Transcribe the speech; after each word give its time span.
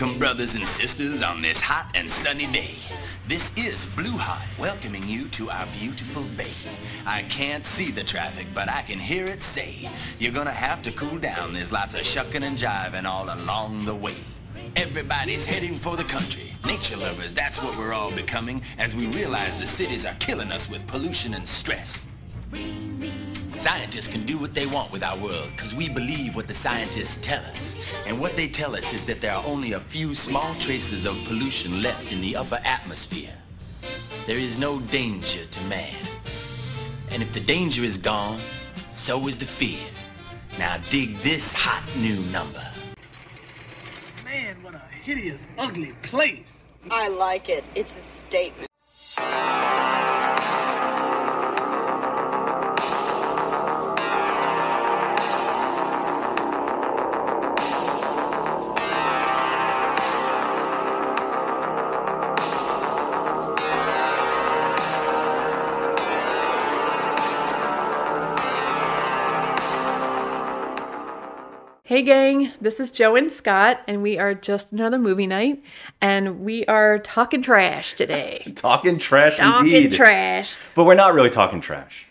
Welcome, 0.00 0.18
brothers 0.18 0.54
and 0.54 0.66
sisters, 0.66 1.22
on 1.22 1.42
this 1.42 1.60
hot 1.60 1.90
and 1.94 2.10
sunny 2.10 2.46
day. 2.46 2.74
This 3.26 3.54
is 3.58 3.84
Blue 3.84 4.16
Heart 4.16 4.48
welcoming 4.58 5.06
you 5.06 5.28
to 5.28 5.50
our 5.50 5.66
beautiful 5.78 6.22
bay. 6.38 6.48
I 7.06 7.20
can't 7.24 7.66
see 7.66 7.90
the 7.90 8.02
traffic, 8.02 8.46
but 8.54 8.70
I 8.70 8.80
can 8.80 8.98
hear 8.98 9.26
it 9.26 9.42
say, 9.42 9.90
You're 10.18 10.32
gonna 10.32 10.52
have 10.52 10.82
to 10.84 10.92
cool 10.92 11.18
down. 11.18 11.52
There's 11.52 11.70
lots 11.70 11.92
of 11.92 12.06
shucking 12.06 12.44
and 12.44 12.56
jiving 12.56 13.04
all 13.04 13.24
along 13.24 13.84
the 13.84 13.94
way. 13.94 14.14
Everybody's 14.74 15.44
heading 15.44 15.76
for 15.78 15.98
the 15.98 16.04
country. 16.04 16.54
Nature 16.64 16.96
lovers, 16.96 17.34
that's 17.34 17.62
what 17.62 17.76
we're 17.76 17.92
all 17.92 18.10
becoming 18.12 18.62
as 18.78 18.94
we 18.94 19.06
realize 19.08 19.54
the 19.60 19.66
cities 19.66 20.06
are 20.06 20.14
killing 20.14 20.50
us 20.50 20.70
with 20.70 20.86
pollution 20.86 21.34
and 21.34 21.46
stress. 21.46 22.06
Scientists 23.60 24.08
can 24.08 24.24
do 24.24 24.38
what 24.38 24.54
they 24.54 24.64
want 24.64 24.90
with 24.90 25.02
our 25.02 25.18
world 25.18 25.46
because 25.54 25.74
we 25.74 25.86
believe 25.86 26.34
what 26.34 26.48
the 26.48 26.54
scientists 26.54 27.18
tell 27.20 27.44
us. 27.44 27.94
And 28.06 28.18
what 28.18 28.34
they 28.34 28.48
tell 28.48 28.74
us 28.74 28.94
is 28.94 29.04
that 29.04 29.20
there 29.20 29.34
are 29.34 29.44
only 29.44 29.74
a 29.74 29.80
few 29.80 30.14
small 30.14 30.54
traces 30.54 31.04
of 31.04 31.14
pollution 31.26 31.82
left 31.82 32.10
in 32.10 32.22
the 32.22 32.36
upper 32.36 32.58
atmosphere. 32.64 33.34
There 34.26 34.38
is 34.38 34.56
no 34.56 34.80
danger 34.80 35.44
to 35.44 35.60
man. 35.64 35.94
And 37.10 37.22
if 37.22 37.34
the 37.34 37.40
danger 37.40 37.84
is 37.84 37.98
gone, 37.98 38.40
so 38.90 39.28
is 39.28 39.36
the 39.36 39.44
fear. 39.44 39.86
Now 40.58 40.78
dig 40.88 41.18
this 41.18 41.52
hot 41.52 41.84
new 41.98 42.18
number. 42.32 42.66
Man, 44.24 44.56
what 44.62 44.74
a 44.74 44.80
hideous, 45.04 45.46
ugly 45.58 45.92
place. 46.00 46.48
I 46.90 47.08
like 47.08 47.50
it. 47.50 47.64
It's 47.74 47.94
a 47.94 48.00
statement. 48.00 48.70
Hey, 71.90 72.02
gang, 72.02 72.52
this 72.60 72.78
is 72.78 72.92
Jo 72.92 73.16
and 73.16 73.32
Scott, 73.32 73.80
and 73.88 74.00
we 74.00 74.16
are 74.16 74.32
just 74.32 74.70
another 74.70 74.96
movie 74.96 75.26
night, 75.26 75.60
and 76.00 76.38
we 76.38 76.64
are 76.66 77.00
talking 77.00 77.42
trash 77.42 77.94
today. 77.94 78.52
Talking 78.54 78.96
trash 78.96 79.40
indeed. 79.40 79.50
talking 79.50 79.72
indeed. 79.72 79.92
trash. 79.94 80.56
But 80.76 80.84
we're 80.84 80.94
not 80.94 81.14
really 81.14 81.30
talking 81.30 81.60
trash. 81.60 82.06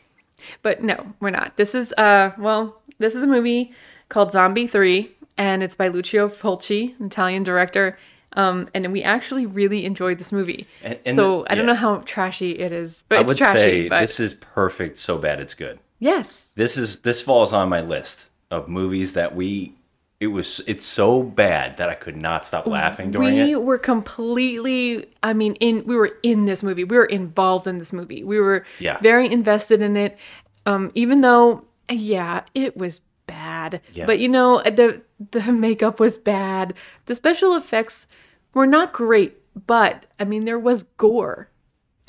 But 0.64 0.84
no, 0.84 1.14
we're 1.22 1.30
not. 1.30 1.56
This 1.56 1.74
is, 1.74 1.94
uh, 1.94 2.32
well, 2.38 2.82
this 2.98 3.16
is 3.16 3.24
a 3.24 3.28
movie 3.28 3.72
called 4.10 4.34
Zombi 4.34 4.68
3, 4.68 5.16
and 5.38 5.64
it's 5.64 5.76
by 5.76 5.88
Lucio 5.88 6.28
Fulci, 6.28 7.00
Italian 7.00 7.44
director. 7.44 7.98
Um, 8.34 8.68
and 8.74 8.92
we 8.92 9.02
actually 9.02 9.46
really 9.46 9.86
enjoyed 9.86 10.20
this 10.20 10.34
movie. 10.34 10.68
And- 10.84 11.00
and 11.06 11.16
so 11.16 11.44
the- 11.44 11.54
I 11.54 11.56
don't 11.56 11.68
yeah. 11.68 11.72
know 11.72 11.80
how 11.80 11.96
trashy 12.06 12.60
it 12.60 12.74
is, 12.74 13.06
but 13.08 13.20
I 13.20 13.22
it's 13.22 13.28
would 13.30 13.38
trashy. 13.38 13.60
say 13.60 13.88
but 13.88 14.02
this 14.02 14.20
is 14.20 14.34
perfect, 14.34 14.98
so 14.98 15.18
bad 15.18 15.40
it's 15.40 15.54
good. 15.54 15.80
yes, 16.00 16.48
This 16.56 16.76
is 16.76 17.00
this 17.00 17.22
falls 17.22 17.54
on 17.54 17.70
my 17.70 17.80
list 17.80 18.29
of 18.52 18.68
movies 18.68 19.14
that 19.14 19.36
we 19.36 19.74
it 20.20 20.28
was 20.28 20.60
it's 20.68 20.84
so 20.84 21.24
bad 21.24 21.78
that 21.78 21.88
I 21.90 21.96
could 21.96 22.18
not 22.18 22.44
stop 22.44 22.68
laughing 22.68 23.12
during 23.12 23.36
we 23.36 23.52
it. 23.54 23.62
were 23.64 23.78
completely 23.78 25.08
i 25.24 25.34
mean 25.34 25.54
in 25.56 25.84
we 25.86 25.96
were 25.96 26.18
in 26.24 26.46
this 26.46 26.64
movie 26.64 26.84
we 26.84 26.98
were 26.98 27.06
involved 27.06 27.68
in 27.68 27.78
this 27.78 27.94
movie 27.94 28.24
we 28.24 28.40
were 28.40 28.66
Yeah. 28.80 29.00
very 29.00 29.32
invested 29.32 29.82
in 29.82 29.96
it 29.96 30.18
um 30.66 30.92
even 30.96 31.22
though 31.22 31.64
yeah 31.90 32.42
it 32.54 32.76
was 32.76 33.02
bad 33.28 33.82
Yeah. 33.94 34.06
but 34.08 34.20
you 34.20 34.28
know 34.28 34.62
the 34.64 35.02
the 35.32 35.52
makeup 35.52 36.00
was 36.00 36.18
bad 36.18 36.74
the 37.06 37.16
special 37.16 37.56
effects 37.56 38.08
were 38.54 38.68
not 38.68 38.92
great 38.92 39.38
but 39.68 40.06
i 40.20 40.24
mean 40.24 40.46
there 40.46 40.60
was 40.60 40.84
gore 40.98 41.50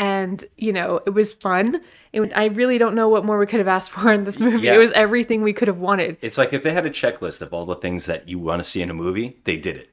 and 0.00 0.44
you 0.56 0.72
know 0.72 1.00
it 1.06 1.10
was 1.10 1.32
fun 1.32 1.80
and 2.12 2.32
i 2.34 2.46
really 2.46 2.78
don't 2.78 2.94
know 2.96 3.08
what 3.08 3.24
more 3.24 3.38
we 3.38 3.46
could 3.46 3.60
have 3.60 3.68
asked 3.68 3.90
for 3.92 4.10
in 4.12 4.24
this 4.24 4.40
movie 4.40 4.66
Yeah. 4.66 4.74
it 4.74 4.78
was 4.78 4.90
everything 4.92 5.42
we 5.42 5.52
could 5.52 5.68
have 5.68 5.78
wanted 5.78 6.16
It's 6.22 6.38
like 6.38 6.52
if 6.52 6.62
they 6.64 6.72
had 6.72 6.86
a 6.86 6.90
checklist 6.90 7.40
of 7.42 7.52
all 7.54 7.66
the 7.66 7.76
things 7.76 8.06
that 8.06 8.28
you 8.28 8.38
want 8.38 8.58
to 8.64 8.68
see 8.68 8.80
in 8.82 8.90
a 8.90 8.94
movie, 8.94 9.36
they 9.44 9.56
did 9.56 9.76
it. 9.76 9.90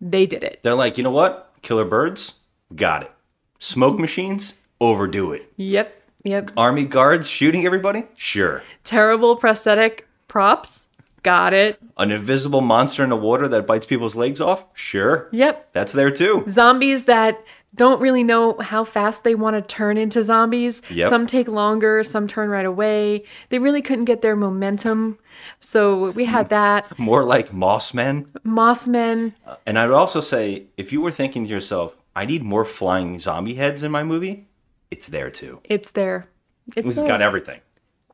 they 0.00 0.24
did 0.24 0.42
it 0.44 0.60
They're 0.62 0.74
like, 0.74 0.96
you 0.96 1.04
know 1.04 1.10
what? 1.10 1.52
Killer 1.62 1.84
birds, 1.84 2.34
got 2.74 3.02
it. 3.02 3.10
Smoke 3.58 3.98
machines, 3.98 4.54
overdo 4.80 5.32
it. 5.32 5.52
yep 5.56 6.00
yep 6.22 6.50
Army 6.56 6.84
guards 6.84 7.28
shooting 7.28 7.66
everybody, 7.66 8.04
sure. 8.16 8.62
terrible 8.84 9.36
prosthetic 9.36 10.06
props. 10.28 10.80
Got 11.22 11.54
it. 11.54 11.78
An 11.96 12.10
invisible 12.10 12.60
monster 12.60 13.02
in 13.02 13.08
the 13.08 13.16
water 13.16 13.48
that 13.48 13.66
bites 13.66 13.86
people's 13.86 14.14
legs 14.14 14.42
off, 14.42 14.66
sure. 14.74 15.30
Yep. 15.32 15.70
That's 15.72 15.92
there 15.92 16.10
too. 16.10 16.44
Zombies 16.50 17.06
that 17.06 17.42
don't 17.74 18.00
really 18.00 18.22
know 18.22 18.56
how 18.60 18.84
fast 18.84 19.24
they 19.24 19.34
want 19.34 19.56
to 19.56 19.62
turn 19.62 19.96
into 19.96 20.22
zombies. 20.22 20.80
Yep. 20.90 21.10
Some 21.10 21.26
take 21.26 21.48
longer, 21.48 22.04
some 22.04 22.28
turn 22.28 22.48
right 22.48 22.66
away. 22.66 23.24
They 23.48 23.58
really 23.58 23.82
couldn't 23.82 24.04
get 24.04 24.22
their 24.22 24.36
momentum. 24.36 25.18
So 25.60 26.10
we 26.12 26.26
had 26.26 26.50
that. 26.50 26.98
More 26.98 27.24
like 27.24 27.52
moss 27.52 27.92
men. 27.92 28.26
Mossmen. 28.46 29.32
Uh, 29.46 29.56
and 29.66 29.78
I 29.78 29.86
would 29.86 29.94
also 29.94 30.20
say, 30.20 30.66
if 30.76 30.92
you 30.92 31.00
were 31.00 31.10
thinking 31.10 31.44
to 31.44 31.50
yourself, 31.50 31.96
I 32.16 32.24
need 32.26 32.44
more 32.44 32.64
flying 32.64 33.18
zombie 33.18 33.54
heads 33.54 33.82
in 33.82 33.90
my 33.90 34.04
movie, 34.04 34.46
it's 34.90 35.08
there 35.08 35.30
too. 35.30 35.60
It's 35.64 35.90
there. 35.90 36.28
It's 36.76 36.86
It's 36.86 36.96
there. 36.96 37.08
got 37.08 37.20
everything. 37.20 37.60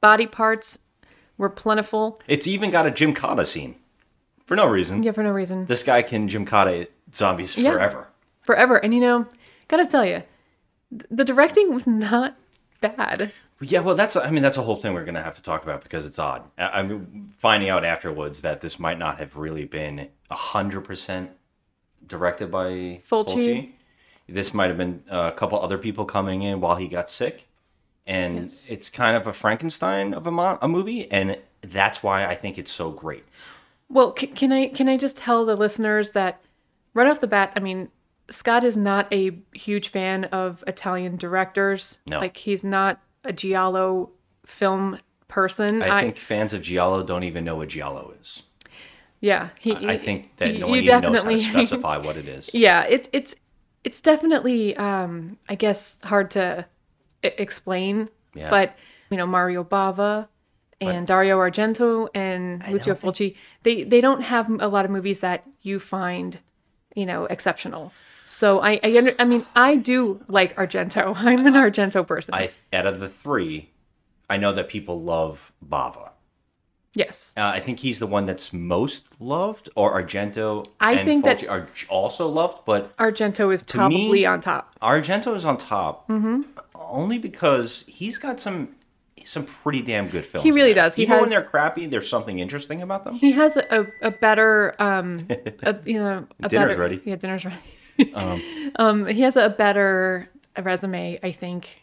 Body 0.01 0.27
parts 0.27 0.79
were 1.37 1.51
plentiful. 1.51 2.19
It's 2.27 2.47
even 2.47 2.71
got 2.71 2.87
a 2.87 2.91
Gymkata 2.91 3.45
scene. 3.45 3.75
For 4.47 4.57
no 4.57 4.65
reason. 4.67 5.03
Yeah, 5.03 5.13
for 5.13 5.23
no 5.23 5.31
reason. 5.33 5.67
This 5.67 5.83
guy 5.83 6.01
can 6.01 6.29
Gymkata 6.29 6.89
zombies 7.15 7.57
Yeah. 7.59 7.73
forever. 7.73 8.09
Forever. 8.41 8.77
And 8.79 8.95
you 8.95 9.01
know, 9.01 9.27
gotta 9.71 9.87
tell 9.87 10.05
you, 10.05 10.23
the 11.11 11.25
directing 11.25 11.73
was 11.73 11.87
not 11.87 12.37
bad. 12.81 13.33
Yeah, 13.63 13.81
well, 13.81 13.95
that's 13.95 14.17
I 14.17 14.31
mean 14.31 14.43
that's 14.43 14.57
a 14.57 14.63
whole 14.63 14.77
thing 14.77 14.93
we're 14.95 15.05
gonna 15.05 15.23
have 15.23 15.37
to 15.37 15.43
talk 15.43 15.63
about 15.63 15.83
because 15.83 16.05
it's 16.07 16.19
odd. 16.19 16.43
I, 16.59 16.81
am 16.81 17.33
finding 17.39 17.69
out 17.69 17.85
afterwards 17.85 18.41
that 18.41 18.61
this 18.61 18.79
might 18.79 18.99
not 18.99 19.19
have 19.19 19.37
really 19.37 19.65
been 19.65 20.09
hundred 20.31 20.83
percent 20.83 21.31
directed 22.07 22.51
by 22.51 23.01
Fulci. 23.09 23.71
This 24.29 24.55
might 24.55 24.69
have 24.69 24.77
been 24.79 25.03
uh, 25.11 25.31
a 25.33 25.37
couple 25.37 25.61
other 25.61 25.77
people 25.79 26.05
coming 26.05 26.43
in 26.43 26.61
while 26.61 26.77
he 26.77 26.87
got 26.89 27.11
sick, 27.11 27.47
and 28.07 28.43
Yes. 28.45 28.71
it's 28.71 28.89
kind 28.89 29.17
of 29.17 29.27
a 29.27 29.33
Frankenstein 29.33 30.15
of 30.15 30.27
a, 30.27 30.31
mo- 30.31 30.59
a 30.63 30.69
movie, 30.69 31.11
and 31.11 31.37
that's 31.63 32.03
why 32.03 32.25
I 32.25 32.37
think 32.37 32.57
it's 32.57 32.71
so 32.73 32.91
great. 32.91 33.25
Well, 33.89 34.15
c- 34.17 34.29
can 34.29 34.53
I 34.53 34.69
can 34.69 34.89
I 34.89 34.97
just 34.97 35.17
tell 35.17 35.45
the 35.45 35.57
listeners 35.57 36.11
that 36.11 36.41
right 36.95 37.09
off 37.09 37.21
the 37.21 37.27
bat, 37.27 37.53
I 37.57 37.61
mean, 37.61 37.89
Scott 38.31 38.65
is 38.65 38.77
not 38.77 39.13
a 39.13 39.39
huge 39.53 39.89
fan 39.89 40.25
of 40.27 40.63
Italian 40.67 41.17
directors. 41.17 41.99
No. 42.07 42.21
Like 42.21 42.37
he's 42.37 42.63
not 42.65 43.01
a 43.25 43.33
giallo 43.33 44.11
film 44.47 44.99
person. 45.29 45.83
I, 45.83 46.01
think 46.03 46.17
fans 46.17 46.55
of 46.55 46.63
Giallo 46.63 47.03
don't 47.03 47.25
even 47.25 47.45
know 47.45 47.57
what 47.57 47.69
Giallo 47.69 48.15
is. 48.21 48.43
yeah, 49.21 49.51
he, 49.59 49.73
I 49.73 49.97
think 49.99 50.37
that 50.37 50.55
no 50.59 50.69
one 50.69 50.79
even 50.79 50.87
knows 50.87 51.03
how 51.03 51.09
to 51.11 51.13
definitely- 51.13 51.39
specify 51.67 51.97
what 51.99 52.17
it 52.17 52.27
is. 52.29 52.51
yeah, 52.53 52.83
it's 52.83 53.09
it's 53.13 53.35
it's 53.85 54.01
definitely 54.01 54.77
um 54.77 55.39
I 55.49 55.55
guess 55.55 56.01
hard 56.03 56.31
to 56.33 56.67
I- 57.25 57.35
explain. 57.39 58.09
Yeah. 58.35 58.51
But 58.51 58.77
you 59.11 59.17
know, 59.17 59.27
Mario 59.27 59.65
Bava 59.65 60.29
and 60.81 61.07
Dario 61.07 61.37
Argento 61.39 62.09
and 62.15 62.65
Lucio 62.71 62.95
Fulci, 62.95 63.37
they 63.65 63.83
they 63.83 64.01
don't 64.01 64.23
have 64.23 64.49
a 64.61 64.69
lot 64.69 64.85
of 64.85 64.91
movies 64.91 65.21
that 65.21 65.45
you 65.61 65.79
find, 65.81 66.39
you 66.95 67.05
know, 67.05 67.25
exceptional. 67.27 67.93
So 68.25 68.61
I 68.61 68.81
I, 68.83 68.97
under, 68.99 69.15
I 69.19 69.25
mean 69.25 69.47
I 69.55 69.77
do 69.77 70.21
like 70.29 70.55
Argento. 70.57 71.15
I'm 71.17 71.47
an 71.47 71.55
Argento 71.55 72.07
person. 72.07 72.35
I 72.35 72.51
out 72.73 72.87
of 72.87 73.01
the 73.01 73.09
three, 73.09 73.71
I 74.29 74.37
know 74.37 74.53
that 74.53 74.69
people 74.69 75.03
love 75.03 75.53
Bava. 75.67 76.11
yes. 76.95 77.33
Uh, 77.37 77.43
I 77.43 77.61
think 77.61 77.81
he's 77.81 77.99
the 77.99 78.07
one 78.07 78.27
that's 78.27 78.53
most 78.53 79.21
loved, 79.21 79.69
or 79.75 80.01
Argento. 80.01 80.67
I 80.81 80.95
and 80.95 81.07
think 81.07 81.25
that- 81.25 81.47
are 81.49 81.69
also 81.89 82.29
loved, 82.29 82.65
but 82.65 82.97
Argento 82.97 83.53
is 83.53 83.63
me- 83.63 83.67
probably 83.67 84.27
on 84.27 84.41
top. 84.41 84.79
Argento 84.81 85.35
is 85.35 85.45
on 85.45 85.57
top 85.57 86.11
only 86.75 87.19
because 87.19 87.85
he's 87.87 88.19
got 88.19 88.41
some 88.41 88.77
some 89.25 89.45
pretty 89.45 89.83
damn 89.83 90.09
good 90.09 90.25
films. 90.25 90.45
He 90.45 90.51
really 90.51 90.73
does. 90.75 90.97
He 90.97 91.03
Even 91.03 91.21
when 91.21 91.29
they're 91.29 91.43
crappy, 91.45 91.87
there's 91.87 92.09
something 92.09 92.39
interesting 92.39 92.81
about 92.83 93.05
them. 93.05 93.15
He 93.15 93.33
has 93.33 93.55
a, 93.57 93.65
a, 94.03 94.09
a 94.09 94.11
better 94.11 94.75
um 94.81 95.27
a, 95.63 95.77
you 95.85 95.99
know 96.03 96.27
a 96.43 96.49
Dinner's 96.49 96.69
better, 96.69 96.81
ready. 96.81 97.01
Yeah, 97.05 97.17
dinner's 97.17 97.45
ready. 97.45 97.59
um, 98.77 99.07
he 99.07 99.23
has 99.23 99.37
a 99.37 99.49
better 99.51 100.29
resume, 100.63 101.19
I 101.23 101.33
think. 101.33 101.83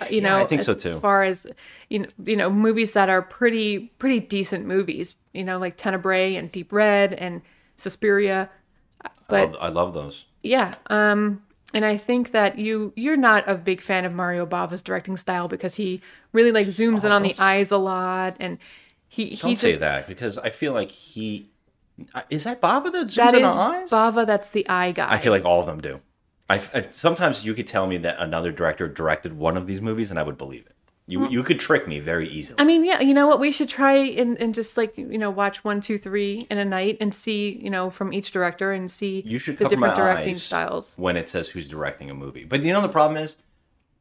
Uh, 0.00 0.06
you 0.10 0.20
Yeah, 0.20 0.20
know, 0.20 0.38
I 0.38 0.44
think 0.44 0.62
so 0.62 0.74
too. 0.74 0.94
as 0.94 1.00
far 1.00 1.24
as 1.24 1.46
you 1.90 2.00
know, 2.00 2.08
you 2.24 2.36
know, 2.36 2.50
movies 2.50 2.92
that 2.92 3.08
are 3.08 3.22
pretty 3.22 3.92
pretty 3.98 4.20
decent 4.20 4.66
movies. 4.66 5.16
You 5.32 5.44
know, 5.44 5.58
like 5.58 5.76
Tenebrae 5.76 6.36
and 6.36 6.52
Deep 6.52 6.72
Red 6.72 7.14
and 7.14 7.42
Suspiria. 7.76 8.50
I 9.04 9.10
But 9.28 9.52
love, 9.52 9.56
I 9.60 9.68
love 9.68 9.94
those. 9.94 10.26
yeah, 10.42 10.76
um, 10.88 11.42
and 11.74 11.84
I 11.84 11.96
think 11.96 12.32
that 12.32 12.58
you 12.58 12.92
you're 12.96 13.16
not 13.16 13.48
a 13.48 13.54
big 13.56 13.80
fan 13.80 14.04
of 14.04 14.12
Mario 14.12 14.46
Bava's 14.46 14.82
directing 14.82 15.16
style 15.16 15.48
because 15.48 15.76
he 15.76 16.02
really 16.32 16.52
like 16.52 16.68
zooms 16.68 17.04
in 17.04 17.12
on 17.12 17.22
the 17.22 17.36
eyes 17.38 17.70
a 17.70 17.78
lot 17.78 18.36
and 18.40 18.58
he 19.08 19.30
he 19.30 19.36
Don't 19.42 19.56
just 19.56 19.62
say 19.62 19.76
that 19.76 20.06
because 20.06 20.38
I 20.38 20.50
feel 20.50 20.72
like 20.72 20.90
he 20.90 21.51
Is 22.30 22.44
that 22.44 22.60
Baba 22.60 22.90
that 22.90 23.08
zooms 23.08 23.14
That 23.16 23.34
in 23.34 23.44
is 23.44 23.56
eyes? 23.56 23.90
Bava. 23.90 24.26
That's 24.26 24.48
the 24.48 24.68
eye 24.68 24.92
guy. 24.92 25.12
I 25.12 25.18
feel 25.18 25.32
like 25.32 25.44
all 25.44 25.60
of 25.60 25.66
them 25.66 25.80
do. 25.80 26.00
I, 26.48 26.62
I- 26.74 26.88
sometimes 26.90 27.44
you 27.44 27.54
could 27.54 27.66
tell 27.66 27.86
me 27.86 27.96
that 27.98 28.16
another 28.18 28.52
director 28.52 28.88
directed 28.88 29.36
one 29.36 29.56
of 29.56 29.66
these 29.66 29.80
movies, 29.80 30.10
and 30.10 30.18
I 30.18 30.22
would 30.22 30.38
believe 30.38 30.66
it. 30.66 30.76
You 31.06 31.20
mm. 31.20 31.30
you 31.30 31.42
could 31.42 31.58
trick 31.58 31.88
me 31.88 31.98
very 31.98 32.28
easily. 32.28 32.60
I 32.60 32.64
mean, 32.64 32.84
yeah, 32.84 33.00
you 33.00 33.12
know 33.12 33.26
what? 33.26 33.40
We 33.40 33.50
should 33.50 33.68
try 33.68 33.94
and, 33.94 34.38
and 34.38 34.54
just 34.54 34.76
like 34.76 34.96
you 34.96 35.18
know 35.18 35.30
watch 35.30 35.64
one, 35.64 35.80
two, 35.80 35.98
three 35.98 36.46
in 36.48 36.58
a 36.58 36.64
night 36.64 36.96
and 37.00 37.12
see 37.12 37.58
you 37.60 37.70
know 37.70 37.90
from 37.90 38.12
each 38.12 38.30
director 38.30 38.72
and 38.72 38.90
see 38.90 39.22
you 39.26 39.40
should 39.40 39.58
the 39.58 39.66
different 39.66 39.96
directing 39.96 40.36
styles. 40.36 40.94
when 40.96 41.16
it 41.16 41.28
says 41.28 41.48
who's 41.48 41.68
directing 41.68 42.08
a 42.08 42.14
movie. 42.14 42.44
But 42.44 42.62
you 42.62 42.72
know 42.72 42.80
the 42.80 42.88
problem 42.88 43.20
is, 43.22 43.36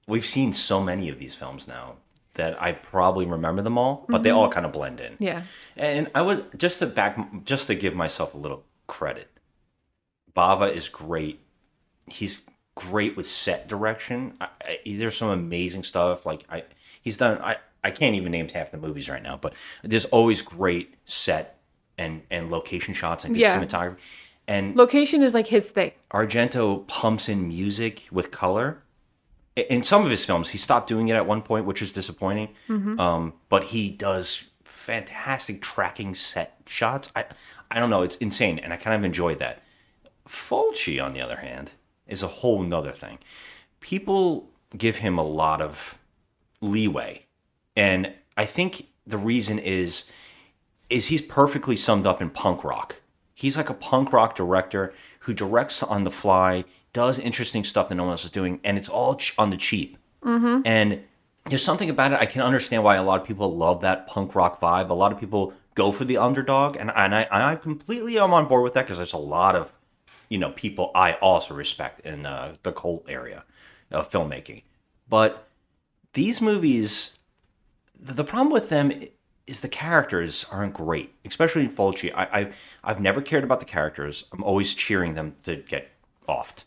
we've 0.08 0.26
seen 0.26 0.54
so 0.54 0.80
many 0.80 1.10
of 1.10 1.18
these 1.18 1.34
films 1.34 1.68
now 1.68 1.96
that 2.42 2.60
I 2.62 2.72
probably 2.72 3.26
remember 3.28 3.62
them 3.62 3.78
all, 3.78 4.06
but 4.10 4.24
they 4.24 4.32
all 4.32 4.50
kind 4.50 4.66
of 4.66 4.72
blend 4.72 5.00
in. 5.00 5.14
Mm-hmm. 5.14 5.24
Yeah, 5.24 5.44
And 5.78 6.10
I 6.16 6.24
would 6.24 6.58
just 6.60 6.80
to 6.80 6.88
back, 6.88 7.46
just 7.46 7.68
to 7.68 7.76
give 7.76 7.94
myself 7.94 8.34
a 8.34 8.38
little 8.38 8.64
credit. 8.88 9.28
Bava 10.36 10.74
is 10.74 10.90
great. 10.90 11.40
He's 12.08 12.46
great 12.76 13.16
with 13.16 13.28
set 13.28 13.68
direction. 13.68 14.34
I, 14.42 14.48
I, 14.64 14.78
there's 14.86 15.16
some 15.18 15.30
amazing 15.30 15.84
stuff. 15.84 16.26
Like 16.26 16.44
I, 16.50 16.64
he's 17.02 17.16
done. 17.18 17.38
I, 17.42 17.58
I 17.84 17.92
can't 17.92 18.16
even 18.16 18.32
name 18.32 18.48
half 18.50 18.72
the 18.72 18.78
movies 18.78 19.08
right 19.10 19.22
now, 19.22 19.38
but 19.38 19.54
there's 19.84 20.06
always 20.06 20.42
great 20.42 20.96
set 21.06 21.60
and 21.98 22.24
and 22.32 22.50
location 22.50 22.94
shots 22.94 23.24
and 23.26 23.34
good 23.36 23.42
Yeah. 23.42 23.60
cinematography. 23.60 23.98
And 24.48 24.76
location 24.76 25.22
is 25.22 25.34
like 25.34 25.48
his 25.48 25.70
thing. 25.70 25.92
Argento 26.12 26.88
pumps 26.88 27.30
in 27.30 27.48
music 27.48 28.08
with 28.12 28.32
color. 28.32 28.80
In 29.56 29.84
some 29.84 30.06
of 30.06 30.12
his 30.12 30.24
films, 30.26 30.50
he 30.50 30.58
stopped 30.58 30.88
doing 30.88 31.10
it 31.10 31.16
at 31.16 31.26
one 31.26 31.42
point, 31.42 31.66
which 31.66 31.82
is 31.82 31.92
disappointing. 31.92 32.50
Um, 33.00 33.34
but 33.50 33.66
he 33.66 33.90
does 33.90 34.46
fantastic 34.64 35.62
tracking 35.62 36.16
set 36.16 36.58
shots. 36.66 37.12
I, 37.16 37.26
I 37.70 37.80
don't 37.80 37.90
know, 37.90 38.02
it's 38.02 38.16
insane, 38.18 38.60
and 38.60 38.72
I 38.74 38.78
kind 38.78 38.96
of 38.96 39.04
enjoyed 39.04 39.40
that. 39.40 39.62
Fulci, 40.28 41.04
on 41.04 41.14
the 41.14 41.22
other 41.22 41.38
hand, 41.38 41.74
is 42.08 42.24
a 42.24 42.28
whole 42.28 42.64
nother 42.64 42.92
thing. 42.92 43.20
People 43.80 44.50
give 44.78 44.98
him 44.98 45.18
a 45.18 45.24
lot 45.24 45.62
of 45.62 45.98
leeway, 46.62 47.26
and 47.76 48.14
I 48.38 48.46
think 48.46 48.88
the 49.06 49.18
reason 49.18 49.60
is 49.60 50.06
is 50.90 51.08
he's 51.08 51.22
perfectly 51.22 51.76
summed 51.76 52.06
up 52.06 52.22
in 52.22 52.30
punk 52.30 52.64
rock. 52.64 52.98
He's 53.34 53.58
like 53.58 53.70
a 53.70 53.74
punk 53.74 54.12
rock 54.14 54.36
director 54.36 54.94
who 55.22 55.34
directs 55.34 55.82
on 55.82 56.04
the 56.04 56.12
fly, 56.12 56.66
does 56.94 57.20
interesting 57.20 57.64
stuff 57.64 57.90
that 57.90 57.96
no 57.96 58.04
one 58.04 58.12
else 58.12 58.26
is 58.26 58.32
doing, 58.32 58.60
and 58.64 58.78
it's 58.78 58.90
all 58.90 59.16
ch- 59.16 59.34
on 59.38 59.50
the 59.50 59.58
cheap. 59.58 59.98
Mm-hmm. 60.24 60.62
And 60.66 61.04
there's 61.46 61.64
something 61.64 61.90
about 61.90 62.14
it. 62.14 62.20
I 62.20 62.26
can 62.26 62.42
understand 62.42 62.84
why 62.84 62.96
a 62.96 63.04
lot 63.04 63.20
of 63.20 63.28
people 63.28 63.56
love 63.56 63.82
that 63.82 64.08
punk 64.08 64.36
rock 64.36 64.62
vibe. 64.62 64.90
A 64.90 64.94
lot 64.94 65.12
of 65.12 65.20
people 65.20 65.54
go 65.76 65.92
for 65.92 66.06
the 66.06 66.18
underdog, 66.18 66.76
and 66.76 66.92
and 66.96 67.16
I 67.16 67.28
I 67.30 67.56
completely 67.56 68.18
am 68.20 68.34
on 68.34 68.48
board 68.48 68.64
with 68.64 68.74
that 68.74 68.86
because 68.86 68.98
there's 68.98 69.14
a 69.14 69.18
lot 69.18 69.56
of 69.56 69.74
you 70.30 70.38
know 70.38 70.52
people 70.52 70.92
I 70.94 71.14
also 71.14 71.54
respect 71.54 72.06
in 72.06 72.26
uh, 72.26 72.54
the 72.64 72.72
cult 72.72 73.06
area 73.08 73.44
of 73.90 74.10
filmmaking. 74.10 74.64
But 75.10 75.48
these 76.14 76.42
movies, 76.42 77.20
the, 78.00 78.14
the 78.14 78.24
problem 78.24 78.52
with 78.52 78.70
them 78.70 78.92
is 79.48 79.62
the 79.62 79.68
characters 79.68 80.46
aren't 80.52 80.74
great, 80.74 81.14
especially 81.26 81.64
in 81.64 81.72
Fulci. 81.72 82.14
I, 82.14 82.24
I 82.24 82.52
I've 82.84 83.00
never 83.00 83.22
cared 83.22 83.44
about 83.44 83.60
the 83.60 83.66
characters. 83.66 84.26
I'm 84.32 84.44
always 84.44 84.74
cheering 84.74 85.16
them 85.16 85.36
to 85.44 85.56
get 85.56 85.92
offed, 86.30 86.64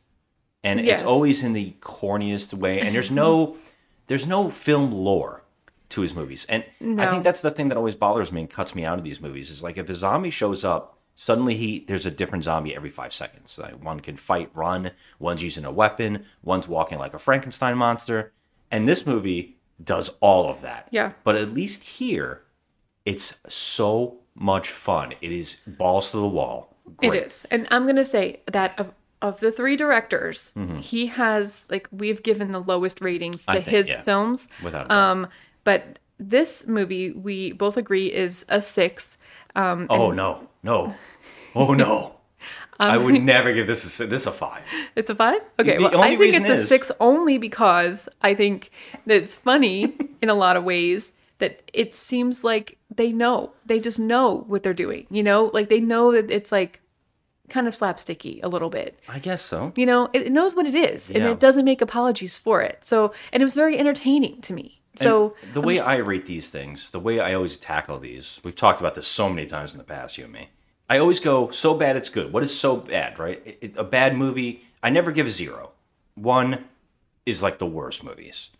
and 0.64 0.80
Yes. 0.84 1.00
it's 1.00 1.06
always 1.06 1.42
in 1.44 1.52
the 1.52 1.76
corniest 1.80 2.52
way. 2.54 2.80
And 2.80 2.94
there's 2.94 3.10
no 3.10 3.56
there's 4.08 4.26
no 4.26 4.50
film 4.50 4.90
lore 4.92 5.42
to 5.90 6.00
his 6.00 6.14
movies, 6.14 6.44
and 6.48 6.64
I 6.98 7.06
think 7.06 7.22
that's 7.22 7.40
the 7.40 7.50
thing 7.52 7.68
that 7.68 7.78
always 7.78 7.94
bothers 7.94 8.32
me 8.32 8.40
and 8.40 8.50
cuts 8.50 8.74
me 8.74 8.84
out 8.84 8.98
of 8.98 9.04
these 9.04 9.20
movies. 9.20 9.50
Is 9.50 9.62
like 9.62 9.78
if 9.78 9.88
a 9.88 9.94
zombie 9.94 10.30
shows 10.30 10.64
up, 10.64 10.98
suddenly 11.14 11.54
he 11.56 11.84
there's 11.86 12.06
a 12.06 12.10
different 12.10 12.42
zombie 12.44 12.74
every 12.74 12.90
five 12.90 13.12
seconds. 13.12 13.58
Like 13.62 13.82
one 13.84 14.00
can 14.00 14.16
fight, 14.16 14.50
run. 14.54 14.90
One's 15.20 15.42
using 15.42 15.64
a 15.64 15.70
weapon. 15.70 16.24
One's 16.42 16.66
walking 16.66 16.98
like 16.98 17.14
a 17.14 17.18
Frankenstein 17.18 17.76
monster. 17.78 18.32
And 18.70 18.88
this 18.88 19.06
movie 19.06 19.58
does 19.82 20.08
all 20.20 20.48
of 20.50 20.62
that. 20.62 20.88
Yeah. 20.90 21.12
But 21.22 21.36
at 21.36 21.52
least 21.54 21.84
here, 21.84 22.42
it's 23.04 23.38
so 23.48 24.18
much 24.34 24.68
fun. 24.70 25.12
It 25.20 25.30
is 25.30 25.58
balls 25.66 26.10
to 26.10 26.16
the 26.16 26.26
wall. 26.28 26.74
It 27.00 27.10
Great. 27.10 27.22
is. 27.24 27.46
And 27.50 27.68
I'm 27.70 27.84
going 27.84 27.96
to 27.96 28.04
say 28.04 28.40
that 28.50 28.78
of 28.80 28.92
of 29.24 29.40
the 29.40 29.50
three 29.50 29.76
directors, 29.76 30.52
he 30.80 31.06
has 31.06 31.66
like 31.70 31.88
we've 31.90 32.22
given 32.22 32.52
the 32.52 32.60
lowest 32.60 33.00
ratings 33.00 33.44
to 33.46 33.52
Mm-hmm. 33.52 33.62
Think, 33.62 33.76
his 33.76 33.88
yeah. 33.88 34.02
films. 34.02 34.48
Without 34.62 34.86
a 34.86 34.88
doubt. 34.88 34.98
Um 34.98 35.28
but 35.64 35.98
this 36.18 36.66
movie 36.66 37.10
we 37.12 37.52
both 37.52 37.76
agree 37.76 38.12
is 38.12 38.44
a 38.48 38.60
6. 38.60 39.18
Um 39.56 39.86
oh 39.90 40.10
no, 40.10 40.48
no, 40.62 40.94
oh 41.56 41.74
no! 41.74 42.16
I 42.78 42.96
would 42.98 43.22
never 43.22 43.52
give 43.52 43.66
this 43.66 44.00
a 44.00 44.06
this 44.06 44.26
a 44.26 44.32
five. 44.32 44.62
it's 44.96 45.08
a 45.10 45.14
5? 45.14 45.40
Okay, 45.60 45.76
The 45.78 45.82
well 45.84 46.00
I 46.02 46.16
think 46.16 46.34
it's 46.34 46.48
a 46.48 46.52
is- 46.62 46.68
6 46.68 46.92
only 47.00 47.38
because 47.38 48.08
I 48.20 48.34
think 48.34 48.70
that 49.06 49.16
it's 49.16 49.34
funny 49.34 49.94
in 50.22 50.28
a 50.28 50.34
lot 50.34 50.56
of 50.56 50.64
ways 50.64 51.12
that 51.38 51.62
it 51.72 51.94
seems 51.94 52.44
like 52.44 52.78
they 52.94 53.10
know. 53.12 53.52
They 53.66 53.80
just 53.80 53.98
know 53.98 54.44
what 54.46 54.62
they're 54.62 54.74
doing, 54.86 55.06
you 55.10 55.22
know? 55.22 55.50
Like 55.52 55.68
they 55.68 55.80
know 55.80 56.12
that 56.12 56.30
it's 56.30 56.52
like 56.52 56.80
kind 57.48 57.68
of 57.68 57.74
slapsticky 57.74 58.40
a 58.42 58.48
little 58.48 58.70
bit. 58.70 58.98
I 59.08 59.18
guess 59.18 59.42
so. 59.42 59.72
you 59.76 59.86
know 59.86 60.08
it, 60.12 60.22
it 60.28 60.32
knows 60.32 60.54
what 60.54 60.66
it 60.66 60.74
is 60.74 61.10
and 61.10 61.24
it 61.24 61.38
doesn't 61.40 61.64
make 61.64 61.80
apologies 61.82 62.38
for 62.38 62.62
it 62.62 62.78
so 62.82 63.12
and 63.32 63.42
it 63.42 63.44
was 63.44 63.54
very 63.54 63.78
entertaining 63.78 64.40
to 64.42 64.52
me 64.54 64.80
so 64.96 65.34
And 65.42 65.54
the 65.54 65.60
um, 65.60 65.66
way 65.66 65.80
I 65.80 65.96
rate 65.96 66.26
these 66.26 66.48
things, 66.48 66.90
the 66.90 67.00
way 67.00 67.18
I 67.18 67.34
always 67.34 67.56
tackle 67.58 67.98
these, 67.98 68.40
we've 68.44 68.54
talked 68.54 68.80
about 68.80 68.94
this 68.94 69.08
so 69.08 69.28
many 69.28 69.44
times 69.46 69.72
in 69.72 69.78
the 69.78 69.84
past, 69.84 70.16
you 70.16 70.24
and 70.24 70.32
me. 70.32 70.50
I 70.88 70.98
always 70.98 71.18
go 71.18 71.50
so 71.50 71.74
bad 71.74 71.96
it's 71.96 72.08
good. 72.10 72.32
What 72.32 72.44
is 72.44 72.56
so 72.56 72.76
bad, 72.76 73.18
right? 73.18 73.42
It- 73.44 73.58
it- 73.60 73.76
a 73.76 73.82
bad 73.82 74.16
movie, 74.16 74.62
I 74.84 74.90
never 74.90 75.10
give 75.10 75.26
a 75.26 75.30
zero. 75.30 75.72
One 76.14 76.66
is 77.26 77.42
like 77.42 77.58
the 77.58 77.66
worst 77.66 78.04
movies, 78.04 78.50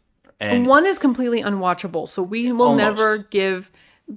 and 0.41 0.67
one 0.67 0.87
is 0.87 0.99
completely 0.99 1.41
unwatchable 1.43 2.09
so 2.09 2.21
we 2.23 2.51
will 2.51 2.67
Almost. 2.71 2.79
never 2.99 3.19
give 3.19 3.71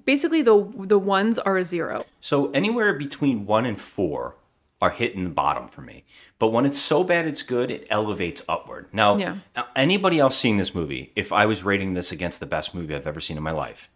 basically 0.06 0.42
the 0.42 0.68
the 0.80 0.98
ones 1.00 1.38
are 1.40 1.58
a 1.58 1.66
zero 1.66 2.06
So 2.20 2.50
anywhere 2.52 2.94
between 2.94 3.46
one 3.46 3.66
and 3.66 3.80
four 3.80 4.36
are 4.82 4.92
hitting 4.92 5.24
the 5.24 5.30
bottom 5.30 5.68
for 5.68 5.82
me. 5.82 6.04
But 6.40 6.50
when 6.50 6.66
it's 6.66 6.80
so 6.80 7.04
bad 7.04 7.26
it's 7.28 7.42
good, 7.44 7.72
it 7.72 7.88
elevates 7.90 8.44
upward. 8.48 8.88
Now, 8.94 9.18
Yeah. 9.18 9.38
uh, 9.56 9.64
anybody 9.76 10.20
else 10.20 10.38
seeing 10.38 10.58
this 10.58 10.76
movie, 10.76 11.12
if 11.16 11.34
I 11.34 11.46
was 11.48 11.64
rating 11.64 11.94
this 11.96 12.12
against 12.12 12.40
the 12.40 12.46
best 12.46 12.76
movie 12.76 12.94
I've 12.94 13.08
ever 13.08 13.20
seen 13.20 13.38
in 13.38 13.44
my 13.44 13.52
life, 13.52 13.90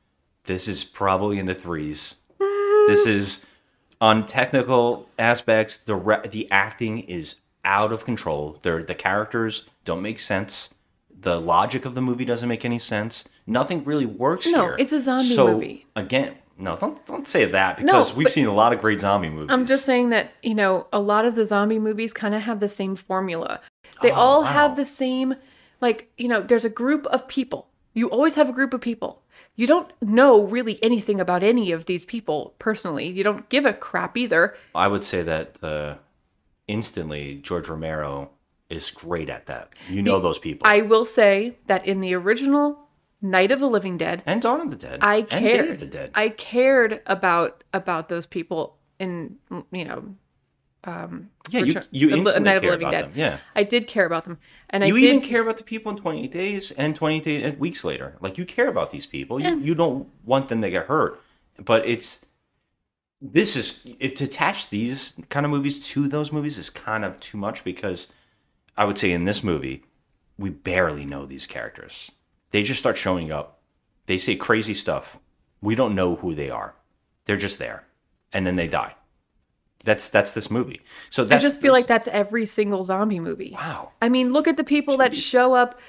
this 0.46 0.68
is 0.68 0.84
probably 0.84 1.38
in 1.38 1.46
the 1.46 1.54
threes. 1.54 2.18
this 2.40 3.06
is 3.06 3.46
on 4.00 4.26
technical 4.26 5.08
aspects. 5.20 5.78
The 5.78 5.96
re- 5.96 6.28
the 6.28 6.50
acting 6.50 7.00
is 7.02 7.36
out 7.64 7.94
of 7.94 8.04
control. 8.04 8.58
They're, 8.64 8.82
the 8.82 8.96
characters 8.96 9.68
don't 9.86 10.02
make 10.02 10.20
sense. 10.20 10.70
The 11.16 11.40
logic 11.40 11.86
of 11.86 11.94
the 11.94 12.02
movie 12.02 12.26
doesn't 12.26 12.50
make 12.50 12.66
any 12.66 12.80
sense. 12.80 13.26
Nothing 13.46 13.84
really 13.84 14.08
works 14.08 14.48
No, 14.48 14.62
here. 14.64 14.76
it's 14.80 14.92
a 14.92 15.00
zombie 15.00 15.26
so, 15.26 15.54
movie. 15.54 15.86
Again, 15.96 16.34
no, 16.58 16.76
don't 16.78 17.04
don't 17.06 17.28
say 17.28 17.46
that 17.46 17.78
because 17.78 18.14
we've 18.16 18.30
seen 18.32 18.46
a 18.48 18.54
lot 18.54 18.72
of 18.74 18.80
great 18.82 19.00
zombie 19.00 19.30
movies. 19.30 19.50
i'm 19.52 19.66
just 19.66 19.86
saying 19.86 20.10
that 20.10 20.32
you 20.44 20.54
know 20.54 20.88
a 20.94 21.00
lot 21.00 21.26
of 21.26 21.36
the 21.36 21.46
zombie 21.46 21.80
movies 21.80 22.14
kind 22.14 22.36
of 22.36 22.42
have 22.44 22.60
the 22.60 22.70
same 22.70 22.96
formula 22.96 23.60
they 24.02 24.12
Oh, 24.12 24.16
all 24.16 24.42
wow. 24.42 24.48
have 24.48 24.76
the 24.76 24.86
same 24.86 25.36
like 25.80 26.12
you 26.18 26.28
know 26.28 26.42
there's 26.42 26.66
a 26.66 26.70
group 26.70 27.06
of 27.08 27.28
people 27.28 27.68
you 27.94 28.10
always 28.10 28.36
have 28.36 28.50
a 28.50 28.54
group 28.54 28.74
of 28.74 28.82
people 28.82 29.22
you 29.56 29.68
don't 29.68 29.92
know 30.02 30.42
really 30.44 30.82
anything 30.84 31.20
about 31.20 31.44
any 31.44 31.72
of 31.72 31.86
these 31.86 32.06
people 32.06 32.54
personally 32.60 33.08
you 33.08 33.24
don't 33.24 33.50
give 33.50 33.66
a 33.66 33.74
crap 33.74 34.16
either 34.18 34.56
I 34.76 34.88
would 34.88 35.04
say 35.04 35.22
that 35.24 35.58
uh, 35.64 35.96
instantly 36.68 37.36
George 37.42 37.70
Romero 37.70 38.32
is 38.70 38.90
great 38.92 39.30
at 39.30 39.48
that. 39.48 39.74
You 39.90 40.02
know 40.02 40.20
those 40.20 40.40
people. 40.40 40.66
I 40.66 40.82
will 40.82 41.04
say 41.04 41.58
that 41.68 41.86
in 41.86 42.00
the 42.00 42.14
original 42.14 42.80
Night 43.22 43.52
of 43.52 43.60
the 43.60 43.68
Living 43.70 43.98
Dead, 43.98 44.24
and 44.26 44.42
Dawn 44.42 44.62
of 44.62 44.70
the 44.72 44.76
Dead. 44.76 45.00
I 45.02 45.26
And 45.32 45.46
Day 45.46 45.60
of 45.60 45.66
cared. 45.68 45.80
the 45.80 45.86
Dead. 45.86 46.12
I 46.16 46.30
cared 46.30 47.02
about 47.06 47.64
about 47.74 48.10
those 48.10 48.26
people 48.26 48.78
in 49.00 49.38
you 49.72 49.86
know 49.86 50.16
um, 50.84 51.30
yeah, 51.52 51.60
you, 51.60 51.66
Return- 51.68 51.84
you 51.92 52.10
instantly 52.10 52.42
Night 52.44 52.56
of 52.58 52.64
the 52.64 52.70
Living 52.70 52.88
about 52.88 52.92
Dead. 52.92 53.06
them. 53.06 53.12
Yeah. 53.16 53.38
I 53.56 53.64
did 53.64 53.86
care 53.86 54.06
about 54.08 54.24
them, 54.24 54.40
and 54.72 54.84
You 54.84 54.96
I 54.96 55.00
did 55.00 55.06
even 55.10 55.22
care 55.22 55.42
about 55.44 55.58
the 55.58 55.64
people 55.64 55.92
in 55.92 55.98
28 56.00 56.32
days 56.32 56.72
and 56.72 56.96
28 56.96 57.24
days, 57.24 57.56
weeks 57.60 57.84
later. 57.84 58.18
Like, 58.20 58.40
you 58.40 58.46
care 58.46 58.68
about 58.68 58.90
these 58.90 59.06
people. 59.06 59.40
You, 59.40 59.60
you 59.60 59.76
don't 59.76 60.08
want 60.26 60.48
them 60.50 60.60
to 60.64 60.72
get 60.72 60.88
hurt. 60.88 61.22
But 61.64 61.88
it's. 61.88 62.20
This 63.22 63.56
is. 63.56 63.86
If 64.00 64.16
to 64.16 64.24
attach 64.24 64.70
these 64.72 65.14
kind 65.30 65.46
of 65.46 65.52
movies 65.52 65.86
to 65.90 66.08
those 66.08 66.32
movies 66.32 66.58
is 66.58 66.72
kind 66.72 67.06
of 67.06 67.20
too 67.20 67.38
much 67.38 67.64
because 67.64 68.08
I 68.76 68.86
would 68.86 68.98
say 68.98 69.12
in 69.12 69.26
this 69.26 69.44
movie, 69.44 69.84
we 70.40 70.50
barely 70.50 71.06
know 71.06 71.28
these 71.28 71.46
characters. 71.46 72.10
They 72.52 72.64
just 72.64 72.80
start 72.80 72.98
showing 72.98 73.32
up. 73.32 73.60
They 74.06 74.18
say 74.18 74.36
crazy 74.36 74.74
stuff. 74.74 75.20
We 75.62 75.76
don't 75.76 75.96
know 75.96 76.16
who 76.16 76.34
they 76.34 76.50
are. 76.50 76.76
They're 77.26 77.38
just 77.38 77.60
there. 77.60 77.86
And 78.34 78.46
then 78.46 78.56
they 78.56 78.68
die. 78.68 78.96
That's 79.84 80.10
that's 80.10 80.32
this 80.32 80.52
movie. 80.52 80.82
So 81.10 81.26
I 81.32 81.40
just 81.40 81.60
feel 81.60 81.74
like 81.74 81.88
that's 81.88 82.08
every 82.08 82.46
single 82.46 82.84
zombie 82.84 83.20
movie. 83.20 83.54
wow. 83.54 83.92
I 84.02 84.10
mean, 84.10 84.32
look 84.32 84.48
at 84.48 84.58
the 84.58 84.64
people 84.64 84.98
that 84.98 85.16
show 85.16 85.56
up, 85.56 85.80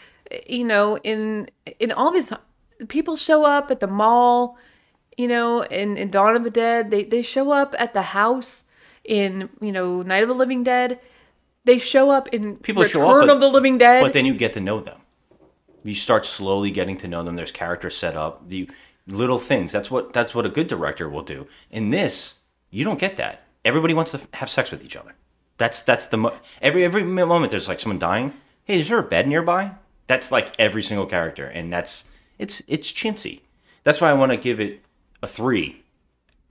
you 0.47 0.65
know, 0.65 0.97
in 0.99 1.51
in 1.79 1.93
all 1.93 2.11
these 2.11 2.33
people 2.89 3.17
show 3.17 3.45
up 3.45 3.71
at 3.71 3.81
the 3.81 3.87
mall 3.87 4.57
you 5.17 5.29
know, 5.29 5.63
in, 5.63 5.97
in 5.97 6.11
Dawn 6.11 6.37
of 6.37 6.45
the 6.45 6.51
Dead. 6.51 6.91
They 6.91 7.05
they 7.05 7.23
show 7.23 7.51
up 7.51 7.75
at 7.79 7.95
the 7.95 8.03
house 8.03 8.65
in 9.05 9.51
you 9.61 9.73
know 9.73 10.03
Night 10.03 10.23
of 10.23 10.29
the 10.29 10.35
Living 10.35 10.63
Dead. 10.63 11.01
They 11.65 11.79
show 11.79 12.11
up 12.11 12.29
in 12.29 12.57
People 12.57 12.83
Return 12.83 13.03
show 13.03 13.09
up, 13.09 13.27
but- 13.27 13.31
of 13.31 13.41
the 13.41 13.49
Living 13.49 13.79
Dead. 13.79 14.01
But 14.01 14.13
then 14.13 14.27
you 14.27 14.35
get 14.35 14.53
to 14.55 14.61
know 14.61 14.81
them. 14.81 14.99
You 15.85 15.95
start 15.95 16.25
slowly 16.27 16.71
getting 16.71 16.97
to 16.99 17.09
know 17.09 17.23
them. 17.23 17.37
There's 17.37 17.53
characters 17.53 17.97
set 17.97 18.17
up. 18.17 18.49
The 18.49 18.69
little 19.07 19.39
things. 19.39 19.73
That's 19.73 19.91
what 19.91 20.13
that's 20.13 20.35
what 20.35 20.47
a 20.47 20.51
good 20.51 20.69
director 20.69 21.09
will 21.09 21.23
do. 21.23 21.47
In 21.71 21.91
this, 21.91 22.41
you 22.71 22.85
don't 22.85 23.01
get 23.01 23.17
that. 23.17 23.43
Everybody 23.65 23.95
wants 23.95 24.13
to 24.13 24.21
have 24.35 24.51
sex 24.51 24.71
with 24.71 24.85
each 24.85 24.97
other. 24.97 25.15
That's 25.59 25.83
that's 25.83 26.07
the 26.07 26.17
mo- 26.17 26.39
every 26.61 26.85
every 26.85 27.03
moment 27.03 27.51
there's 27.51 27.69
like 27.69 27.81
someone 27.81 27.99
dying. 27.99 28.35
Hey, 28.65 28.81
is 28.81 28.89
there 28.89 28.99
a 28.99 29.03
bed 29.03 29.27
nearby? 29.29 29.73
That's 30.07 30.33
like 30.33 30.59
every 30.59 30.83
single 30.83 31.07
character, 31.07 31.47
and 31.47 31.73
that's 31.73 32.05
it's 32.39 32.63
it's 32.67 32.93
chintzy. 32.93 33.41
That's 33.85 34.01
why 34.01 34.11
I 34.11 34.15
want 34.15 34.31
to 34.33 34.37
give 34.37 34.61
it 34.61 34.81
a 35.23 35.27
three, 35.27 35.83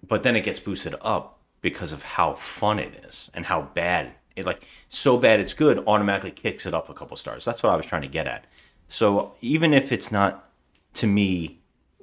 but 0.05 0.23
then 0.23 0.35
it 0.35 0.43
gets 0.43 0.59
boosted 0.59 0.95
up 1.01 1.39
because 1.61 1.91
of 1.93 2.03
how 2.03 2.33
fun 2.33 2.79
it 2.79 3.05
is 3.07 3.29
and 3.33 3.45
how 3.45 3.61
bad 3.61 4.13
it 4.35 4.45
like 4.45 4.65
so 4.89 5.17
bad 5.17 5.39
it's 5.39 5.53
good 5.53 5.83
automatically 5.87 6.31
kicks 6.31 6.65
it 6.65 6.73
up 6.73 6.89
a 6.89 6.93
couple 6.93 7.17
stars. 7.17 7.45
That's 7.45 7.61
what 7.61 7.71
I 7.71 7.75
was 7.75 7.85
trying 7.85 8.01
to 8.03 8.07
get 8.07 8.27
at. 8.27 8.45
So 8.91 9.33
even 9.41 9.73
if 9.73 9.91
it's 9.91 10.11
not 10.11 10.49
to 10.95 11.07
me 11.07 11.59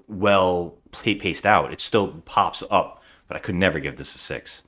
well 0.09 0.75
paced 0.91 1.45
out, 1.45 1.71
it 1.73 1.81
still 1.81 2.09
pops 2.25 2.65
up. 2.71 3.03
But 3.29 3.37
I 3.37 3.41
could 3.41 3.57
never 3.57 3.79
give 3.79 3.97
this 3.97 4.15
a 4.15 4.19
six. 4.19 4.63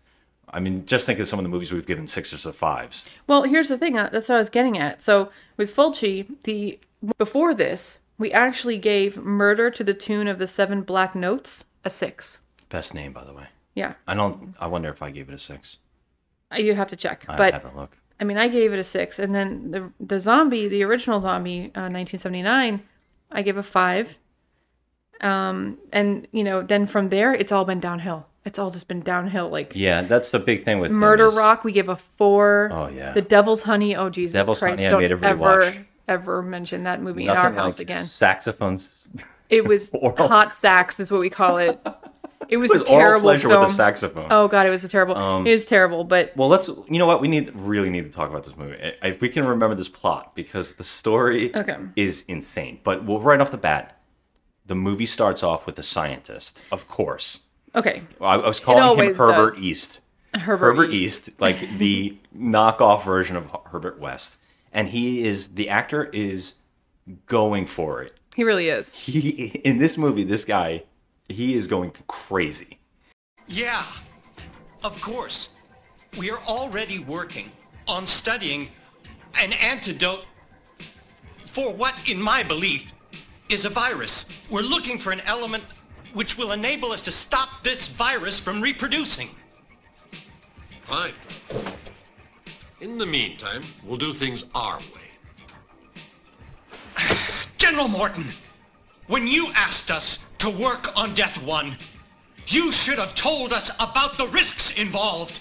I 0.52 0.60
mean, 0.60 0.84
just 0.84 1.06
think 1.06 1.18
of 1.18 1.26
some 1.26 1.38
of 1.38 1.44
the 1.44 1.48
movies 1.48 1.72
we've 1.72 1.86
given 1.86 2.06
sixes 2.06 2.46
or 2.46 2.52
fives. 2.52 3.08
Well, 3.26 3.44
here's 3.44 3.68
the 3.70 3.78
thing. 3.78 3.96
uh, 3.96 4.10
That's 4.12 4.28
what 4.28 4.34
I 4.34 4.38
was 4.38 4.50
getting 4.50 4.76
at. 4.76 5.00
So 5.00 5.30
with 5.56 5.74
Fulci, 5.74 6.26
the 6.44 6.78
before 7.16 7.54
this, 7.54 8.00
we 8.18 8.30
actually 8.32 8.76
gave 8.76 9.16
Murder 9.16 9.70
to 9.70 9.82
the 9.82 9.94
Tune 9.94 10.28
of 10.28 10.38
the 10.38 10.46
Seven 10.46 10.82
Black 10.82 11.14
Notes 11.14 11.64
a 11.84 11.90
six. 11.90 12.40
Best 12.68 12.92
name, 12.92 13.12
by 13.14 13.24
the 13.24 13.32
way. 13.32 13.46
Yeah, 13.74 13.94
I 14.06 14.12
don't. 14.14 14.54
I 14.60 14.66
wonder 14.66 14.90
if 14.90 15.00
I 15.00 15.10
gave 15.10 15.30
it 15.30 15.34
a 15.34 15.38
six. 15.38 15.78
Uh, 16.52 16.56
you 16.56 16.74
have 16.74 16.88
to 16.88 16.96
check. 16.96 17.24
I 17.28 17.36
but 17.38 17.54
haven't 17.54 17.76
looked. 17.76 17.96
I 18.20 18.24
mean, 18.24 18.36
I 18.36 18.48
gave 18.48 18.72
it 18.74 18.78
a 18.78 18.84
six, 18.84 19.18
and 19.18 19.34
then 19.34 19.70
the 19.70 19.90
the 19.98 20.20
zombie, 20.20 20.68
the 20.68 20.82
original 20.84 21.20
zombie, 21.20 21.72
uh, 21.74 21.88
1979, 21.88 22.82
I 23.32 23.42
gave 23.42 23.56
a 23.56 23.62
five. 23.62 24.16
Um, 25.20 25.78
and 25.92 26.26
you 26.32 26.44
know, 26.44 26.62
then 26.62 26.86
from 26.86 27.08
there, 27.08 27.32
it's 27.34 27.50
all 27.52 27.64
been 27.64 27.80
downhill. 27.80 28.26
It's 28.44 28.58
all 28.58 28.70
just 28.70 28.88
been 28.88 29.00
downhill. 29.00 29.50
Like 29.50 29.72
Yeah, 29.74 30.02
that's 30.02 30.30
the 30.30 30.38
big 30.38 30.64
thing 30.64 30.78
with 30.80 30.90
Murder 30.90 31.26
is- 31.26 31.34
Rock, 31.34 31.62
we 31.64 31.72
give 31.72 31.88
a 31.90 31.96
four. 31.96 32.70
Oh, 32.72 32.88
yeah. 32.88 33.12
The 33.12 33.20
Devil's 33.22 33.62
Honey. 33.62 33.94
Oh 33.96 34.08
Jesus 34.10 34.32
Devil's 34.34 34.58
Christ! 34.60 34.80
Honey, 34.80 34.90
Don't 34.90 35.00
made 35.00 35.12
ever 35.12 35.36
watch. 35.36 35.78
ever 36.08 36.42
mention 36.42 36.84
that 36.84 37.02
movie 37.02 37.22
in 37.22 37.26
Nothing 37.28 37.40
our 37.40 37.52
house 37.52 37.74
like 37.78 37.82
again. 37.86 38.06
Saxophones. 38.06 38.88
It 39.50 39.66
was 39.66 39.90
hot 40.16 40.54
sax, 40.54 41.00
is 41.00 41.10
what 41.10 41.20
we 41.20 41.28
call 41.30 41.56
it. 41.58 41.78
It 42.50 42.56
was, 42.56 42.70
It 42.70 42.74
was 42.74 42.82
a 42.82 42.84
terrible 42.84 43.22
pleasure 43.22 43.48
film. 43.48 43.60
with 43.62 43.70
a 43.70 43.72
saxophone. 43.72 44.26
Oh 44.30 44.48
god, 44.48 44.66
it 44.66 44.70
was 44.70 44.84
a 44.84 44.88
terrible. 44.88 45.16
Um, 45.16 45.46
it 45.46 45.52
was 45.52 45.64
terrible, 45.64 46.04
but 46.04 46.36
Well, 46.36 46.48
let's. 46.48 46.68
You 46.68 46.98
know 46.98 47.06
what? 47.06 47.20
We 47.20 47.28
need 47.28 47.50
really 47.54 47.90
need 47.90 48.04
to 48.04 48.10
talk 48.10 48.28
about 48.28 48.44
this 48.44 48.56
movie 48.56 48.76
if 49.02 49.20
we 49.20 49.28
can 49.28 49.46
remember 49.46 49.74
this 49.76 49.88
plot 49.88 50.34
because 50.34 50.74
the 50.74 50.84
story 50.84 51.54
Okay. 51.54 51.76
is 51.96 52.24
insane. 52.28 52.80
But 52.84 53.04
well, 53.04 53.20
right 53.20 53.40
off 53.40 53.50
the 53.50 53.56
bat, 53.56 54.00
the 54.66 54.74
movie 54.74 55.06
starts 55.06 55.42
off 55.42 55.64
with 55.66 55.78
a 55.78 55.82
scientist, 55.82 56.62
of 56.72 56.86
course. 56.88 57.44
okay. 57.74 58.02
I, 58.20 58.34
I 58.34 58.46
was 58.48 58.60
calling 58.60 58.98
him 59.08 59.14
Herbert 59.14 59.54
does. 59.54 59.62
East. 59.62 60.00
Herbert, 60.32 60.92
East, 60.92 61.30
like 61.40 61.58
the 61.78 62.16
knockoff 62.36 63.04
version 63.04 63.34
of 63.36 63.48
Herbert 63.66 63.98
West, 63.98 64.38
and 64.72 64.88
he 64.88 65.26
is 65.26 65.48
the 65.54 65.68
actor 65.68 66.04
is 66.12 66.54
going 67.26 67.66
for 67.66 68.00
it. 68.02 68.14
He 68.36 68.44
really 68.44 68.68
is. 68.68 68.94
He 68.94 69.46
in 69.64 69.78
this 69.78 69.98
movie, 69.98 70.22
this 70.22 70.44
guy, 70.44 70.84
he 71.30 71.54
is 71.54 71.66
going 71.66 71.92
crazy. 72.08 72.78
Yeah, 73.48 73.84
of 74.82 75.00
course. 75.00 75.50
We 76.18 76.30
are 76.30 76.40
already 76.40 76.98
working 76.98 77.52
on 77.86 78.06
studying 78.06 78.68
an 79.40 79.52
antidote 79.54 80.26
for 81.46 81.72
what, 81.72 81.94
in 82.08 82.20
my 82.20 82.42
belief, 82.42 82.92
is 83.48 83.64
a 83.64 83.68
virus. 83.68 84.26
We're 84.50 84.62
looking 84.62 84.98
for 84.98 85.12
an 85.12 85.20
element 85.20 85.64
which 86.14 86.36
will 86.36 86.52
enable 86.52 86.92
us 86.92 87.02
to 87.02 87.10
stop 87.10 87.48
this 87.62 87.88
virus 87.88 88.38
from 88.40 88.60
reproducing. 88.60 89.30
Fine. 90.82 91.12
In 92.80 92.98
the 92.98 93.06
meantime, 93.06 93.62
we'll 93.84 93.98
do 93.98 94.12
things 94.12 94.44
our 94.54 94.78
way. 94.78 95.10
General 97.58 97.88
Morton, 97.88 98.26
when 99.06 99.26
you 99.26 99.48
asked 99.54 99.90
us 99.90 100.24
to 100.40 100.50
work 100.50 100.96
on 100.98 101.12
Death 101.12 101.42
One, 101.42 101.76
you 102.46 102.72
should 102.72 102.98
have 102.98 103.14
told 103.14 103.52
us 103.52 103.70
about 103.78 104.16
the 104.16 104.26
risks 104.28 104.76
involved. 104.78 105.40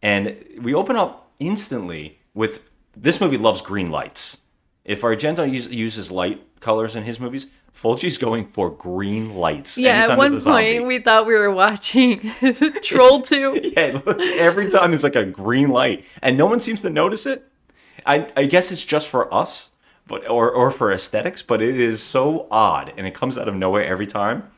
And 0.00 0.36
we 0.62 0.74
open 0.74 0.96
up 0.96 1.32
instantly 1.40 2.20
with 2.34 2.60
this 2.96 3.20
movie 3.20 3.36
loves 3.36 3.62
green 3.62 3.90
lights. 3.90 4.38
If 4.84 5.02
Argento 5.02 5.50
use, 5.50 5.68
uses 5.68 6.12
light 6.12 6.40
colors 6.60 6.94
in 6.94 7.02
his 7.02 7.18
movies, 7.18 7.48
Fulci's 7.74 8.16
going 8.16 8.46
for 8.46 8.70
green 8.70 9.34
lights. 9.34 9.76
Yeah, 9.76 9.90
at 9.90 9.96
anytime 9.96 10.18
one 10.18 10.30
there's 10.30 10.42
a 10.42 10.44
zombie. 10.44 10.74
point 10.78 10.86
we 10.86 10.98
thought 11.00 11.26
we 11.26 11.34
were 11.34 11.50
watching 11.50 12.32
Troll 12.82 13.22
2. 13.22 13.72
Yeah, 13.76 14.00
look, 14.06 14.20
every 14.20 14.70
time 14.70 14.92
there's 14.92 15.02
like 15.04 15.16
a 15.16 15.24
green 15.24 15.70
light, 15.70 16.04
and 16.22 16.38
no 16.38 16.46
one 16.46 16.60
seems 16.60 16.80
to 16.82 16.90
notice 16.90 17.26
it. 17.26 17.44
I, 18.06 18.30
I 18.36 18.46
guess 18.46 18.70
it's 18.70 18.84
just 18.84 19.08
for 19.08 19.32
us, 19.34 19.70
but 20.08 20.28
or 20.28 20.50
or 20.50 20.70
for 20.72 20.90
aesthetics, 20.92 21.42
but 21.42 21.62
it 21.62 21.78
is 21.78 22.02
so 22.02 22.48
odd, 22.50 22.92
and 22.96 23.06
it 23.06 23.14
comes 23.14 23.38
out 23.38 23.46
of 23.48 23.54
nowhere 23.54 23.84
every 23.84 24.06
time. 24.06 24.50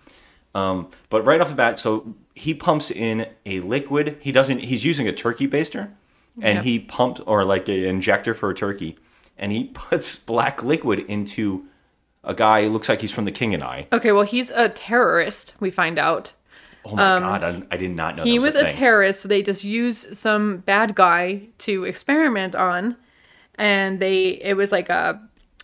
Um, 0.54 0.88
but 1.11 1.25
right 1.25 1.40
off 1.40 1.49
the 1.49 1.54
bat, 1.54 1.78
so 1.78 2.14
he 2.35 2.54
pumps 2.54 2.90
in 2.90 3.26
a 3.45 3.61
liquid. 3.61 4.16
He 4.21 4.33
doesn't. 4.33 4.61
He's 4.61 4.85
using 4.85 5.07
a 5.07 5.12
turkey 5.12 5.47
baster, 5.47 5.90
and 6.40 6.57
Yep. 6.57 6.64
he 6.64 6.78
pumps 6.78 7.21
or 7.26 7.45
like 7.45 7.69
an 7.69 7.75
injector 7.85 8.35
for 8.35 8.50
a 8.50 8.54
turkey, 8.54 8.97
and 9.38 9.52
he 9.52 9.64
puts 9.75 10.16
black 10.16 10.62
liquid 10.62 11.00
into 11.00 11.66
a 12.25 12.35
guy. 12.35 12.62
who 12.64 12.71
looks 12.71 12.88
like 12.88 13.00
he's 13.00 13.12
from 13.12 13.25
The 13.26 13.33
King 13.33 13.54
and 13.54 13.62
I. 13.62 13.87
Okay, 13.92 14.12
well, 14.12 14.25
he's 14.25 14.50
a 14.50 14.69
terrorist, 14.69 15.54
we 15.61 15.71
find 15.71 15.99
out. 15.99 16.33
Oh 16.85 16.97
my 16.97 17.19
god, 17.19 17.45
I, 17.45 17.62
I 17.71 17.76
did 17.76 17.90
not 17.90 18.16
know 18.16 18.23
Um, 18.23 18.28
He 18.28 18.38
was, 18.38 18.54
was 18.54 18.57
a, 18.57 18.66
a 18.69 18.73
terrorist, 18.73 19.21
so 19.21 19.28
they 19.28 19.42
just 19.42 19.62
used 19.64 20.16
some 20.16 20.59
bad 20.59 20.95
guy 20.95 21.42
to 21.59 21.85
experiment 21.85 22.54
on. 22.57 22.97
And 23.57 24.00
they 24.00 24.40
it 24.42 24.54
was 24.57 24.73
like 24.73 24.88
a 24.88 25.21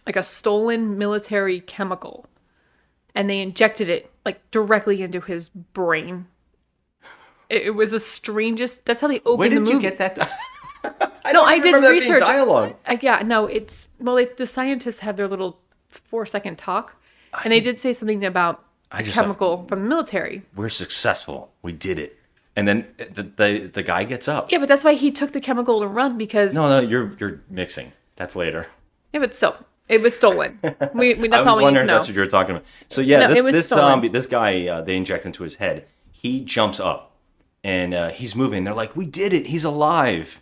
like 0.07 0.17
a 0.17 0.23
stolen 0.23 0.97
military 0.99 1.61
chemical. 1.61 2.27
And 3.15 3.29
they 3.31 3.41
injected 3.41 3.89
it 3.89 4.11
like 4.25 4.51
directly 4.51 5.03
into 5.03 5.21
his 5.21 5.49
brain. 5.49 6.27
It, 7.49 7.63
it 7.67 7.71
was 7.71 7.93
the 7.93 8.01
strangest 8.01 8.85
that's 8.85 9.01
how 9.01 9.09
they 9.09 9.21
opened 9.21 9.39
Where 9.39 9.49
the 9.49 9.55
did 9.57 9.61
movie. 9.63 9.75
you 9.75 9.81
get 9.81 9.99
that? 9.99 10.31
I 11.25 11.33
No, 11.33 11.43
I 11.43 11.57
did 11.59 11.67
remember 11.67 11.81
that 11.89 11.91
being 11.93 12.01
research. 12.03 12.21
Dialogue. 12.21 12.77
Uh, 12.87 12.97
yeah, 13.01 13.23
no, 13.25 13.47
it's 13.47 13.89
well, 14.01 14.25
the 14.37 14.47
scientists 14.47 15.01
have 15.01 15.17
their 15.17 15.29
little 15.29 15.61
four 15.89 16.27
second 16.27 16.59
talk, 16.59 16.95
and 17.43 17.53
they 17.53 17.61
did 17.61 17.79
say 17.79 17.93
something 17.93 18.25
about 18.25 18.65
I 18.93 19.01
a 19.01 19.03
just 19.03 19.17
thought- 19.17 19.23
chemical 19.23 19.65
from 19.65 19.83
the 19.83 19.89
military. 19.89 20.43
we're 20.55 20.69
successful. 20.69 21.53
We 21.63 21.73
did 21.73 21.99
it. 21.99 22.19
And 22.55 22.67
then 22.69 22.87
the 22.99 23.23
the, 23.23 23.71
the 23.73 23.83
guy 23.83 24.05
gets 24.05 24.29
up. 24.29 24.51
Yeah, 24.53 24.59
but 24.59 24.69
that's 24.69 24.85
why 24.85 24.95
he 24.95 25.11
took 25.11 25.33
the 25.33 25.41
chemical 25.41 25.81
to 25.81 25.87
run 25.89 26.17
because 26.19 26.55
No, 26.55 26.69
no, 26.69 26.81
you're 26.87 27.13
you're 27.19 27.41
mixing. 27.51 27.93
That's 28.17 28.35
later. 28.37 28.67
yeah, 29.13 29.21
but 29.21 29.35
still, 29.35 29.57
it 29.89 30.03
was 30.03 30.17
stolen. 30.17 30.59
We, 30.95 31.15
we 31.15 31.29
I 31.33 31.43
that's 31.43 31.45
was 31.45 31.47
all 31.47 31.57
we 31.59 31.65
need 31.65 31.65
to 31.65 31.65
wondering 31.65 31.87
know. 31.87 31.95
that's 31.97 32.09
what 32.09 32.15
you 32.15 32.21
were 32.21 32.27
talking 32.27 32.57
about. 32.57 32.67
So 32.89 33.01
yeah, 33.01 33.21
No, 33.21 33.29
this 33.29 33.39
it 33.39 33.45
was 33.45 33.53
this 33.53 33.67
stolen. 33.67 33.83
zombie, 33.85 34.09
this 34.09 34.27
guy, 34.27 34.67
uh, 34.67 34.83
they 34.83 34.97
inject 34.97 35.27
into 35.27 35.43
his 35.43 35.57
head. 35.57 35.87
He 36.13 36.41
jumps 36.45 36.81
up, 36.81 37.13
and 37.63 37.95
uh, 37.95 38.09
he's 38.11 38.35
moving. 38.35 38.65
They're 38.65 38.75
like, 38.75 38.97
"We 38.97 39.07
did 39.07 39.33
it! 39.33 39.47
He's 39.49 39.65
alive!" 39.65 40.41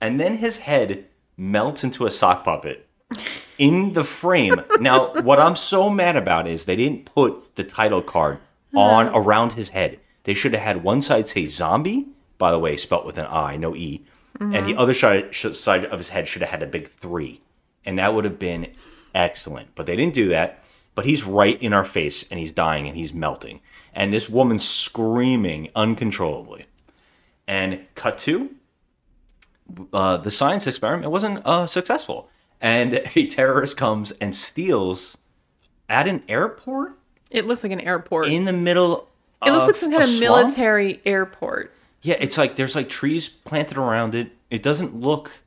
And 0.00 0.20
then 0.20 0.36
his 0.38 0.58
head 0.58 1.06
melts 1.36 1.82
into 1.82 2.06
a 2.06 2.10
sock 2.10 2.44
puppet 2.44 2.86
in 3.58 3.94
the 3.94 4.04
frame. 4.04 4.62
now, 4.80 5.12
what 5.22 5.40
I'm 5.40 5.56
so 5.56 5.88
mad 5.90 6.16
about 6.16 6.46
is 6.46 6.64
they 6.64 6.76
didn't 6.76 7.04
put 7.06 7.56
the 7.56 7.64
title 7.64 8.02
card 8.02 8.38
on 8.76 9.08
around 9.14 9.52
his 9.54 9.70
head. 9.70 9.98
They 10.24 10.34
should 10.34 10.52
have 10.52 10.62
had 10.62 10.82
one 10.84 11.00
side 11.00 11.28
say 11.28 11.48
"zombie," 11.48 12.06
by 12.38 12.50
the 12.52 12.58
way, 12.58 12.76
spelt 12.76 13.06
with 13.06 13.18
an 13.18 13.26
I, 13.30 13.56
no 13.56 13.74
E, 13.74 14.04
and 14.40 14.66
the 14.66 14.76
other 14.76 14.94
side 14.94 15.34
sh- 15.34 15.52
side 15.52 15.84
of 15.86 15.98
his 15.98 16.10
head 16.10 16.28
should 16.28 16.42
have 16.42 16.50
had 16.50 16.62
a 16.62 16.66
big 16.66 16.88
three, 16.88 17.40
and 17.84 17.98
that 17.98 18.14
would 18.14 18.24
have 18.24 18.38
been 18.38 18.72
excellent. 19.14 19.74
But 19.74 19.86
they 19.86 19.96
didn't 19.96 20.14
do 20.14 20.28
that. 20.28 20.64
But 20.94 21.06
he's 21.06 21.24
right 21.24 21.60
in 21.60 21.72
our 21.72 21.84
face, 21.84 22.24
and 22.30 22.38
he's 22.38 22.52
dying, 22.52 22.86
and 22.86 22.96
he's 22.96 23.12
melting, 23.12 23.60
and 23.92 24.12
this 24.12 24.28
woman's 24.28 24.66
screaming 24.68 25.70
uncontrollably. 25.74 26.66
And 27.48 27.86
cut 27.96 28.16
to 28.20 28.50
uh, 29.92 30.18
the 30.18 30.30
science 30.30 30.66
experiment 30.66 31.10
wasn't 31.10 31.44
uh, 31.44 31.66
successful, 31.66 32.28
and 32.60 33.02
a 33.16 33.26
terrorist 33.26 33.76
comes 33.76 34.12
and 34.12 34.34
steals 34.36 35.18
at 35.88 36.06
an 36.06 36.22
airport 36.28 36.92
It 37.30 37.46
looks 37.46 37.62
like 37.62 37.72
an 37.72 37.80
airport. 37.80 38.28
in 38.28 38.44
the 38.44 38.52
middle. 38.52 39.08
it 39.44 39.50
looks 39.50 39.66
like 39.66 39.76
some 39.76 39.90
kind 39.90 40.04
of 40.04 40.20
military 40.20 41.00
airport. 41.04 41.72
Yeah, 42.02 42.16
it's 42.20 42.38
like 42.38 42.56
there's 42.56 42.76
like 42.76 42.88
trees 42.88 43.28
planted 43.28 43.78
around 43.78 44.14
it. 44.14 44.30
It 44.50 44.62
doesn't 44.62 44.94
look 44.94 45.40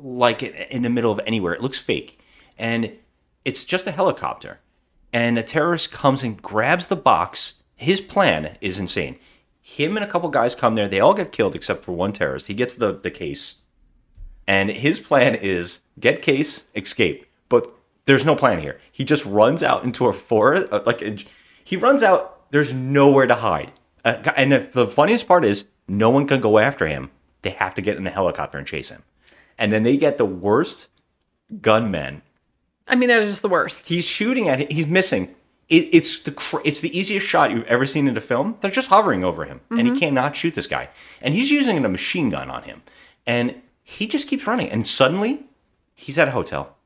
like 0.00 0.42
in 0.42 0.82
the 0.82 0.90
middle 0.90 1.12
of 1.12 1.20
anywhere. 1.26 1.54
It 1.54 1.62
looks 1.62 1.78
fake. 1.78 2.20
And 2.58 2.92
it's 3.44 3.64
just 3.64 3.86
a 3.86 3.92
helicopter. 3.92 4.60
And 5.12 5.38
a 5.38 5.42
terrorist 5.42 5.92
comes 5.92 6.22
and 6.22 6.40
grabs 6.40 6.86
the 6.86 6.96
box 6.96 7.62
his 7.82 8.00
plan 8.00 8.56
is 8.60 8.78
insane. 8.78 9.18
Him 9.60 9.96
and 9.96 10.04
a 10.04 10.08
couple 10.08 10.28
guys 10.28 10.54
come 10.54 10.76
there. 10.76 10.88
They 10.88 11.00
all 11.00 11.14
get 11.14 11.32
killed 11.32 11.56
except 11.56 11.84
for 11.84 11.92
one 11.92 12.12
terrorist. 12.12 12.46
He 12.46 12.54
gets 12.54 12.74
the, 12.74 12.92
the 12.92 13.10
case. 13.10 13.62
And 14.46 14.70
his 14.70 15.00
plan 15.00 15.34
is 15.34 15.80
get 15.98 16.22
case, 16.22 16.64
escape. 16.76 17.26
But 17.48 17.72
there's 18.06 18.24
no 18.24 18.36
plan 18.36 18.60
here. 18.60 18.80
He 18.90 19.04
just 19.04 19.24
runs 19.26 19.62
out 19.62 19.84
into 19.84 20.06
a 20.06 20.12
forest. 20.12 20.68
uh, 20.72 20.82
Like 20.86 21.26
he 21.64 21.76
runs 21.76 22.02
out. 22.02 22.50
There's 22.52 22.72
nowhere 22.72 23.26
to 23.26 23.34
hide. 23.36 23.72
Uh, 24.04 24.22
and 24.36 24.52
the 24.52 24.86
funniest 24.86 25.26
part 25.26 25.44
is 25.44 25.64
no 25.88 26.10
one 26.10 26.26
can 26.26 26.40
go 26.40 26.58
after 26.58 26.86
him. 26.86 27.10
They 27.42 27.50
have 27.50 27.74
to 27.74 27.82
get 27.82 27.96
in 27.96 28.06
a 28.06 28.10
helicopter 28.10 28.58
and 28.58 28.66
chase 28.66 28.90
him. 28.90 29.02
And 29.58 29.72
then 29.72 29.82
they 29.82 29.96
get 29.96 30.18
the 30.18 30.24
worst 30.24 30.88
gunmen 31.60 32.22
I 32.92 32.94
mean, 32.94 33.08
they're 33.08 33.24
just 33.24 33.42
the 33.42 33.48
worst. 33.48 33.86
He's 33.86 34.04
shooting 34.04 34.48
at 34.48 34.60
him. 34.60 34.68
He's 34.70 34.86
missing. 34.86 35.34
It, 35.68 35.88
it's 35.92 36.22
the 36.22 36.32
cr- 36.32 36.60
it's 36.64 36.80
the 36.80 36.96
easiest 36.96 37.26
shot 37.26 37.50
you've 37.50 37.64
ever 37.64 37.86
seen 37.86 38.08
in 38.08 38.16
a 38.16 38.20
film. 38.20 38.58
They're 38.60 38.70
just 38.70 38.90
hovering 38.90 39.24
over 39.24 39.44
him, 39.44 39.60
and 39.70 39.80
he 39.80 39.86
mm-hmm. 39.86 39.98
cannot 39.98 40.36
shoot 40.36 40.54
this 40.54 40.66
guy. 40.66 40.90
And 41.20 41.34
he's 41.34 41.50
using 41.50 41.82
a 41.82 41.88
machine 41.88 42.30
gun 42.30 42.50
on 42.50 42.64
him, 42.64 42.82
and 43.26 43.54
he 43.82 44.06
just 44.06 44.28
keeps 44.28 44.46
running. 44.46 44.68
And 44.68 44.86
suddenly, 44.86 45.44
he's 45.94 46.18
at 46.18 46.28
a 46.28 46.32
hotel. 46.32 46.76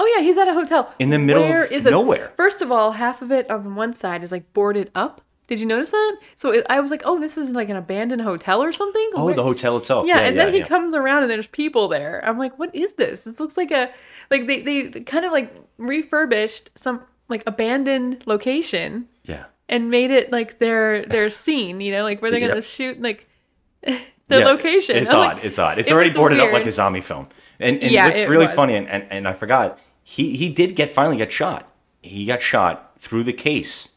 Oh 0.00 0.12
yeah, 0.16 0.22
he's 0.22 0.38
at 0.38 0.48
a 0.48 0.54
hotel 0.54 0.92
In 0.98 1.10
the 1.10 1.18
middle 1.18 1.42
Where 1.42 1.64
of 1.64 1.70
is 1.72 1.84
this? 1.84 1.90
nowhere. 1.90 2.32
First 2.36 2.62
of 2.62 2.72
all, 2.72 2.92
half 2.92 3.22
of 3.22 3.30
it 3.30 3.50
on 3.50 3.74
one 3.74 3.94
side 3.94 4.24
is 4.24 4.32
like 4.32 4.52
boarded 4.52 4.90
up. 4.94 5.20
Did 5.48 5.60
you 5.60 5.66
notice 5.66 5.90
that? 5.90 6.16
So 6.36 6.50
it, 6.52 6.64
I 6.70 6.80
was 6.80 6.90
like, 6.90 7.02
oh, 7.04 7.18
this 7.20 7.36
is 7.36 7.50
like 7.50 7.68
an 7.68 7.76
abandoned 7.76 8.22
hotel 8.22 8.62
or 8.62 8.72
something. 8.72 9.10
Oh, 9.14 9.24
Where- 9.26 9.34
the 9.34 9.42
hotel 9.42 9.76
itself. 9.76 10.06
Yeah, 10.06 10.20
and 10.20 10.38
then 10.38 10.52
he 10.54 10.60
yeah. 10.60 10.66
comes 10.68 10.94
around 10.94 11.22
and 11.22 11.30
there's 11.30 11.48
people 11.48 11.88
there. 11.88 12.22
I'm 12.24 12.38
like, 12.38 12.58
what 12.58 12.74
is 12.74 12.92
this? 12.94 13.24
This 13.24 13.38
looks 13.40 13.56
like 13.56 13.70
a 13.70 13.90
like 14.30 14.46
they 14.46 14.60
they 14.62 14.88
kind 15.00 15.24
of 15.24 15.32
like 15.32 15.54
refurbished 15.78 16.70
some 16.76 17.02
like 17.28 17.42
abandoned 17.46 18.22
location 18.26 19.08
Yeah. 19.24 19.44
and 19.68 19.90
made 19.90 20.10
it 20.10 20.32
like 20.32 20.58
their 20.58 21.04
their 21.06 21.30
scene. 21.42 21.80
You 21.80 21.92
know, 21.92 22.02
like 22.04 22.22
where 22.22 22.30
they're 22.30 22.40
gonna 22.48 22.62
shoot 22.62 23.00
like 23.02 23.26
the 23.82 23.98
Yeah, 24.28 24.44
location. 24.44 24.96
It's 24.96 25.12
I'm 25.12 25.18
odd. 25.20 25.36
like- 25.36 25.44
it's 25.44 25.58
odd. 25.58 25.78
It's 25.78 25.90
it 25.90 25.92
already 25.92 26.10
boarded 26.10 26.40
up 26.40 26.52
like 26.52 26.66
a 26.66 26.72
zombie 26.72 27.00
film. 27.00 27.28
And, 27.60 27.80
and 27.82 27.92
Yeah, 27.92 28.06
what's 28.06 28.22
really 28.22 28.46
was. 28.46 28.54
funny, 28.56 28.74
and, 28.74 28.88
and, 28.88 29.04
and 29.10 29.28
I 29.28 29.34
forgot, 29.34 29.78
he, 30.02 30.36
he 30.36 30.48
did 30.48 30.74
get 30.74 30.90
finally 30.90 31.16
get 31.16 31.30
shot. 31.30 31.70
He 32.02 32.26
got 32.26 32.42
shot 32.42 32.94
through 32.98 33.22
the 33.22 33.32
case. 33.32 33.90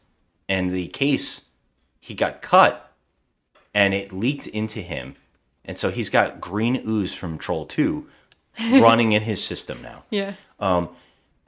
And 0.48 0.72
the 0.72 0.88
case, 0.88 1.42
he 2.00 2.14
got 2.14 2.42
cut 2.42 2.92
and 3.74 3.92
it 3.94 4.12
leaked 4.12 4.46
into 4.46 4.80
him. 4.80 5.16
And 5.64 5.76
so 5.76 5.90
he's 5.90 6.10
got 6.10 6.40
green 6.40 6.82
ooze 6.86 7.14
from 7.14 7.38
Troll 7.38 7.66
2 7.66 8.06
running 8.72 9.12
in 9.12 9.22
his 9.22 9.42
system 9.44 9.82
now. 9.82 10.04
Yeah. 10.10 10.34
Um, 10.60 10.90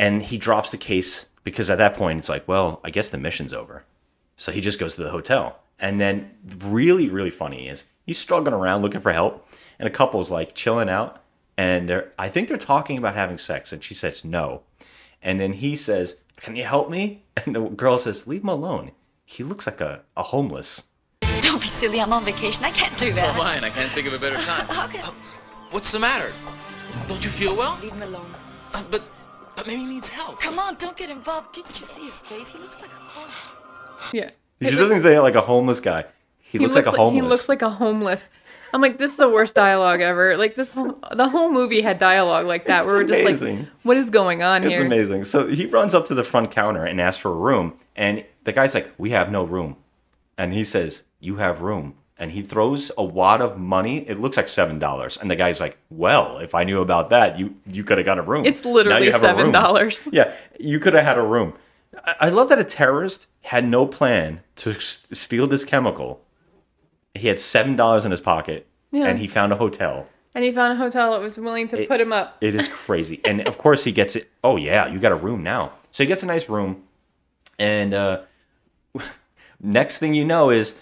And 0.00 0.22
he 0.22 0.36
drops 0.38 0.70
the 0.70 0.76
case 0.76 1.26
because 1.44 1.70
at 1.70 1.78
that 1.78 1.94
point 1.94 2.18
it's 2.18 2.28
like, 2.28 2.46
well, 2.46 2.80
I 2.84 2.90
guess 2.90 3.08
the 3.08 3.18
mission's 3.18 3.52
over. 3.54 3.84
So 4.36 4.52
he 4.52 4.60
just 4.60 4.78
goes 4.78 4.94
to 4.96 5.02
the 5.02 5.10
hotel. 5.10 5.58
And 5.80 6.00
then 6.00 6.32
really, 6.58 7.08
really 7.08 7.30
funny 7.30 7.68
is 7.68 7.86
he's 8.04 8.18
struggling 8.18 8.54
around 8.54 8.82
looking 8.82 9.00
for 9.00 9.12
help. 9.12 9.46
And 9.78 9.86
a 9.86 9.90
couple's 9.90 10.30
like 10.30 10.54
chilling 10.54 10.88
out. 10.88 11.22
And 11.56 11.88
they're 11.88 12.12
I 12.18 12.28
think 12.28 12.48
they're 12.48 12.56
talking 12.58 12.98
about 12.98 13.14
having 13.14 13.38
sex. 13.38 13.72
And 13.72 13.82
she 13.82 13.94
says 13.94 14.24
no. 14.24 14.62
And 15.22 15.40
then 15.40 15.54
he 15.54 15.74
says, 15.76 16.22
Can 16.36 16.54
you 16.56 16.64
help 16.64 16.90
me? 16.90 17.22
And 17.44 17.54
the 17.56 17.60
girl 17.68 17.98
says, 17.98 18.26
Leave 18.26 18.42
him 18.42 18.48
alone. 18.48 18.92
He 19.24 19.42
looks 19.44 19.66
like 19.66 19.80
a, 19.80 20.02
a 20.16 20.22
homeless. 20.22 20.84
Don't 21.42 21.60
be 21.60 21.68
silly. 21.68 22.00
I'm 22.00 22.12
on 22.12 22.24
vacation. 22.24 22.64
I 22.64 22.70
can't 22.70 22.96
do 22.98 23.12
that. 23.12 23.32
So 23.34 23.38
Mine, 23.38 23.62
I 23.64 23.70
can't 23.70 23.90
think 23.92 24.06
of 24.06 24.12
a 24.12 24.18
better 24.18 24.36
time. 24.36 24.66
How 24.68 24.86
can 24.86 25.04
Uh, 25.04 25.10
What's 25.70 25.92
the 25.92 25.98
matter? 25.98 26.32
Don't 27.06 27.22
you 27.24 27.30
feel 27.30 27.54
well? 27.54 27.78
leave 27.82 27.92
him 27.92 28.02
alone? 28.02 28.34
Uh, 28.72 28.82
but, 28.90 29.02
but 29.54 29.66
maybe 29.66 29.82
he 29.82 29.86
needs 29.86 30.08
help. 30.08 30.40
Come 30.40 30.58
on, 30.58 30.76
don't 30.76 30.96
get 30.96 31.10
involved. 31.10 31.52
Didn't 31.54 31.78
you 31.78 31.84
see 31.86 32.06
his 32.06 32.22
face? 32.22 32.50
He 32.52 32.58
looks 32.58 32.80
like 32.80 32.90
a 32.90 32.94
homeless. 32.94 34.12
Yeah. 34.12 34.30
She 34.62 34.74
doesn't 34.76 35.02
say 35.02 35.16
it 35.16 35.20
like 35.20 35.34
a 35.34 35.40
homeless 35.42 35.80
guy. 35.80 36.04
He, 36.50 36.58
looks, 36.58 36.74
like 36.74 36.86
a 36.86 36.90
homeless. 36.92 37.22
He 37.22 37.28
looks 37.28 37.48
like 37.48 37.62
a 37.62 37.68
homeless. 37.68 38.28
I'm 38.72 38.80
like, 38.80 38.96
this 38.96 39.10
is 39.10 39.16
the 39.18 39.28
worst 39.28 39.54
dialogue 39.54 40.00
ever. 40.00 40.36
Like 40.36 40.54
this, 40.54 40.72
whole, 40.72 40.98
the 41.14 41.28
whole 41.28 41.50
movie 41.50 41.82
had 41.82 41.98
dialogue 41.98 42.46
like 42.46 42.66
that, 42.66 42.86
where 42.86 42.94
we're 42.96 43.04
just 43.04 43.42
like, 43.42 43.66
what 43.82 43.96
is 43.98 44.08
going 44.08 44.42
on 44.42 44.64
It's 44.64 44.74
here? 44.74 44.86
amazing. 44.86 45.24
So 45.24 45.46
he 45.46 45.66
runs 45.66 45.94
up 45.94 46.06
to 46.06 46.14
the 46.14 46.24
front 46.24 46.50
counter 46.50 46.84
and 46.84 47.00
asks 47.00 47.20
for 47.20 47.30
a 47.30 47.34
room, 47.34 47.76
and 47.96 48.24
the 48.44 48.52
guy's 48.52 48.74
like, 48.74 48.90
"We 48.96 49.10
have 49.10 49.30
no 49.30 49.44
room," 49.44 49.76
and 50.38 50.54
he 50.54 50.64
says, 50.64 51.04
"You 51.20 51.36
have 51.36 51.60
room." 51.60 51.94
And 52.20 52.32
he 52.32 52.42
throws 52.42 52.90
a 52.98 53.04
wad 53.04 53.40
of 53.40 53.58
money. 53.58 53.98
It 54.08 54.18
looks 54.18 54.36
like 54.36 54.48
seven 54.48 54.78
dollars, 54.78 55.16
and 55.18 55.30
the 55.30 55.36
guy's 55.36 55.60
like, 55.60 55.76
"Well, 55.90 56.38
if 56.38 56.54
I 56.54 56.64
knew 56.64 56.80
about 56.80 57.10
that, 57.10 57.38
you 57.38 57.56
you 57.66 57.84
could 57.84 57.98
have 57.98 58.06
got 58.06 58.18
a 58.18 58.22
room. 58.22 58.44
It's 58.46 58.64
literally 58.64 59.10
have 59.10 59.20
$7. 59.20 60.08
Yeah, 60.12 60.34
you 60.58 60.80
could 60.80 60.94
have 60.94 61.04
had 61.04 61.18
a 61.18 61.22
room. 61.22 61.52
I, 62.04 62.14
I 62.22 62.28
love 62.30 62.48
that 62.48 62.58
a 62.58 62.64
terrorist 62.64 63.26
had 63.42 63.64
no 63.66 63.86
plan 63.86 64.40
to 64.56 64.70
s- 64.70 65.06
steal 65.12 65.46
this 65.46 65.64
chemical. 65.64 66.20
He 67.14 67.28
had 67.28 67.40
seven 67.40 67.76
dollars 67.76 68.04
in 68.04 68.10
his 68.10 68.20
pocket, 68.20 68.66
Yeah. 68.90 69.06
and 69.06 69.18
he 69.18 69.26
found 69.26 69.52
a 69.52 69.56
hotel. 69.56 70.06
And 70.34 70.44
he 70.44 70.52
found 70.52 70.72
a 70.74 70.76
hotel 70.76 71.12
that 71.12 71.20
was 71.20 71.36
willing 71.36 71.66
to 71.68 71.86
put 71.86 72.00
him 72.00 72.12
up. 72.12 72.36
It 72.40 72.54
is 72.54 72.68
crazy. 72.68 73.20
and 73.24 73.40
of 73.48 73.58
course 73.58 73.84
he 73.84 73.92
gets 73.92 74.14
it. 74.14 74.30
Oh 74.44 74.56
yeah, 74.56 74.86
you 74.86 74.98
got 75.00 75.10
a 75.12 75.16
room 75.16 75.42
now. 75.42 75.72
So 75.90 76.02
he 76.04 76.06
gets 76.06 76.22
a 76.22 76.26
nice 76.26 76.48
room. 76.48 76.84
And 77.58 77.92
uh 77.94 78.22
next 79.60 79.98
thing 79.98 80.14
you 80.14 80.24
know 80.24 80.50
is 80.50 80.74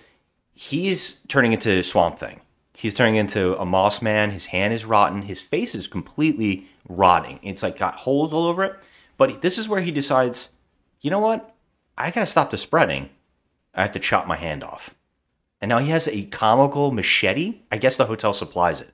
he's 0.53 1.21
turning 1.29 1.53
into 1.53 1.83
Swamp 1.83 2.19
Thing. 2.19 2.41
He's 2.75 2.93
turning 2.93 3.17
into 3.17 3.57
a 3.59 3.65
moss 3.65 4.03
man. 4.03 4.31
His 4.33 4.47
hand 4.47 4.75
is 4.75 4.85
rotten. 4.85 5.23
His 5.23 5.41
face 5.41 5.75
is 5.75 5.87
completely 5.87 6.67
rotting. 6.89 7.39
It's 7.43 7.63
like 7.63 7.79
got 7.79 7.97
holes 7.97 8.33
all 8.33 8.45
over 8.45 8.65
it. 8.65 8.75
But 9.17 9.41
this 9.41 9.57
is 9.57 9.67
where 9.69 9.81
he 9.81 9.91
decides, 9.91 10.51
you 11.01 11.11
know 11.11 11.19
what? 11.21 11.55
I 11.97 12.11
gotta 12.11 12.27
stop 12.27 12.51
the 12.51 12.59
spreading. 12.59 13.09
I 13.75 13.83
have 13.83 13.93
to 13.93 13.99
chop 13.99 14.27
my 14.27 14.37
hand 14.37 14.63
off. 14.63 14.95
And 15.67 15.71
now 15.71 15.79
he 15.79 15.91
has 15.91 16.07
a 16.07 16.23
comical 16.27 16.93
machete. 16.93 17.63
I 17.73 17.79
guess 17.79 17.97
the 17.97 18.07
hotel 18.07 18.33
supplies 18.33 18.81
it. 18.81 18.91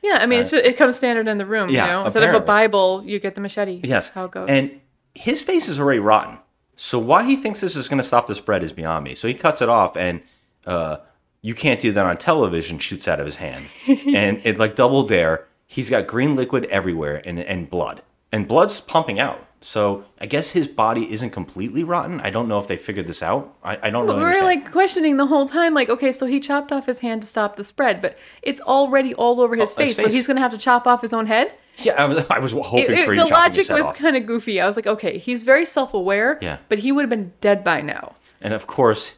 Yeah, 0.00 0.16
I 0.18 0.24
mean, 0.24 0.40
it's 0.40 0.54
it 0.54 0.78
comes 0.78 0.96
standard 0.96 1.28
in 1.28 1.36
the 1.36 1.44
room. 1.44 1.68
yeah, 1.68 1.84
you 1.84 1.92
know, 1.92 2.04
instead 2.06 2.22
of 2.22 2.34
a. 2.34 2.40
Bible, 2.40 3.02
you 3.04 3.18
get 3.18 3.34
the 3.34 3.42
machete. 3.42 3.82
Yes. 3.84 4.08
how 4.08 4.24
it 4.24 4.30
goes. 4.30 4.48
And 4.48 4.80
his 5.14 5.42
face 5.42 5.68
is 5.68 5.78
already 5.78 5.98
rotten. 5.98 6.38
So 6.74 6.98
why 6.98 7.24
he 7.24 7.36
thinks 7.36 7.60
this 7.60 7.76
is 7.76 7.90
going 7.90 7.98
to 7.98 8.02
stop 8.02 8.28
the 8.28 8.34
spread 8.34 8.62
is 8.62 8.72
beyond 8.72 9.04
me. 9.04 9.14
So 9.14 9.28
he 9.28 9.34
cuts 9.34 9.60
it 9.60 9.68
off, 9.68 9.94
and 9.94 10.22
uh, 10.64 10.98
you 11.42 11.54
can't 11.54 11.80
do 11.80 11.92
that 11.92 12.06
on 12.06 12.16
television. 12.16 12.78
Shoots 12.78 13.06
out 13.06 13.20
of 13.20 13.26
his 13.26 13.36
hand, 13.36 13.66
and 13.86 14.40
it 14.42 14.56
like 14.56 14.74
double 14.74 15.02
dare. 15.02 15.46
He's 15.66 15.90
got 15.90 16.06
green 16.06 16.34
liquid 16.34 16.64
everywhere 16.70 17.20
and 17.26 17.38
and 17.38 17.68
blood, 17.68 18.00
and 18.32 18.48
blood's 18.48 18.80
pumping 18.80 19.20
out. 19.20 19.45
So 19.60 20.04
I 20.20 20.26
guess 20.26 20.50
his 20.50 20.68
body 20.68 21.10
isn't 21.12 21.30
completely 21.30 21.82
rotten. 21.82 22.20
I 22.20 22.30
don't 22.30 22.46
know 22.48 22.58
if 22.60 22.66
they 22.68 22.76
figured 22.76 23.06
this 23.06 23.22
out. 23.22 23.56
I, 23.64 23.78
I 23.84 23.90
don't 23.90 24.06
But 24.06 24.12
really 24.12 24.20
We're 24.20 24.26
understand. 24.28 24.46
like 24.64 24.70
questioning 24.72 25.16
the 25.16 25.26
whole 25.26 25.46
time, 25.48 25.74
like, 25.74 25.88
okay, 25.88 26.12
so 26.12 26.26
he 26.26 26.40
chopped 26.40 26.70
off 26.72 26.86
his 26.86 27.00
hand 27.00 27.22
to 27.22 27.28
stop 27.28 27.56
the 27.56 27.64
spread, 27.64 28.00
but 28.02 28.16
it's 28.42 28.60
already 28.60 29.14
all 29.14 29.40
over 29.40 29.56
his 29.56 29.72
Oh, 29.76 29.82
his 29.82 29.94
face, 29.94 29.96
so 29.96 30.08
he's 30.08 30.26
gonna 30.26 30.40
have 30.40 30.52
to 30.52 30.58
chop 30.58 30.86
off 30.86 31.00
his 31.02 31.12
own 31.12 31.26
head. 31.26 31.52
yeah, 31.78 31.94
I 32.00 32.04
was, 32.06 32.24
I 32.30 32.38
was 32.38 32.52
hoping 32.52 32.84
It- 32.84 32.90
it- 32.90 33.04
for 33.06 33.14
you 33.14 33.20
the 33.22 33.26
chopping 33.28 33.56
logic 33.56 33.68
was 33.70 33.96
kind 33.96 34.16
of 34.16 34.26
goofy. 34.26 34.60
I 34.60 34.66
was 34.66 34.76
like, 34.76 34.86
okay, 34.86 35.18
he's 35.18 35.42
very 35.42 35.66
self-aware, 35.66 36.38
Yeah. 36.42 36.58
but 36.68 36.78
he 36.80 36.92
would 36.92 37.02
have 37.02 37.10
been 37.10 37.32
dead 37.40 37.64
by 37.64 37.80
now. 37.80 38.14
And 38.40 38.52
of 38.54 38.66
course, 38.66 39.14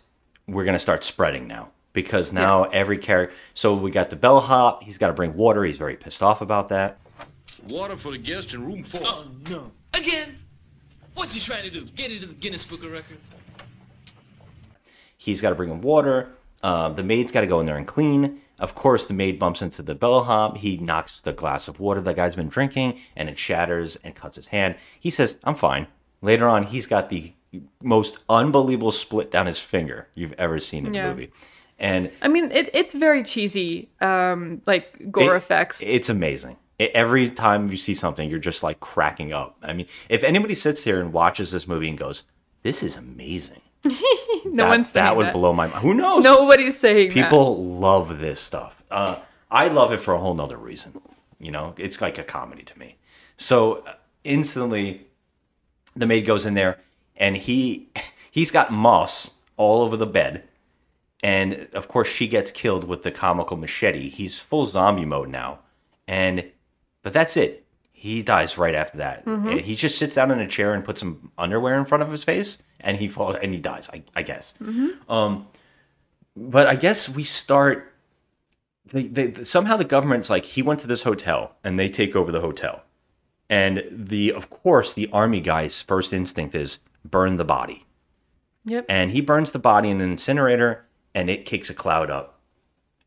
we're 0.47 0.65
gonna 0.65 0.79
start 0.79 1.05
spreading 1.05 1.47
now 1.47 1.71
because 1.93 2.33
now 2.33 2.65
every 2.65 2.97
character. 2.99 3.35
So 3.55 3.75
we 3.75 3.91
got 3.91 4.11
the 4.11 4.17
bellhop. 4.17 4.83
He's 4.85 4.99
got 4.99 5.09
to 5.09 5.13
bring 5.13 5.35
water. 5.35 5.65
He's 5.65 5.77
very 5.77 5.97
pissed 5.97 6.23
off 6.23 6.41
about 6.41 6.69
that. 6.69 6.99
Water 7.69 7.97
for 7.97 8.13
the 8.13 8.19
guest 8.19 8.55
in 8.55 8.65
room 8.65 8.83
four. 8.85 9.01
Oh, 9.05 9.25
no. 9.51 9.73
Again? 9.95 10.37
What's 11.15 11.35
he 11.35 11.41
trying 11.41 11.65
to 11.65 11.71
do? 11.71 11.85
Get 11.85 12.11
into 12.13 12.27
the 12.27 12.35
Guinness 12.35 12.65
Book 12.65 12.85
of 12.85 12.93
Records? 12.93 13.31
He's 15.17 15.41
got 15.41 15.51
to 15.51 15.55
bring 15.55 15.71
him 15.71 15.81
water. 15.81 16.31
Uh, 16.63 16.89
the 16.91 17.03
maid's 17.03 17.33
got 17.33 17.41
to 17.43 17.47
go 17.47 17.61
in 17.61 17.67
there 17.67 17.77
and 17.77 17.87
clean. 17.87 18.41
Of 18.59 18.75
course, 18.75 19.05
the 19.07 19.15
maid 19.15 19.39
bumps 19.39 19.63
into 19.63 19.83
the 19.83 19.95
bellhop. 19.95 20.59
He 20.59 20.77
knocks 20.79 21.21
the 21.21 21.33
glass 21.33 21.69
of 21.69 21.79
water 21.81 22.01
the 22.01 22.15
guy's 22.15 22.35
been 22.37 22.49
drinking, 22.49 22.99
and 23.17 23.29
it 23.29 23.39
shatters 23.39 23.97
and 23.97 24.15
cuts 24.15 24.37
his 24.37 24.49
hand. 24.49 24.75
He 24.99 25.11
says, 25.11 25.37
"I'm 25.45 25.55
fine." 25.55 25.87
Later 26.23 26.49
on, 26.49 26.65
he's 26.65 26.87
got 26.89 27.09
the 27.11 27.33
most 27.83 28.19
unbelievable 28.29 28.91
split 28.91 29.31
down 29.31 29.47
his 29.47 29.61
finger 29.61 30.09
you've 30.15 30.33
ever 30.35 30.59
seen 30.59 30.87
in 30.87 30.95
Yeah. 30.95 31.07
a 31.07 31.11
movie, 31.11 31.31
and 31.79 32.11
I 32.21 32.27
mean, 32.29 32.51
it, 32.51 32.69
it's 32.75 32.95
very 32.95 33.23
cheesy, 33.23 33.89
um, 34.01 34.61
like 34.67 35.11
gore 35.13 35.35
It- 35.35 35.39
effects. 35.39 35.81
It's 35.81 36.09
amazing. 36.09 36.57
Every 36.81 37.29
time 37.29 37.71
you 37.71 37.77
see 37.77 37.95
something, 37.95 38.31
you're 38.31 38.39
just 38.39 38.63
like 38.63 38.79
cracking 38.79 39.33
up. 39.33 39.57
I 39.63 39.73
mean, 39.73 39.87
if 40.09 40.23
anybody 40.23 40.55
sits 40.55 40.85
here 40.85 41.01
and 41.01 41.13
watches 41.13 41.51
this 41.51 41.67
movie 41.67 41.89
and 41.89 41.99
goes, 41.99 42.25
"This 42.63 42.83
is 42.85 42.97
amazing," 42.97 43.63
no 43.85 43.91
that, 44.55 44.69
one's 44.69 44.93
that 44.93 45.17
would 45.17 45.27
that. 45.27 45.33
blow 45.33 45.53
my 45.53 45.67
mind. 45.67 45.83
Who 45.83 45.95
knows? 45.95 46.23
Nobody's 46.23 46.79
saying 46.79 47.09
that. 47.09 47.15
People 47.15 47.65
love 47.65 48.21
this 48.21 48.41
stuff. 48.41 48.83
Uh, 48.91 49.17
I 49.51 49.69
love 49.69 49.93
it 49.93 50.01
for 50.01 50.15
a 50.15 50.19
whole 50.19 50.35
nother 50.35 50.57
reason. 50.57 51.01
You 51.41 51.51
know, 51.51 51.75
it's 51.79 52.01
like 52.01 52.19
a 52.19 52.25
comedy 52.25 52.63
to 52.63 52.79
me. 52.79 52.97
So 53.37 53.79
uh, 53.87 53.95
instantly, 54.25 55.07
the 55.97 56.07
maid 56.07 56.27
goes 56.27 56.47
in 56.47 56.55
there, 56.55 56.79
and 57.17 57.37
he 57.37 57.89
he's 58.31 58.51
got 58.51 58.71
moss 58.71 59.39
all 59.57 59.83
over 59.83 59.97
the 59.97 60.07
bed, 60.07 60.45
and 61.23 61.69
of 61.73 61.89
course 61.89 62.09
she 62.09 62.29
gets 62.29 62.51
killed 62.51 62.85
with 62.85 63.03
the 63.03 63.11
comical 63.11 63.57
machete. 63.57 64.09
He's 64.11 64.39
full 64.39 64.67
zombie 64.67 65.05
mode 65.05 65.29
now, 65.29 65.61
and 66.07 66.51
but 67.09 67.13
that's 67.15 67.37
it. 67.37 67.65
he 67.93 68.23
dies 68.23 68.59
right 68.59 68.75
after 68.75 68.99
that. 68.99 69.25
And 69.27 69.61
He 69.61 69.75
just 69.75 69.97
sits 69.99 70.15
down 70.15 70.31
in 70.31 70.39
a 70.41 70.47
chair 70.47 70.75
and 70.75 70.85
puts 70.85 71.01
some 71.01 71.33
underwear 71.39 71.75
in 71.79 71.85
front 71.85 72.03
of 72.03 72.11
his 72.13 72.23
face, 72.23 72.63
and 72.81 72.97
he 72.99 73.09
falls 73.09 73.37
and 73.43 73.53
he 73.55 73.61
dies. 73.61 73.89
I, 73.93 74.03
I 74.15 74.23
guess. 74.23 74.53
Um, 75.09 75.47
but 76.37 76.67
I 76.67 76.77
guess 76.77 77.09
we 77.09 77.25
start. 77.25 77.93
They, 78.93 79.05
they 79.09 79.45
somehow 79.45 79.77
the 79.77 79.85
government's 79.85 80.31
like 80.31 80.45
he 80.45 80.63
went 80.63 80.81
to 80.81 80.87
this 80.87 81.03
hotel 81.03 81.57
and 81.65 81.79
they 81.79 81.89
take 81.89 82.15
over 82.15 82.31
the 82.33 82.41
hotel, 82.41 82.85
and 83.51 83.83
the 83.91 84.33
of 84.33 84.49
course 84.51 84.93
the 84.93 85.09
army 85.13 85.41
guy's 85.41 85.83
first 85.83 86.13
instinct 86.13 86.55
is 86.55 86.79
burn 87.05 87.37
the 87.37 87.45
body, 87.45 87.85
Yep. 88.65 88.87
and 88.89 89.11
he 89.11 89.21
burns 89.21 89.51
the 89.53 89.59
body 89.59 89.91
in 89.91 90.01
an 90.01 90.11
incinerator, 90.11 90.87
and 91.15 91.29
it 91.29 91.45
kicks 91.45 91.69
a 91.71 91.75
cloud 91.75 92.11
up, 92.11 92.39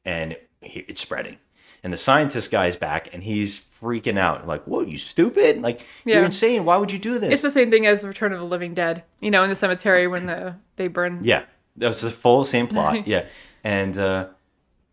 and 0.06 0.36
it's 0.62 1.02
spreading. 1.02 1.38
And 1.84 1.92
the 1.94 1.98
scientist 1.98 2.52
guy's 2.52 2.76
back, 2.76 3.10
and 3.14 3.24
he's 3.24 3.66
freaking 3.82 4.18
out, 4.18 4.46
like, 4.48 4.64
"Whoa, 4.66 4.82
you 4.82 4.98
stupid! 4.98 5.62
Like, 5.62 5.86
you're 6.06 6.24
insane! 6.24 6.66
Why 6.66 6.78
would 6.78 6.92
you 6.92 7.00
do 7.00 7.18
this?" 7.20 7.34
It's 7.34 7.42
the 7.42 7.52
same 7.52 7.72
thing 7.72 7.86
as 7.86 8.04
Return 8.04 8.32
of 8.34 8.40
the 8.40 8.46
Living 8.46 8.74
Dead. 8.74 9.04
You 9.20 9.32
know, 9.32 9.44
in 9.44 9.50
the 9.50 9.56
cemetery 9.56 10.08
when 10.08 10.26
the 10.28 10.56
they 10.76 10.88
burn. 10.88 11.20
Yeah, 11.24 11.44
that 11.78 11.88
was 11.88 12.02
the 12.02 12.12
full 12.12 12.46
same 12.46 12.68
plot. 12.68 13.08
yeah, 13.08 13.28
and 13.64 13.98
uh, 13.98 14.28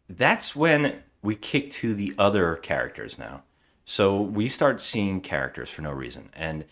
that's 0.08 0.56
when 0.56 1.02
we 1.22 1.34
kick 1.34 1.70
to 1.72 1.94
the 1.94 2.14
other 2.18 2.56
characters 2.56 3.18
now. 3.18 3.42
So 3.84 4.20
we 4.20 4.48
start 4.48 4.80
seeing 4.80 5.20
characters 5.20 5.70
for 5.70 5.82
no 5.82 5.92
reason, 5.92 6.30
and 6.34 6.64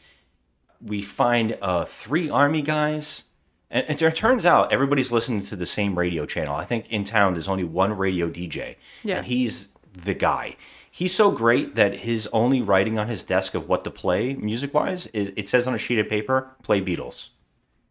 we 0.80 1.02
find 1.02 1.56
uh, 1.62 1.84
three 1.84 2.28
army 2.30 2.62
guys. 2.62 3.24
And 3.70 3.84
and 3.88 4.00
it 4.00 4.14
turns 4.14 4.46
out 4.46 4.72
everybody's 4.72 5.10
listening 5.10 5.42
to 5.42 5.56
the 5.56 5.66
same 5.66 5.98
radio 5.98 6.24
channel. 6.24 6.54
I 6.54 6.64
think 6.64 6.88
in 6.90 7.04
town 7.04 7.32
there's 7.34 7.48
only 7.48 7.64
one 7.64 7.96
radio 7.96 8.28
DJ, 8.30 8.76
Yeah. 9.02 9.16
and 9.18 9.26
he's 9.26 9.68
the 9.92 10.14
guy. 10.14 10.56
He's 10.96 11.14
so 11.14 11.30
great 11.30 11.74
that 11.74 11.98
his 12.08 12.26
only 12.32 12.62
writing 12.62 12.98
on 12.98 13.08
his 13.08 13.22
desk 13.22 13.54
of 13.54 13.68
what 13.68 13.84
to 13.84 13.90
play 13.90 14.32
music 14.32 14.72
wise 14.72 15.08
is 15.08 15.30
it 15.36 15.46
says 15.46 15.66
on 15.66 15.74
a 15.74 15.78
sheet 15.78 15.98
of 15.98 16.08
paper, 16.08 16.56
"Play 16.62 16.80
Beatles." 16.80 17.28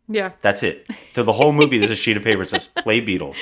Yeah. 0.07 0.31
That's 0.41 0.63
it. 0.63 0.87
Through 1.13 1.25
the 1.25 1.33
whole 1.33 1.51
movie, 1.51 1.77
there's 1.77 1.91
a 1.91 1.95
sheet 1.95 2.17
of 2.17 2.23
paper 2.23 2.41
that 2.41 2.49
says 2.49 2.67
"Play 2.77 3.01
Beatles." 3.01 3.35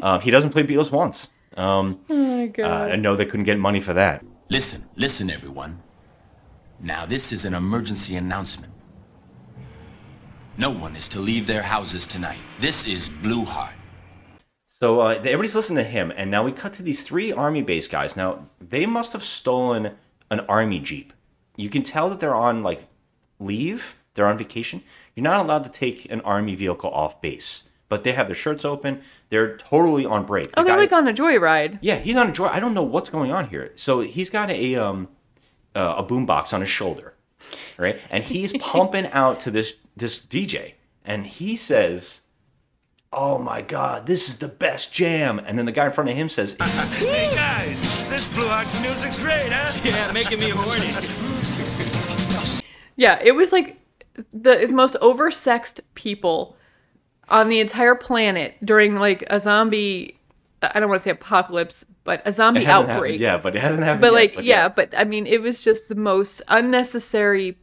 Uh, 0.00 0.20
he 0.20 0.30
doesn't 0.30 0.50
play 0.50 0.62
Beatles 0.62 0.90
once. 0.90 1.32
Um, 1.54 2.00
Oh 2.08 2.14
my 2.14 2.44
uh, 2.44 2.46
god. 2.46 2.90
I 2.92 2.96
know 2.96 3.14
they 3.14 3.26
couldn't 3.26 3.44
get 3.44 3.58
money 3.58 3.80
for 3.80 3.92
that. 3.92 4.24
Listen, 4.48 4.86
listen, 4.96 5.28
everyone. 5.28 5.82
Now, 6.80 7.04
this 7.04 7.30
is 7.30 7.44
an 7.44 7.52
emergency 7.52 8.16
announcement. 8.16 8.72
No 10.56 10.70
one 10.70 10.96
is 10.96 11.08
to 11.08 11.20
leave 11.20 11.46
their 11.46 11.62
houses 11.62 12.06
tonight. 12.06 12.38
This 12.58 12.86
is 12.88 13.08
Blue 13.08 13.44
Heart. 13.44 13.74
So 14.80 15.00
uh, 15.00 15.14
everybody's 15.14 15.56
listening 15.56 15.82
to 15.82 15.90
him, 15.90 16.12
and 16.14 16.30
now 16.30 16.44
we 16.44 16.52
cut 16.52 16.72
to 16.74 16.84
these 16.84 17.02
three 17.02 17.32
army 17.32 17.62
base 17.62 17.88
guys. 17.88 18.16
Now 18.16 18.46
they 18.60 18.86
must 18.86 19.12
have 19.12 19.24
stolen 19.24 19.96
an 20.30 20.40
army 20.40 20.78
jeep. 20.78 21.12
You 21.56 21.68
can 21.68 21.82
tell 21.82 22.08
that 22.10 22.20
they're 22.20 22.34
on 22.34 22.62
like 22.62 22.86
leave. 23.40 23.96
They're 24.14 24.28
on 24.28 24.38
vacation. 24.38 24.84
You're 25.16 25.24
not 25.24 25.44
allowed 25.44 25.64
to 25.64 25.70
take 25.70 26.10
an 26.12 26.20
army 26.20 26.54
vehicle 26.54 26.90
off 26.90 27.20
base, 27.20 27.64
but 27.88 28.04
they 28.04 28.12
have 28.12 28.28
their 28.28 28.36
shirts 28.36 28.64
open. 28.64 29.02
They're 29.30 29.56
totally 29.56 30.06
on 30.06 30.24
break. 30.24 30.52
The 30.52 30.60
oh, 30.60 30.62
they're 30.62 30.74
guy- 30.74 30.82
like 30.82 30.92
on 30.92 31.08
a 31.08 31.12
joyride. 31.12 31.78
Yeah, 31.80 31.96
he's 31.96 32.14
on 32.14 32.28
a 32.30 32.32
joy. 32.32 32.46
I 32.46 32.60
don't 32.60 32.74
know 32.74 32.84
what's 32.84 33.10
going 33.10 33.32
on 33.32 33.48
here. 33.48 33.72
So 33.74 34.00
he's 34.00 34.30
got 34.30 34.48
a 34.48 34.76
um 34.76 35.08
uh, 35.74 35.94
a 35.98 36.04
boombox 36.04 36.52
on 36.52 36.60
his 36.60 36.70
shoulder, 36.70 37.14
right? 37.78 38.00
And 38.10 38.22
he's 38.22 38.52
pumping 38.60 39.06
out 39.08 39.40
to 39.40 39.50
this 39.50 39.74
this 39.96 40.24
DJ, 40.24 40.74
and 41.04 41.26
he 41.26 41.56
says, 41.56 42.20
"Oh 43.12 43.38
my 43.38 43.62
God, 43.62 44.06
this 44.06 44.28
is 44.28 44.38
the 44.38 44.48
best 44.48 44.92
jam!" 44.92 45.38
And 45.38 45.58
then 45.58 45.66
the 45.66 45.72
guy 45.72 45.86
in 45.86 45.92
front 45.92 46.10
of 46.10 46.16
him 46.16 46.28
says, 46.28 46.56
Hey 46.60 47.30
guys, 47.34 47.80
this 48.08 48.28
Blue 48.28 48.46
Hearts 48.48 48.78
music's 48.80 49.18
great, 49.18 49.50
huh? 49.50 49.78
Yeah, 49.84 50.12
making 50.12 50.40
me 50.40 50.50
horny. 50.50 50.90
Yeah, 52.96 53.20
it 53.22 53.30
was 53.32 53.52
like 53.52 53.76
the 54.32 54.66
most 54.66 54.96
oversexed 55.00 55.80
people 55.94 56.56
on 57.28 57.48
the 57.48 57.60
entire 57.60 57.94
planet 57.94 58.56
during 58.64 58.96
like 58.96 59.22
a 59.30 59.38
zombie. 59.38 60.18
I 60.60 60.80
don't 60.80 60.88
want 60.88 61.00
to 61.02 61.04
say 61.04 61.10
apocalypse, 61.10 61.84
but 62.02 62.22
a 62.24 62.32
zombie 62.32 62.66
outbreak. 62.66 62.88
happened. 62.96 63.20
Yeah, 63.20 63.38
but 63.38 63.54
it 63.54 63.60
hasn't 63.60 63.84
happened. 63.84 64.00
but 64.00 64.06
yet, 64.12 64.36
like 64.36 64.44
yeah, 64.44 64.68
but 64.68 64.92
I 64.98 65.04
mean, 65.04 65.28
it 65.28 65.40
was 65.40 65.62
just 65.62 65.88
the 65.88 65.94
most 65.94 66.42
unnecessary 66.48 67.56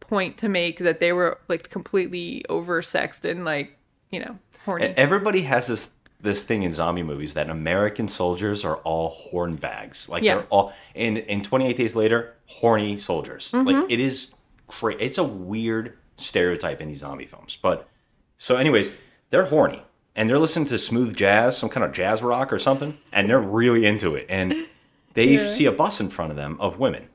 point 0.00 0.38
to 0.38 0.48
make 0.48 0.78
that 0.78 0.98
they 0.98 1.12
were 1.12 1.38
like 1.48 1.68
completely 1.68 2.42
oversexed 2.48 3.30
and 3.30 3.44
like 3.44 3.76
you 4.10 4.20
know 4.20 4.38
horny. 4.64 4.86
Everybody 4.96 5.42
has 5.42 5.66
this 5.66 5.90
this 6.22 6.44
thing 6.44 6.62
in 6.64 6.72
zombie 6.74 7.02
movies 7.02 7.32
that 7.32 7.48
American 7.48 8.06
soldiers 8.06 8.62
are 8.62 8.76
all 8.78 9.08
horn 9.08 9.56
bags. 9.56 10.06
Like 10.08 10.22
Yeah. 10.22 10.34
they're 10.36 10.46
all 10.50 10.72
in 10.94 11.16
in 11.16 11.42
28 11.42 11.76
days 11.76 11.96
later, 11.96 12.34
horny 12.46 12.98
soldiers. 12.98 13.50
Mm-hmm. 13.52 13.66
Like 13.66 13.90
it 13.90 14.00
is 14.00 14.34
cra- 14.66 14.96
it's 15.00 15.16
a 15.18 15.24
weird 15.24 15.96
stereotype 16.18 16.80
in 16.82 16.88
these 16.88 16.98
zombie 17.00 17.24
films. 17.26 17.56
But 17.60 17.88
so 18.36 18.56
anyways, 18.56 18.90
they're 19.30 19.46
horny 19.46 19.82
and 20.14 20.28
they're 20.28 20.38
listening 20.38 20.66
to 20.68 20.78
smooth 20.78 21.16
jazz, 21.16 21.56
some 21.56 21.70
kind 21.70 21.84
of 21.84 21.92
jazz 21.92 22.22
rock 22.22 22.52
or 22.52 22.58
something, 22.58 22.98
and 23.12 23.28
they're 23.30 23.40
really 23.40 23.86
into 23.86 24.14
it. 24.14 24.26
And 24.28 24.66
they 25.14 25.36
Yeah. 25.36 25.48
see 25.48 25.64
a 25.64 25.72
bus 25.72 26.00
in 26.00 26.10
front 26.10 26.32
of 26.32 26.36
them 26.36 26.58
of 26.60 26.78
women. 26.78 27.08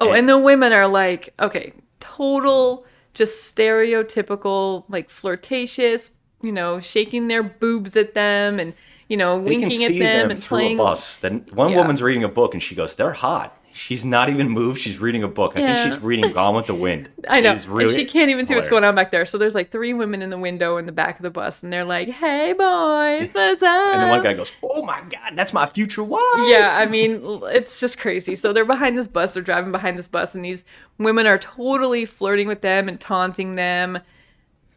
Oh, 0.00 0.12
and 0.12 0.28
the 0.28 0.38
women 0.38 0.72
are 0.72 0.88
like, 0.88 1.32
okay, 1.38 1.74
total, 2.00 2.84
just 3.14 3.54
stereotypical, 3.54 4.84
like 4.88 5.10
flirtatious, 5.10 6.10
you 6.42 6.52
know, 6.52 6.80
shaking 6.80 7.28
their 7.28 7.42
boobs 7.42 7.96
at 7.96 8.14
them 8.14 8.58
and, 8.60 8.72
you 9.08 9.16
know, 9.16 9.36
winking 9.38 9.84
at 9.84 9.88
them, 9.90 9.98
them, 9.98 10.30
and 10.30 10.42
through 10.42 10.58
playing. 10.58 10.78
a 10.80 10.82
bus. 10.82 11.16
Then 11.16 11.44
one 11.52 11.70
Yeah. 11.70 11.76
woman's 11.78 12.02
reading 12.02 12.24
a 12.24 12.28
book 12.28 12.54
and 12.54 12.62
she 12.62 12.74
goes, 12.74 12.94
"They're 12.94 13.12
hot." 13.12 13.56
She's 13.72 14.04
not 14.04 14.28
even 14.28 14.48
moved. 14.48 14.80
She's 14.80 14.98
reading 14.98 15.22
a 15.22 15.28
book. 15.28 15.52
I 15.54 15.60
Yeah. 15.60 15.76
think 15.76 15.92
she's 15.94 16.02
reading 16.02 16.32
Gone 16.32 16.56
with 16.56 16.66
the 16.66 16.74
Wind. 16.74 17.08
I 17.28 17.40
know. 17.40 17.56
Really 17.68 17.94
she 17.94 18.04
can't 18.04 18.28
even 18.28 18.44
see 18.44 18.56
what's 18.56 18.68
going 18.68 18.82
on 18.82 18.96
back 18.96 19.12
there. 19.12 19.24
So 19.24 19.38
there's 19.38 19.54
like 19.54 19.70
three 19.70 19.94
women 19.94 20.22
in 20.22 20.30
the 20.30 20.38
window 20.38 20.76
in 20.76 20.86
the 20.86 20.92
back 20.92 21.18
of 21.20 21.22
the 21.22 21.30
bus, 21.30 21.62
and 21.62 21.72
they're 21.72 21.84
like, 21.84 22.08
"Hey, 22.08 22.52
boys, 22.52 23.30
what's 23.32 23.62
up?" 23.62 23.92
And 23.94 24.02
then 24.02 24.08
one 24.08 24.22
guy 24.24 24.32
goes, 24.32 24.50
"Oh 24.60 24.82
my 24.84 25.00
god, 25.08 25.34
that's 25.36 25.52
my 25.52 25.66
future 25.66 26.02
wife." 26.02 26.20
Yeah, 26.46 26.78
I 26.80 26.86
mean, 26.86 27.20
it's 27.52 27.78
just 27.78 27.96
crazy. 28.00 28.34
So 28.34 28.52
they're 28.52 28.64
behind 28.64 28.98
this 28.98 29.06
bus, 29.06 29.34
they're 29.34 29.42
driving 29.42 29.70
behind 29.70 29.96
this 29.96 30.08
bus, 30.08 30.34
and 30.34 30.44
these 30.44 30.64
women 30.98 31.28
are 31.28 31.38
totally 31.38 32.04
flirting 32.06 32.48
with 32.48 32.62
them 32.62 32.88
and 32.88 32.98
taunting 32.98 33.54
them. 33.54 34.00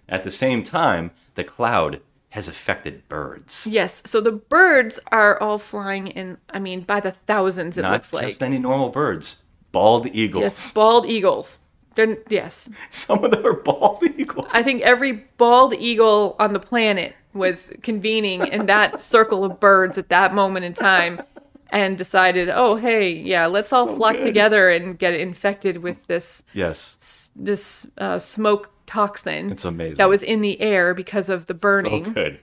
At 0.10 0.24
the 0.24 0.32
same 0.32 0.64
time, 0.64 1.12
the 1.36 1.44
cloud 1.44 2.02
has 2.30 2.48
affected 2.48 3.08
birds. 3.08 3.68
Yes, 3.70 4.02
so 4.06 4.20
the 4.20 4.32
birds 4.32 5.00
are 5.12 5.40
all 5.40 5.60
flying 5.60 6.08
in, 6.08 6.38
I 6.50 6.60
mean, 6.60 6.82
by 6.82 7.00
the 7.00 7.12
thousands, 7.12 7.78
it 7.78 7.84
Not 7.84 7.92
looks 7.92 8.10
just 8.12 8.42
any 8.42 8.58
normal 8.58 8.90
birds. 8.90 9.44
Bald 9.72 10.08
eagles. 10.14 10.42
Yes, 10.42 10.72
bald 10.74 11.06
eagles. 11.06 11.60
They're, 11.96 12.18
yes. 12.30 12.70
Some 12.90 13.24
of 13.24 13.32
them 13.32 13.46
are 13.46 13.54
bald 13.54 14.04
eagles. 14.18 14.48
I 14.52 14.64
think 14.64 14.82
every 14.82 15.12
bald 15.38 15.76
eagle 15.76 16.36
on 16.40 16.54
the 16.54 16.60
planet 16.60 17.16
was 17.34 17.72
convening 17.84 18.46
in 18.48 18.66
that 18.66 19.02
circle 19.14 19.46
of 19.46 19.60
birds 19.60 19.98
at 20.00 20.10
that 20.10 20.34
moment 20.34 20.66
in 20.66 20.74
time 20.74 21.22
and 21.70 21.98
decided, 21.98 22.50
oh, 22.50 22.76
hey, 22.76 23.12
yeah, 23.12 23.46
let's 23.48 23.72
all 23.74 23.88
flock 23.88 24.16
good. 24.16 24.26
together 24.26 24.70
and 24.70 24.98
get 24.98 25.14
infected 25.16 25.78
with 25.78 26.06
this 26.08 26.44
Yes. 26.54 27.32
this 27.36 27.88
uh, 27.98 28.18
smoke 28.20 28.70
toxin. 28.88 29.52
It's 29.52 29.66
amazing. 29.66 29.96
That 29.96 30.10
was 30.10 30.24
in 30.24 30.42
the 30.42 30.60
air 30.62 30.94
because 30.94 31.30
of 31.30 31.46
the 31.48 31.54
burning. 31.54 32.06
So 32.06 32.12
good. 32.12 32.40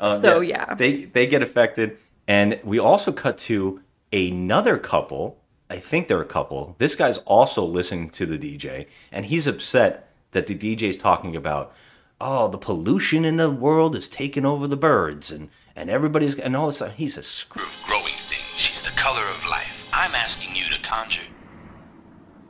Um, 0.00 0.20
So, 0.20 0.40
yeah. 0.40 0.74
they 0.74 1.04
they 1.04 1.26
get 1.26 1.42
affected, 1.42 1.96
and 2.26 2.58
we 2.64 2.78
also 2.78 3.12
cut 3.12 3.38
to 3.38 3.80
another 4.12 4.76
couple. 4.78 5.40
I 5.70 5.76
think 5.76 6.08
they're 6.08 6.20
a 6.20 6.26
couple. 6.26 6.74
This 6.78 6.94
guy's 6.94 7.18
also 7.18 7.64
listening 7.64 8.10
to 8.10 8.26
the 8.26 8.38
DJ, 8.38 8.86
and 9.10 9.26
he's 9.26 9.46
upset 9.46 10.10
that 10.32 10.46
the 10.46 10.54
DJ's 10.54 10.96
talking 10.96 11.34
about, 11.36 11.72
oh, 12.20 12.48
the 12.48 12.58
pollution 12.58 13.24
in 13.24 13.36
the 13.36 13.50
world 13.50 13.96
is 13.96 14.08
taking 14.08 14.44
over 14.44 14.66
the 14.66 14.76
birds, 14.76 15.30
and 15.32 15.48
and 15.76 15.90
everybody's 15.90 16.38
and 16.38 16.56
all 16.56 16.66
this 16.66 16.76
stuff. 16.76 16.94
He's 16.96 17.16
a 17.16 17.22
screw. 17.22 17.64
Growing 17.86 18.04
thing. 18.28 18.44
She's 18.56 18.80
the 18.82 18.90
color 18.90 19.26
of 19.28 19.44
life. 19.48 19.72
I'm 19.92 20.14
asking 20.14 20.54
you 20.56 20.64
to 20.70 20.80
conjure. 20.82 21.22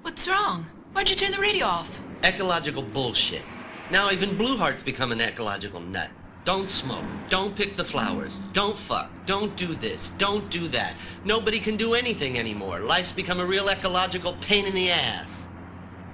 What's 0.03 0.29
wrong? 0.29 0.67
Why'd 0.93 1.11
you 1.11 1.17
turn 1.17 1.33
the 1.33 1.39
radio 1.39 1.67
off? 1.67 2.01
Ecological 2.25 2.83
bullshit. 2.83 3.43
Now 3.91 4.11
even 4.11 4.37
Blue 4.39 4.57
Heart's 4.57 4.83
become 4.83 5.13
an 5.13 5.21
ecological 5.21 5.81
nut. 5.81 6.09
Don't 6.47 6.71
smoke. 6.71 7.05
Don't 7.29 7.55
pick 7.55 7.77
the 7.77 7.85
flowers. 7.85 8.41
Don't 8.55 8.77
fuck. 8.77 9.11
Don't 9.27 9.55
do 9.57 9.75
this. 9.75 10.09
Don't 10.19 10.51
do 10.51 10.69
that. 10.69 10.95
Nobody 11.25 11.59
can 11.59 11.77
do 11.77 11.95
anything 11.95 12.39
anymore. 12.39 12.81
Life's 12.81 13.13
become 13.13 13.41
a 13.41 13.45
real 13.45 13.69
ecological 13.69 14.35
pain 14.41 14.65
in 14.67 14.75
the 14.75 14.91
ass. 14.91 15.49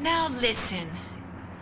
Now 0.00 0.28
listen. 0.40 0.88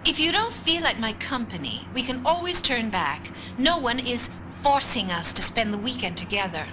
If 0.07 0.19
you 0.19 0.33
don't 0.33 0.53
feel 0.53 0.83
like 0.83 0.99
my 0.99 1.13
company, 1.15 1.87
we 1.95 2.03
can 2.03 2.23
always 2.25 2.63
turn 2.63 2.89
back. 2.89 3.31
No 3.59 3.79
one 3.79 3.99
is 3.99 4.31
forcing 4.63 5.11
us 5.11 5.33
to 5.35 5.43
spend 5.43 5.75
the 5.75 5.79
weekend 5.79 6.17
together. 6.17 6.67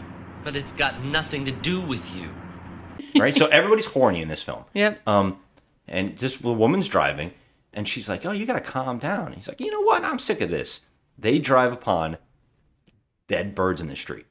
But 0.43 0.55
it's 0.55 0.73
got 0.73 1.03
nothing 1.03 1.43
to 1.45 1.51
do 1.51 1.81
with 1.81 2.15
you. 2.15 2.29
right? 3.19 3.35
So 3.35 3.47
everybody's 3.47 3.87
horny 3.87 4.21
in 4.21 4.27
this 4.27 4.43
film. 4.43 4.63
Yep. 4.73 5.05
Um, 5.07 5.39
and 5.87 6.17
just 6.17 6.41
the 6.41 6.53
woman's 6.53 6.87
driving, 6.87 7.31
and 7.75 7.87
she's 7.87 8.07
like, 8.09 8.25
"Oh, 8.25 8.31
you 8.31 8.45
gotta 8.45 8.61
calm 8.61 8.97
down." 8.97 9.33
He's 9.33 9.47
like, 9.47 9.59
"You 9.59 9.69
know 9.71 9.81
what? 9.81 10.03
I'm 10.03 10.19
sick 10.19 10.41
of 10.41 10.49
this." 10.49 10.81
They 11.17 11.37
drive 11.39 11.71
upon 11.73 12.17
dead 13.27 13.53
birds 13.55 13.81
in 13.81 13.87
the 13.87 13.95
street, 13.95 14.25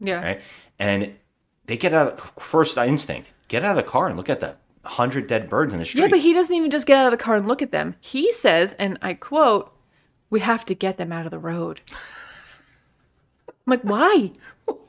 Yeah. 0.00 0.20
right? 0.22 0.42
And 0.78 1.14
they 1.66 1.76
get 1.76 1.92
out. 1.94 2.12
Of, 2.14 2.32
first 2.42 2.76
instinct, 2.78 3.32
get 3.48 3.64
out 3.64 3.78
of 3.78 3.84
the 3.84 3.90
car 3.90 4.08
and 4.08 4.16
look 4.16 4.28
at 4.30 4.40
the 4.40 4.56
hundred 4.84 5.26
dead 5.26 5.48
birds 5.48 5.72
in 5.72 5.78
the 5.80 5.84
street. 5.84 6.02
Yeah, 6.02 6.08
but 6.08 6.20
he 6.20 6.32
doesn't 6.32 6.54
even 6.54 6.70
just 6.70 6.86
get 6.86 6.96
out 6.98 7.06
of 7.06 7.10
the 7.10 7.22
car 7.22 7.34
and 7.36 7.48
look 7.48 7.60
at 7.62 7.72
them. 7.72 7.96
He 8.00 8.32
says, 8.32 8.74
and 8.78 8.98
I 9.02 9.14
quote, 9.14 9.72
"We 10.30 10.40
have 10.40 10.64
to 10.66 10.74
get 10.74 10.96
them 10.96 11.12
out 11.12 11.24
of 11.24 11.30
the 11.30 11.38
road." 11.38 11.80
I'm 13.66 13.70
like, 13.72 13.82
why? 13.82 14.30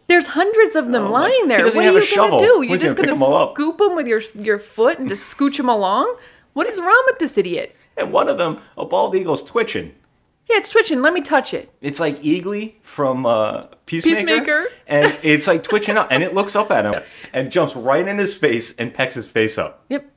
There's 0.08 0.28
hundreds 0.28 0.76
of 0.76 0.90
them 0.92 1.08
oh 1.08 1.12
lying 1.12 1.48
there. 1.48 1.62
Oh 1.62 1.64
What 1.66 1.78
are 1.78 1.92
you 1.92 2.16
gonna 2.16 2.40
do? 2.40 2.62
You're 2.62 2.78
just 2.78 2.96
gonna 2.96 3.08
gonna 3.08 3.08
pick 3.08 3.16
'em 3.16 3.24
all 3.24 3.34
up? 3.36 3.54
scoop 3.56 3.78
them 3.80 3.96
with 3.96 4.08
your 4.08 4.22
your 4.36 4.60
foot 4.60 5.00
and 5.00 5.10
just 5.10 5.36
scooch 5.36 5.58
them 5.58 5.68
along? 5.68 6.16
What 6.58 6.66
is 6.66 6.80
wrong 6.80 7.04
with 7.06 7.20
this 7.20 7.38
idiot? 7.38 7.76
and 7.96 8.12
one 8.12 8.28
of 8.28 8.40
them, 8.40 8.60
a 8.76 8.84
bald 8.84 9.14
eagle's 9.14 9.44
twitching. 9.44 9.94
Yeah, 10.50 10.58
it's 10.58 10.70
twitching. 10.70 11.04
Let 11.04 11.14
me 11.14 11.22
touch 11.22 11.54
it. 11.54 11.72
It's 11.82 12.00
like 12.00 12.18
Eagly 12.24 12.82
from 12.82 13.28
uh, 13.28 13.66
Peacemaker, 13.86 14.18
Peacemaker. 14.22 14.66
and 14.88 15.16
it's 15.22 15.46
like 15.46 15.62
twitching 15.62 15.98
up, 15.98 16.08
and 16.10 16.24
it 16.24 16.34
looks 16.34 16.56
up 16.56 16.72
at 16.72 16.84
him 16.84 17.04
and 17.32 17.52
jumps 17.52 17.76
right 17.76 18.08
in 18.08 18.18
his 18.18 18.36
face 18.36 18.74
and 18.78 18.92
pecks 18.92 19.14
his 19.14 19.28
face 19.28 19.60
up. 19.60 19.86
Yep. 19.90 20.10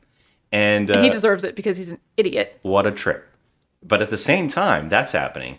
And, 0.51 0.91
uh, 0.91 0.95
And 0.95 1.05
he 1.05 1.11
deserves 1.11 1.45
it 1.45 1.55
because 1.57 1.77
he's 1.77 1.91
an 1.91 1.99
idiot. 2.17 2.59
what 2.63 2.87
a 2.87 2.91
trip! 2.91 3.29
But 3.83 4.01
at 4.01 4.09
the 4.09 4.17
same 4.17 4.49
time, 4.49 4.89
that's 4.89 5.13
happening. 5.13 5.59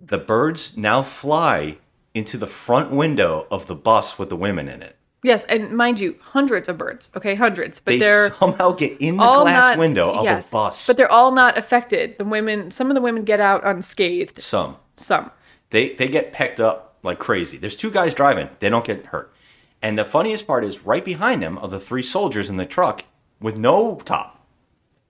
The 0.00 0.18
birds 0.18 0.76
now 0.76 1.02
fly 1.02 1.78
into 2.14 2.38
the 2.38 2.46
front 2.46 2.92
window 2.92 3.48
of 3.50 3.66
the 3.66 3.74
bus 3.74 4.16
with 4.16 4.28
the 4.28 4.36
women 4.36 4.68
in 4.68 4.80
it. 4.80 4.96
Yes, 5.22 5.44
and 5.44 5.70
mind 5.70 6.00
you, 6.00 6.16
hundreds 6.20 6.68
of 6.68 6.76
birds. 6.76 7.08
Okay, 7.16 7.36
hundreds, 7.36 7.78
but 7.78 7.92
they 7.92 7.98
they're 7.98 8.34
somehow 8.34 8.72
get 8.72 9.00
in 9.00 9.16
the 9.16 9.22
glass 9.22 9.76
not, 9.76 9.78
window 9.78 10.10
of 10.10 10.24
yes, 10.24 10.48
a 10.48 10.50
bus. 10.50 10.86
But 10.86 10.96
they're 10.96 11.10
all 11.10 11.30
not 11.30 11.56
affected. 11.56 12.18
The 12.18 12.24
women, 12.24 12.72
some 12.72 12.90
of 12.90 12.96
the 12.96 13.00
women 13.00 13.22
get 13.24 13.38
out 13.38 13.64
unscathed. 13.64 14.42
Some. 14.42 14.76
Some. 14.96 15.30
They 15.70 15.94
they 15.94 16.08
get 16.08 16.32
pecked 16.32 16.58
up 16.58 16.96
like 17.04 17.20
crazy. 17.20 17.56
There's 17.56 17.76
two 17.76 17.90
guys 17.90 18.14
driving. 18.14 18.48
They 18.58 18.68
don't 18.68 18.84
get 18.84 19.06
hurt. 19.06 19.32
And 19.80 19.96
the 19.98 20.04
funniest 20.04 20.46
part 20.46 20.64
is 20.64 20.86
right 20.86 21.04
behind 21.04 21.42
them 21.42 21.58
are 21.58 21.68
the 21.68 21.80
three 21.80 22.02
soldiers 22.02 22.48
in 22.48 22.56
the 22.56 22.66
truck 22.66 23.04
with 23.40 23.56
no 23.56 23.96
top. 24.04 24.44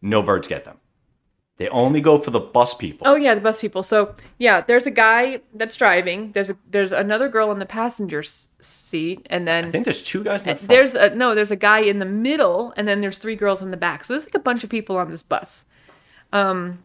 No 0.00 0.22
birds 0.22 0.48
get 0.48 0.64
them. 0.64 0.78
They 1.62 1.68
only 1.68 2.00
go 2.00 2.18
for 2.18 2.32
the 2.32 2.40
bus 2.40 2.74
people. 2.74 3.06
Oh 3.06 3.14
yeah, 3.14 3.36
the 3.36 3.40
bus 3.40 3.60
people. 3.60 3.84
So 3.84 4.16
yeah, 4.36 4.62
there's 4.62 4.84
a 4.84 4.90
guy 4.90 5.42
that's 5.54 5.76
driving. 5.76 6.32
There's 6.32 6.50
a 6.50 6.56
there's 6.68 6.90
another 6.90 7.28
girl 7.28 7.52
in 7.52 7.60
the 7.60 7.66
passenger 7.66 8.18
s- 8.18 8.48
seat, 8.58 9.24
and 9.30 9.46
then 9.46 9.66
I 9.66 9.70
think 9.70 9.84
there's 9.84 10.02
two 10.02 10.24
guys 10.24 10.42
in 10.42 10.48
the 10.48 10.56
front. 10.56 10.68
there's 10.68 10.96
a 10.96 11.14
no, 11.14 11.36
there's 11.36 11.52
a 11.52 11.56
guy 11.56 11.78
in 11.78 11.98
the 12.00 12.04
middle, 12.04 12.74
and 12.76 12.88
then 12.88 13.00
there's 13.00 13.18
three 13.18 13.36
girls 13.36 13.62
in 13.62 13.70
the 13.70 13.76
back. 13.76 14.04
So 14.04 14.12
there's 14.14 14.24
like 14.24 14.34
a 14.34 14.40
bunch 14.40 14.64
of 14.64 14.70
people 14.70 14.96
on 14.96 15.12
this 15.12 15.22
bus. 15.22 15.66
Um, 16.32 16.80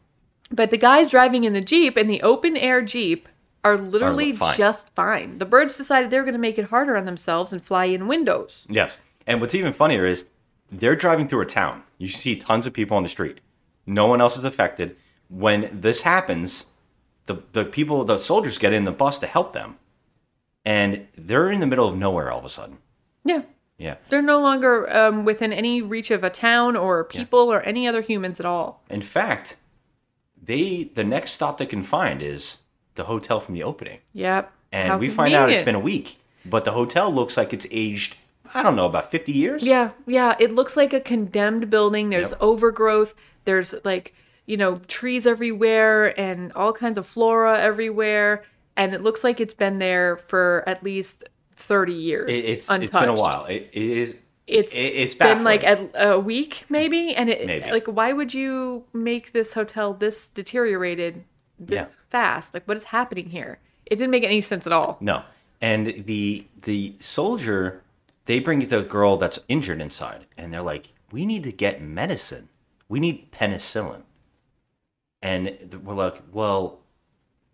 but 0.51 0.69
the 0.69 0.77
guys 0.77 1.09
driving 1.09 1.43
in 1.43 1.53
the 1.53 1.61
jeep 1.61 1.97
in 1.97 2.05
the 2.05 2.21
open 2.21 2.55
air 2.55 2.83
jeep 2.83 3.27
are 3.63 3.79
literally 3.79 4.31
fine. 4.35 4.55
just 4.57 4.93
fine. 4.93 5.39
The 5.39 5.45
birds 5.45 5.75
decided 5.75 6.11
they 6.11 6.19
were 6.19 6.23
going 6.23 6.33
to 6.33 6.39
make 6.39 6.59
it 6.59 6.65
harder 6.65 6.95
on 6.95 7.05
themselves 7.05 7.51
and 7.51 7.63
fly 7.63 7.85
in 7.85 8.05
windows. 8.07 8.67
Yes. 8.69 8.99
And 9.25 9.41
what's 9.41 9.55
even 9.55 9.73
funnier 9.73 10.05
is 10.05 10.25
they're 10.71 10.95
driving 10.95 11.27
through 11.27 11.41
a 11.41 11.45
town. 11.47 11.81
You 11.97 12.09
see 12.09 12.35
tons 12.35 12.67
of 12.67 12.73
people 12.73 12.95
on 12.95 13.01
the 13.03 13.09
street. 13.09 13.39
No 13.87 14.05
one 14.05 14.21
else 14.21 14.37
is 14.37 14.43
affected. 14.43 14.95
When 15.29 15.69
this 15.71 16.01
happens, 16.01 16.67
the, 17.25 17.41
the 17.53 17.65
people, 17.65 18.03
the 18.03 18.17
soldiers 18.17 18.57
get 18.57 18.73
in 18.73 18.83
the 18.83 18.91
bus 18.91 19.17
to 19.19 19.27
help 19.27 19.53
them. 19.53 19.77
And 20.65 21.07
they're 21.17 21.49
in 21.49 21.61
the 21.61 21.65
middle 21.65 21.87
of 21.87 21.97
nowhere 21.97 22.29
all 22.29 22.39
of 22.39 22.45
a 22.45 22.49
sudden. 22.49 22.77
Yeah. 23.23 23.43
Yeah. 23.77 23.95
They're 24.09 24.21
no 24.21 24.39
longer 24.41 24.93
um, 24.95 25.23
within 25.23 25.53
any 25.53 25.81
reach 25.81 26.11
of 26.11 26.23
a 26.23 26.29
town 26.29 26.75
or 26.75 27.03
people 27.03 27.51
or 27.51 27.61
any 27.61 27.87
other 27.87 28.01
humans 28.01 28.39
at 28.39 28.45
all. 28.45 28.83
In 28.89 29.01
fact, 29.01 29.55
they 30.41 30.85
the 30.95 31.03
next 31.03 31.31
stop 31.31 31.57
they 31.57 31.65
can 31.65 31.83
find 31.83 32.21
is 32.21 32.57
the 32.95 33.05
hotel 33.05 33.39
from 33.39 33.53
the 33.53 33.63
opening. 33.63 33.99
Yep. 34.13 34.51
And 34.71 34.89
How 34.89 34.97
we 34.97 35.09
find 35.09 35.33
out 35.33 35.49
it's 35.49 35.63
been 35.63 35.75
a 35.75 35.79
week, 35.79 36.17
but 36.45 36.65
the 36.65 36.71
hotel 36.71 37.09
looks 37.13 37.37
like 37.37 37.53
it's 37.53 37.67
aged, 37.71 38.17
I 38.53 38.63
don't 38.63 38.75
know, 38.75 38.85
about 38.85 39.09
50 39.11 39.31
years? 39.31 39.63
Yeah, 39.63 39.91
yeah. 40.05 40.35
It 40.39 40.53
looks 40.53 40.75
like 40.75 40.91
a 40.91 40.99
condemned 40.99 41.69
building. 41.69 42.09
There's 42.09 42.31
Yep. 42.31 42.41
overgrowth. 42.41 43.13
There's 43.47 43.73
like, 43.83 44.13
you 44.45 44.55
know, 44.57 44.75
trees 44.87 45.25
everywhere 45.25 46.17
and 46.19 46.53
all 46.53 46.71
kinds 46.73 46.99
of 46.99 47.07
flora 47.07 47.59
everywhere. 47.59 48.43
And 48.75 48.93
it 48.93 49.01
looks 49.01 49.23
like 49.23 49.41
it's 49.41 49.55
been 49.55 49.79
there 49.79 50.17
for 50.17 50.63
at 50.67 50.83
least 50.83 51.23
30 51.55 51.93
years. 51.93 52.29
It, 52.29 52.45
it's 52.45 52.69
untouched. 52.69 52.83
it's 52.93 52.99
been 52.99 53.09
a 53.09 53.13
while. 53.15 53.45
It, 53.45 53.69
it 53.73 53.81
is 53.97 54.15
It's 54.45 54.73
it, 54.75 54.77
it's 54.77 55.15
been 55.15 55.43
like 55.43 55.63
a, 55.63 55.89
a 55.95 56.19
week 56.19 56.65
maybe. 56.69 57.15
And 57.15 57.27
it, 57.29 57.47
Maybe. 57.47 57.71
like, 57.71 57.87
why 57.87 58.13
would 58.13 58.33
you 58.35 58.83
make 58.93 59.31
this 59.33 59.53
hotel 59.53 59.93
this 59.95 60.29
deteriorated 60.29 61.23
this 61.59 61.75
Yeah. 61.75 61.87
fast? 62.11 62.53
Like, 62.53 62.67
what 62.67 62.77
is 62.77 62.83
happening 62.85 63.29
here? 63.31 63.57
It 63.87 63.95
didn't 63.95 64.11
make 64.11 64.23
any 64.23 64.41
sense 64.41 64.67
at 64.67 64.73
all. 64.73 64.97
No. 65.01 65.23
And 65.59 65.87
the 66.05 66.45
the 66.61 66.93
soldier, 66.99 67.81
they 68.25 68.39
bring 68.39 68.59
the 68.67 68.83
girl 68.83 69.17
that's 69.17 69.39
injured 69.47 69.81
inside, 69.81 70.27
and 70.37 70.53
they're 70.53 70.61
like, 70.61 70.93
"We 71.11 71.25
need 71.25 71.43
to 71.45 71.51
get 71.51 71.81
medicine. 71.81 72.49
We 72.89 72.99
need 72.99 73.31
penicillin." 73.31 74.03
And 75.21 75.79
we're 75.83 75.93
like, 75.95 76.21
"Well, 76.31 76.79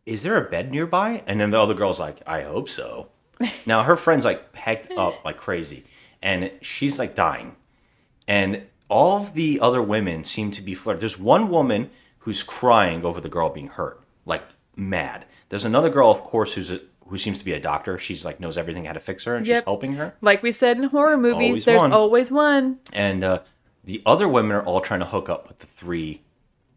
is 0.05 0.23
there 0.23 0.37
a 0.37 0.49
bed 0.49 0.71
nearby?" 0.71 1.23
And 1.25 1.39
then 1.39 1.51
the 1.51 1.59
other 1.61 1.73
girl's 1.73 1.99
like, 1.99 2.21
"I 2.27 2.41
hope 2.41 2.69
so." 2.69 3.09
now 3.65 3.83
her 3.83 3.95
friend's 3.95 4.25
like 4.25 4.51
pecked 4.53 4.91
up 4.97 5.23
like 5.25 5.37
crazy, 5.37 5.83
and 6.21 6.51
she's 6.61 6.99
like 6.99 7.15
dying, 7.15 7.55
and 8.27 8.63
all 8.89 9.17
of 9.17 9.33
the 9.33 9.59
other 9.59 9.81
women 9.81 10.23
seem 10.23 10.51
to 10.51 10.61
be 10.61 10.75
flirting. 10.75 10.99
There's 10.99 11.17
one 11.19 11.49
woman 11.49 11.89
who's 12.19 12.43
crying 12.43 13.03
over 13.05 13.19
the 13.19 13.29
girl 13.29 13.49
being 13.49 13.67
hurt, 13.69 14.03
like 14.25 14.43
mad. 14.75 15.25
There's 15.49 15.65
another 15.65 15.89
girl, 15.89 16.11
of 16.11 16.21
course, 16.21 16.53
who's 16.53 16.69
a, 16.71 16.79
who 17.07 17.17
seems 17.17 17.39
to 17.39 17.45
be 17.45 17.53
a 17.53 17.59
doctor. 17.59 17.97
She's 17.97 18.23
like 18.23 18.39
knows 18.39 18.57
everything 18.57 18.85
how 18.85 18.93
to 18.93 18.99
fix 18.99 19.23
her, 19.23 19.35
and 19.35 19.47
Yep. 19.47 19.57
she's 19.57 19.63
helping 19.65 19.93
her. 19.93 20.13
Like 20.21 20.43
we 20.43 20.51
said 20.51 20.77
in 20.77 20.83
horror 20.85 21.17
movies, 21.17 21.47
Always 21.49 21.65
there's 21.65 21.79
one. 21.79 21.91
always 21.93 22.31
one. 22.31 22.79
And 22.91 23.23
uh, 23.23 23.39
the 23.83 24.01
other 24.05 24.27
women 24.27 24.51
are 24.53 24.63
all 24.63 24.81
trying 24.81 24.99
to 25.01 25.05
hook 25.05 25.29
up 25.29 25.47
with 25.47 25.59
the 25.59 25.67
three 25.67 26.21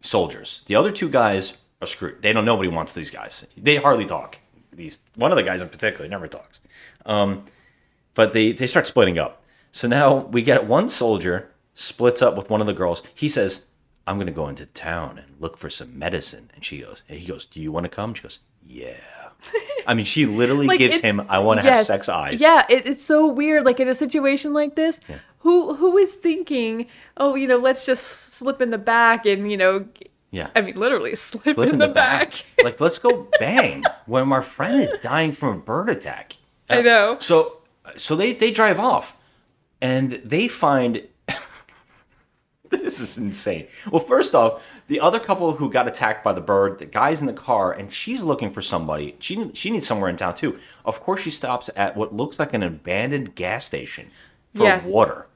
soldiers. 0.01 0.63
The 0.67 0.75
other 0.77 0.91
two 0.91 1.09
guys 1.09 1.59
are 1.81 1.87
screwed. 1.87 2.23
They 2.23 2.33
don't. 2.33 2.45
Nobody 2.45 2.69
wants 2.69 2.93
these 2.93 3.11
guys. 3.11 3.47
They 3.57 3.77
hardly 3.77 4.07
talk. 4.07 4.39
These 4.73 4.99
one 5.15 5.31
of 5.33 5.37
the 5.37 5.43
guys 5.43 5.63
in 5.63 5.69
particular 5.69 6.09
never 6.09 6.27
talks. 6.29 6.61
Um, 7.05 7.45
but 8.15 8.33
they 8.33 8.53
they 8.53 8.67
start 8.67 8.87
splitting 8.87 9.19
up. 9.19 9.43
So 9.73 9.89
now 9.89 10.17
we 10.17 10.43
get 10.43 10.67
one 10.67 10.89
soldier 10.89 11.51
splits 11.75 12.23
up 12.23 12.37
with 12.37 12.51
one 12.51 12.61
of 12.61 12.67
the 12.67 12.73
girls. 12.73 13.03
He 13.15 13.29
says, 13.29 13.67
"I'm 14.07 14.17
going 14.17 14.27
to 14.27 14.33
go 14.33 14.49
into 14.49 14.67
town 14.67 15.19
and 15.19 15.35
look 15.39 15.59
for 15.59 15.71
some 15.71 15.99
medicine." 15.99 16.51
And 16.55 16.65
she 16.65 16.79
goes, 16.81 17.03
and 17.09 17.19
he 17.19 17.27
goes, 17.27 17.47
"Do 17.47 17.61
you 17.61 17.71
want 17.73 17.85
to 17.85 17.91
come?" 17.91 18.15
She 18.15 18.23
goes, 18.23 18.39
"Yeah." 18.63 18.95
I 19.87 19.93
mean, 19.95 20.07
she 20.07 20.25
literally 20.27 20.67
Like, 20.73 20.79
gives 20.79 21.01
him, 21.01 21.21
"I 21.29 21.39
want 21.41 21.61
to 21.61 21.71
have 21.71 21.87
sex 21.87 22.09
eyes." 22.09 22.41
Yeah, 22.41 22.65
it, 22.71 22.87
it's 22.87 23.05
so 23.05 23.27
weird. 23.27 23.65
Like 23.65 23.81
in 23.81 23.89
a 23.89 23.95
situation 23.95 24.53
like 24.55 24.75
this, 24.77 24.99
who 25.39 25.75
who 25.75 25.97
is 25.97 26.15
thinking, 26.15 26.87
oh, 27.17 27.35
you 27.35 27.47
know, 27.47 27.59
let's 27.59 27.87
just 27.87 28.05
slip 28.05 28.61
in 28.61 28.71
the 28.71 28.79
back 28.79 29.27
and 29.27 29.51
you 29.51 29.57
know, 29.57 29.87
Yeah. 30.31 30.51
I 30.57 30.61
mean, 30.61 30.77
literally 30.77 31.15
slip, 31.17 31.55
slip 31.55 31.73
in, 31.73 31.79
the, 31.79 31.89
back. 31.89 32.45
like, 32.65 32.81
let's 32.81 32.99
go 32.99 33.29
bang 33.39 33.85
when 34.07 34.31
our 34.33 34.43
friend 34.43 34.81
is 34.81 34.95
dying 35.03 35.33
from 35.33 35.57
a 35.57 35.61
bird 35.61 35.89
attack. 35.89 36.37
I 36.69 36.83
know. 36.83 37.19
So, 37.21 37.59
so 37.97 38.17
they 38.17 38.33
they 38.33 38.51
drive 38.51 38.79
off, 38.81 39.17
and 39.81 40.13
they 40.13 40.49
find 40.49 41.07
this 42.71 42.99
is 42.99 43.19
insane. 43.19 43.69
Well, 43.91 44.03
first 44.03 44.35
off, 44.35 44.65
the 44.89 45.01
other 45.01 45.21
couple 45.21 45.53
who 45.53 45.71
got 45.71 45.87
attacked 45.87 46.25
by 46.25 46.33
the 46.33 46.41
bird, 46.41 46.79
the 46.79 46.87
guy's 46.87 47.21
in 47.21 47.27
the 47.27 47.33
car, 47.33 47.73
and 47.73 47.93
she's 47.93 48.23
looking 48.23 48.51
for 48.51 48.63
somebody. 48.63 49.17
She 49.21 49.51
she 49.55 49.71
needs 49.71 49.87
somewhere 49.87 50.11
in 50.11 50.17
town 50.17 50.35
too. 50.35 50.59
Of 50.85 51.01
course, 51.01 51.21
she 51.21 51.31
stops 51.31 51.71
at 51.77 51.97
what 51.97 52.15
looks 52.15 52.39
like 52.39 52.53
an 52.55 52.63
abandoned 52.63 53.35
gas 53.35 53.65
station 53.65 54.11
for 54.57 54.65
Yes. 54.65 54.87
water. 54.87 55.27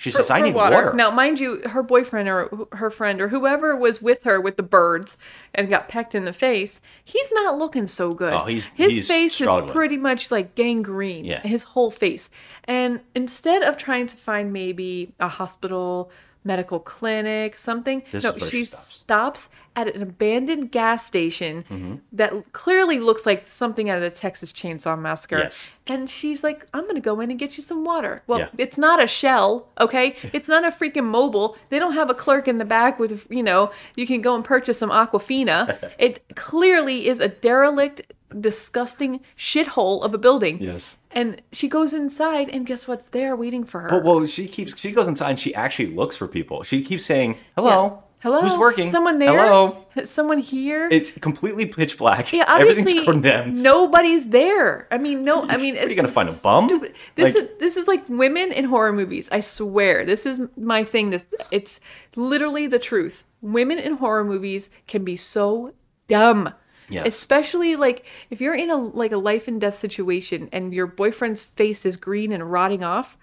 She 0.00 0.12
For- 0.12 0.18
says, 0.18 0.30
"I 0.30 0.40
need 0.40 0.54
water." 0.54 0.92
Now, 0.94 1.10
mind 1.10 1.40
you, 1.40 1.60
her 1.70 1.82
boyfriend 1.82 2.28
or 2.28 2.48
her 2.74 2.88
friend 2.88 3.20
or 3.20 3.28
whoever 3.30 3.74
was 3.74 4.00
with 4.00 4.22
her 4.22 4.40
with 4.40 4.56
the 4.56 4.62
birds 4.62 5.16
and 5.52 5.68
got 5.68 5.88
pecked 5.88 6.14
in 6.14 6.24
the 6.24 6.32
face, 6.32 6.80
he's 7.04 7.32
not 7.32 7.58
looking 7.58 7.88
so 7.88 8.14
good. 8.14 8.32
Oh, 8.32 8.44
he's- 8.44 8.70
his 8.76 8.92
he's 8.92 9.08
face 9.08 9.34
struggling. 9.34 9.70
is 9.70 9.72
pretty 9.72 9.96
much 9.96 10.30
like 10.30 10.54
gangrene. 10.54 11.24
Yeah. 11.24 11.40
his 11.40 11.64
whole 11.64 11.90
face. 11.90 12.30
And 12.64 13.00
instead 13.16 13.62
of 13.64 13.76
trying 13.76 14.06
to 14.06 14.16
find 14.16 14.52
maybe 14.52 15.14
a 15.18 15.26
hospital, 15.26 16.12
medical 16.48 16.80
clinic, 16.80 17.58
something, 17.58 18.02
This 18.10 18.24
no, 18.24 18.32
she 18.38 18.50
she 18.50 18.64
stops. 18.64 19.48
at 19.76 19.86
an 19.94 20.02
abandoned 20.02 20.72
gas 20.72 21.06
station 21.06 21.64
Mhm. 21.70 22.00
that 22.12 22.32
clearly 22.52 22.98
looks 22.98 23.24
like 23.24 23.46
something 23.46 23.88
out 23.88 23.98
of 23.98 24.02
the 24.02 24.10
Texas 24.10 24.50
Chainsaw 24.52 24.98
Massacre. 24.98 25.38
Yes. 25.38 25.70
And 25.86 26.10
she's 26.10 26.42
like, 26.42 26.66
I'm 26.74 26.82
going 26.82 26.96
to 26.96 27.00
go 27.12 27.20
in 27.20 27.30
and 27.30 27.38
get 27.38 27.56
you 27.56 27.62
some 27.62 27.84
water. 27.84 28.22
Well, 28.26 28.40
Yeah. 28.40 28.48
it's 28.58 28.76
not 28.78 29.00
a 29.00 29.06
shell, 29.06 29.68
okay? 29.78 30.16
It's 30.32 30.48
not 30.48 30.64
a 30.64 30.72
freaking 30.78 31.08
Mobil. 31.16 31.54
They 31.70 31.78
don't 31.78 31.92
have 32.00 32.10
a 32.10 32.14
clerk 32.14 32.48
in 32.48 32.58
the 32.58 32.64
back 32.64 32.98
with, 32.98 33.26
you 33.30 33.42
know, 33.44 33.70
you 33.94 34.06
can 34.06 34.20
go 34.20 34.34
and 34.34 34.44
purchase 34.44 34.78
some 34.78 34.90
Aquafina. 34.90 35.76
it 35.98 36.22
clearly 36.34 37.06
is 37.06 37.20
a 37.20 37.28
derelict, 37.28 38.02
disgusting 38.40 39.20
shithole 39.36 40.02
of 40.02 40.14
a 40.14 40.18
building. 40.18 40.58
Yes. 40.60 40.98
And 41.10 41.40
she 41.52 41.68
goes 41.68 41.92
inside, 41.94 42.48
and 42.50 42.66
guess 42.66 42.86
what's 42.88 43.06
there 43.08 43.34
waiting 43.36 43.64
for 43.64 43.80
her? 43.80 43.88
But 43.88 44.04
well, 44.04 44.26
she 44.26 44.46
keeps 44.48 44.78
she 44.78 44.92
goes 44.92 45.06
inside 45.08 45.30
and 45.30 45.40
she 45.40 45.54
actually 45.54 45.94
looks 45.94 46.16
for 46.16 46.28
people. 46.28 46.62
She 46.62 46.82
keeps 46.82 47.04
saying, 47.04 47.36
"Hello, 47.56 48.02
Hello, 48.20 48.40
Who's 48.40 48.56
working? 48.58 48.90
Someone 48.90 49.20
there? 49.20 49.30
Hello? 49.30 49.84
someone 50.04 50.38
here? 50.38 50.88
It's 50.90 51.12
completely 51.12 51.66
pitch 51.66 51.96
black. 51.96 52.32
yeah, 52.32 52.44
obviously 52.48 52.80
Everything's 52.82 53.04
condemned. 53.04 53.62
nobody's 53.62 54.28
there. 54.30 54.88
I 54.90 54.98
mean, 54.98 55.22
no. 55.24 55.44
I 55.48 55.56
mean, 55.56 55.78
Are 55.78 55.86
you 55.88 55.94
gonna 55.94 56.08
find 56.08 56.28
a 56.28 56.32
bum? 56.32 56.66
This 57.14 57.34
Like- 57.34 57.44
is 57.44 57.48
this 57.60 57.76
is 57.76 57.86
like 57.86 58.08
women 58.08 58.50
in 58.52 58.64
horror 58.66 58.92
movies. 58.92 59.28
I 59.30 59.38
swear, 59.40 60.04
this 60.04 60.26
is 60.26 60.40
my 60.56 60.82
thing. 60.84 61.10
This 61.10 61.24
it's 61.52 61.80
literally 62.16 62.66
the 62.66 62.80
truth. 62.80 63.24
Women 63.40 63.78
in 63.78 63.94
horror 63.98 64.24
movies 64.24 64.68
can 64.88 65.04
be 65.04 65.16
so 65.16 65.72
dumb. 66.08 66.52
Yeah. 66.88 67.04
Especially 67.04 67.76
like 67.76 68.04
if 68.30 68.40
you're 68.40 68.54
in 68.54 68.70
a 68.70 68.76
like 68.76 69.12
a 69.12 69.16
life 69.18 69.46
and 69.48 69.60
death 69.60 69.78
situation 69.78 70.48
and 70.52 70.72
your 70.72 70.86
boyfriend's 70.86 71.42
face 71.42 71.84
is 71.86 71.96
green 71.96 72.32
and 72.32 72.50
rotting 72.50 72.82
off. 72.82 73.16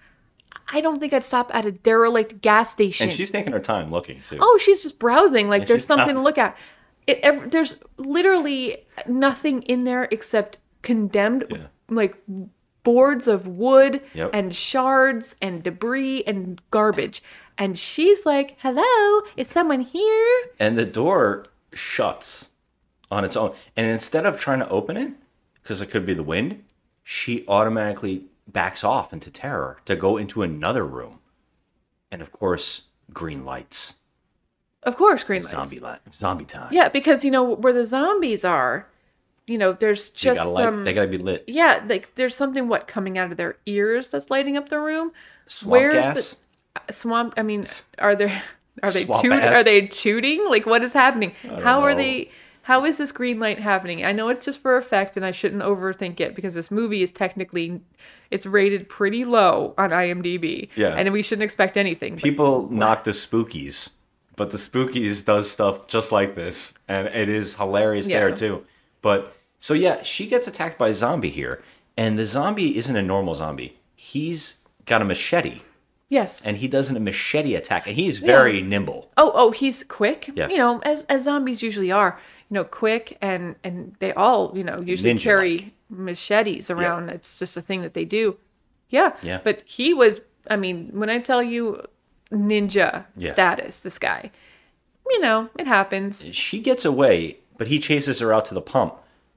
I 0.72 0.80
don't 0.80 0.98
think 0.98 1.12
I'd 1.12 1.24
stop 1.24 1.54
at 1.54 1.64
a 1.66 1.70
derelict 1.72 2.40
gas 2.40 2.70
station. 2.70 3.08
And 3.08 3.16
she's 3.16 3.30
taking 3.30 3.52
her 3.52 3.60
time 3.60 3.90
looking 3.90 4.22
too. 4.22 4.38
Oh, 4.40 4.58
she's 4.62 4.82
just 4.82 4.98
browsing. 4.98 5.48
Like 5.48 5.62
Yeah, 5.62 5.66
there's 5.68 5.86
something 5.86 6.14
to 6.14 6.20
look 6.20 6.38
at. 6.38 6.56
It 7.06 7.20
ev- 7.22 7.50
there's 7.50 7.76
literally 7.98 8.84
nothing 9.06 9.62
in 9.62 9.84
there 9.84 10.08
except 10.10 10.58
condemned 10.82 11.44
like 11.88 12.16
boards 12.82 13.26
of 13.28 13.46
wood 13.46 14.00
Yep. 14.14 14.30
and 14.32 14.54
shards 14.54 15.34
and 15.42 15.62
debris 15.62 16.22
and 16.26 16.60
garbage. 16.70 17.22
And 17.58 17.78
she's 17.78 18.26
like, 18.26 18.56
"Hello, 18.58 19.22
is 19.36 19.48
someone 19.48 19.80
here?" 19.80 20.34
and 20.58 20.76
the 20.76 20.86
door 20.86 21.46
shuts 21.72 22.50
on 23.10 23.24
its 23.24 23.36
own. 23.36 23.54
And 23.76 23.86
instead 23.86 24.26
of 24.26 24.38
trying 24.38 24.60
to 24.60 24.68
open 24.68 24.96
it, 24.96 25.12
because 25.62 25.82
it 25.82 25.90
could 25.90 26.06
be 26.06 26.14
the 26.14 26.22
wind, 26.22 26.64
she 27.02 27.44
automatically 27.48 28.24
backs 28.46 28.84
off 28.84 29.12
into 29.12 29.30
terror 29.30 29.78
to 29.84 29.96
go 29.96 30.16
into 30.16 30.42
another 30.42 30.84
room. 30.84 31.18
And 32.10 32.22
of 32.22 32.32
course, 32.32 32.88
green 33.12 33.44
lights. 33.44 33.96
Of 34.82 34.96
course, 34.96 35.24
green 35.24 35.42
lights. 35.42 35.52
Zombie 35.52 35.80
light, 35.80 35.98
zombie 36.14 36.44
time. 36.44 36.68
Yeah, 36.70 36.88
because 36.88 37.24
you 37.24 37.30
know 37.30 37.42
where 37.42 37.72
the 37.72 37.84
zombies 37.84 38.44
are, 38.44 38.86
you 39.46 39.58
know, 39.58 39.72
there's 39.72 40.10
they 40.10 40.16
just 40.18 40.36
gotta 40.38 40.50
light, 40.50 40.64
some 40.64 40.84
they 40.84 40.92
gotta 40.92 41.08
be 41.08 41.18
lit. 41.18 41.44
Yeah, 41.46 41.82
like 41.88 42.14
there's 42.14 42.36
something 42.36 42.68
what 42.68 42.86
coming 42.86 43.18
out 43.18 43.30
of 43.30 43.36
their 43.36 43.56
ears 43.66 44.08
that's 44.08 44.30
lighting 44.30 44.56
up 44.56 44.68
the 44.68 44.78
room. 44.78 45.12
Swamp 45.46 45.92
gas? 45.92 46.36
the 46.74 46.80
uh, 46.80 46.92
swamp? 46.92 47.34
I 47.36 47.42
mean, 47.42 47.66
are 47.98 48.14
there 48.14 48.42
are 48.82 48.90
they 48.90 49.04
toot, 49.04 49.32
are 49.32 49.64
they 49.64 49.86
tooting? 49.88 50.46
Like 50.48 50.66
what 50.66 50.82
is 50.82 50.92
happening? 50.92 51.32
How 51.62 51.82
are 51.82 51.94
they? 51.94 52.30
How 52.66 52.84
is 52.84 52.96
this 52.98 53.12
green 53.12 53.38
light 53.38 53.60
happening? 53.60 54.04
I 54.04 54.10
know 54.10 54.28
it's 54.28 54.44
just 54.44 54.60
for 54.60 54.76
effect, 54.76 55.16
and 55.16 55.24
I 55.24 55.30
shouldn't 55.30 55.62
overthink 55.62 56.18
it 56.18 56.34
because 56.34 56.54
this 56.54 56.68
movie 56.68 57.00
is 57.04 57.12
technically 57.12 57.80
it's 58.32 58.44
rated 58.44 58.88
pretty 58.88 59.24
low 59.24 59.72
on 59.78 59.90
IMDb. 59.90 60.68
Yeah. 60.74 60.88
and 60.96 61.12
we 61.12 61.22
shouldn't 61.22 61.44
expect 61.44 61.76
anything. 61.76 62.14
but- 62.14 62.22
People 62.24 62.68
knock 62.68 63.04
the 63.04 63.12
spookies, 63.12 63.90
but 64.34 64.50
the 64.50 64.56
spookies 64.58 65.24
does 65.24 65.48
stuff 65.48 65.86
just 65.86 66.10
like 66.10 66.34
this, 66.34 66.74
and 66.88 67.06
it 67.06 67.28
is 67.28 67.54
hilarious 67.54 68.08
there 68.08 68.34
too. 68.34 68.64
But 69.00 69.36
so 69.60 69.72
yeah, 69.72 70.02
she 70.02 70.26
gets 70.26 70.48
attacked 70.48 70.76
by 70.76 70.88
a 70.88 70.92
zombie 70.94 71.30
here, 71.30 71.62
and 71.96 72.18
the 72.18 72.26
zombie 72.26 72.76
isn't 72.76 72.96
a 72.96 73.02
normal 73.02 73.36
zombie. 73.36 73.78
He's 73.94 74.56
got 74.86 75.02
a 75.02 75.04
machete, 75.04 75.60
yes, 76.08 76.42
and 76.44 76.56
he 76.56 76.66
does 76.66 76.90
a 76.90 76.98
machete 76.98 77.54
attack, 77.54 77.86
and 77.86 77.94
he's 77.94 78.18
very 78.18 78.60
nimble. 78.60 79.10
Oh, 79.16 79.30
oh, 79.34 79.50
he's 79.52 79.84
quick. 79.84 80.30
Yeah. 80.34 80.48
You 80.48 80.58
know, 80.58 80.80
as 80.80 81.04
as 81.04 81.22
zombies 81.22 81.62
usually 81.62 81.92
are. 81.92 82.18
You 82.50 82.54
know, 82.54 82.64
quick 82.64 83.18
and 83.20 83.56
and 83.64 83.94
they 83.98 84.12
all 84.12 84.52
you 84.56 84.62
know 84.64 84.80
usually 84.80 85.10
Ninja-like. 85.12 85.22
carry 85.22 85.74
machetes 85.90 86.70
around. 86.70 87.08
It's 87.10 87.38
just 87.38 87.56
a 87.56 87.62
thing 87.62 87.82
that 87.82 87.94
they 87.94 88.04
do. 88.04 88.36
Yeah. 88.88 89.14
Yeah. 89.22 89.40
But 89.42 89.62
he 89.64 89.92
was. 89.92 90.20
I 90.48 90.54
mean, 90.56 90.90
when 90.92 91.10
I 91.10 91.18
tell 91.18 91.42
you 91.42 91.82
ninja 92.30 93.04
Yeah. 93.16 93.32
status, 93.32 93.80
this 93.80 93.98
guy. 93.98 94.30
You 95.08 95.20
know, 95.20 95.48
it 95.58 95.66
happens. 95.66 96.24
She 96.32 96.58
gets 96.60 96.84
away, 96.84 97.38
but 97.58 97.68
he 97.68 97.78
chases 97.78 98.18
her 98.20 98.32
out 98.32 98.44
to 98.46 98.54
the 98.54 98.60
pump, 98.60 98.94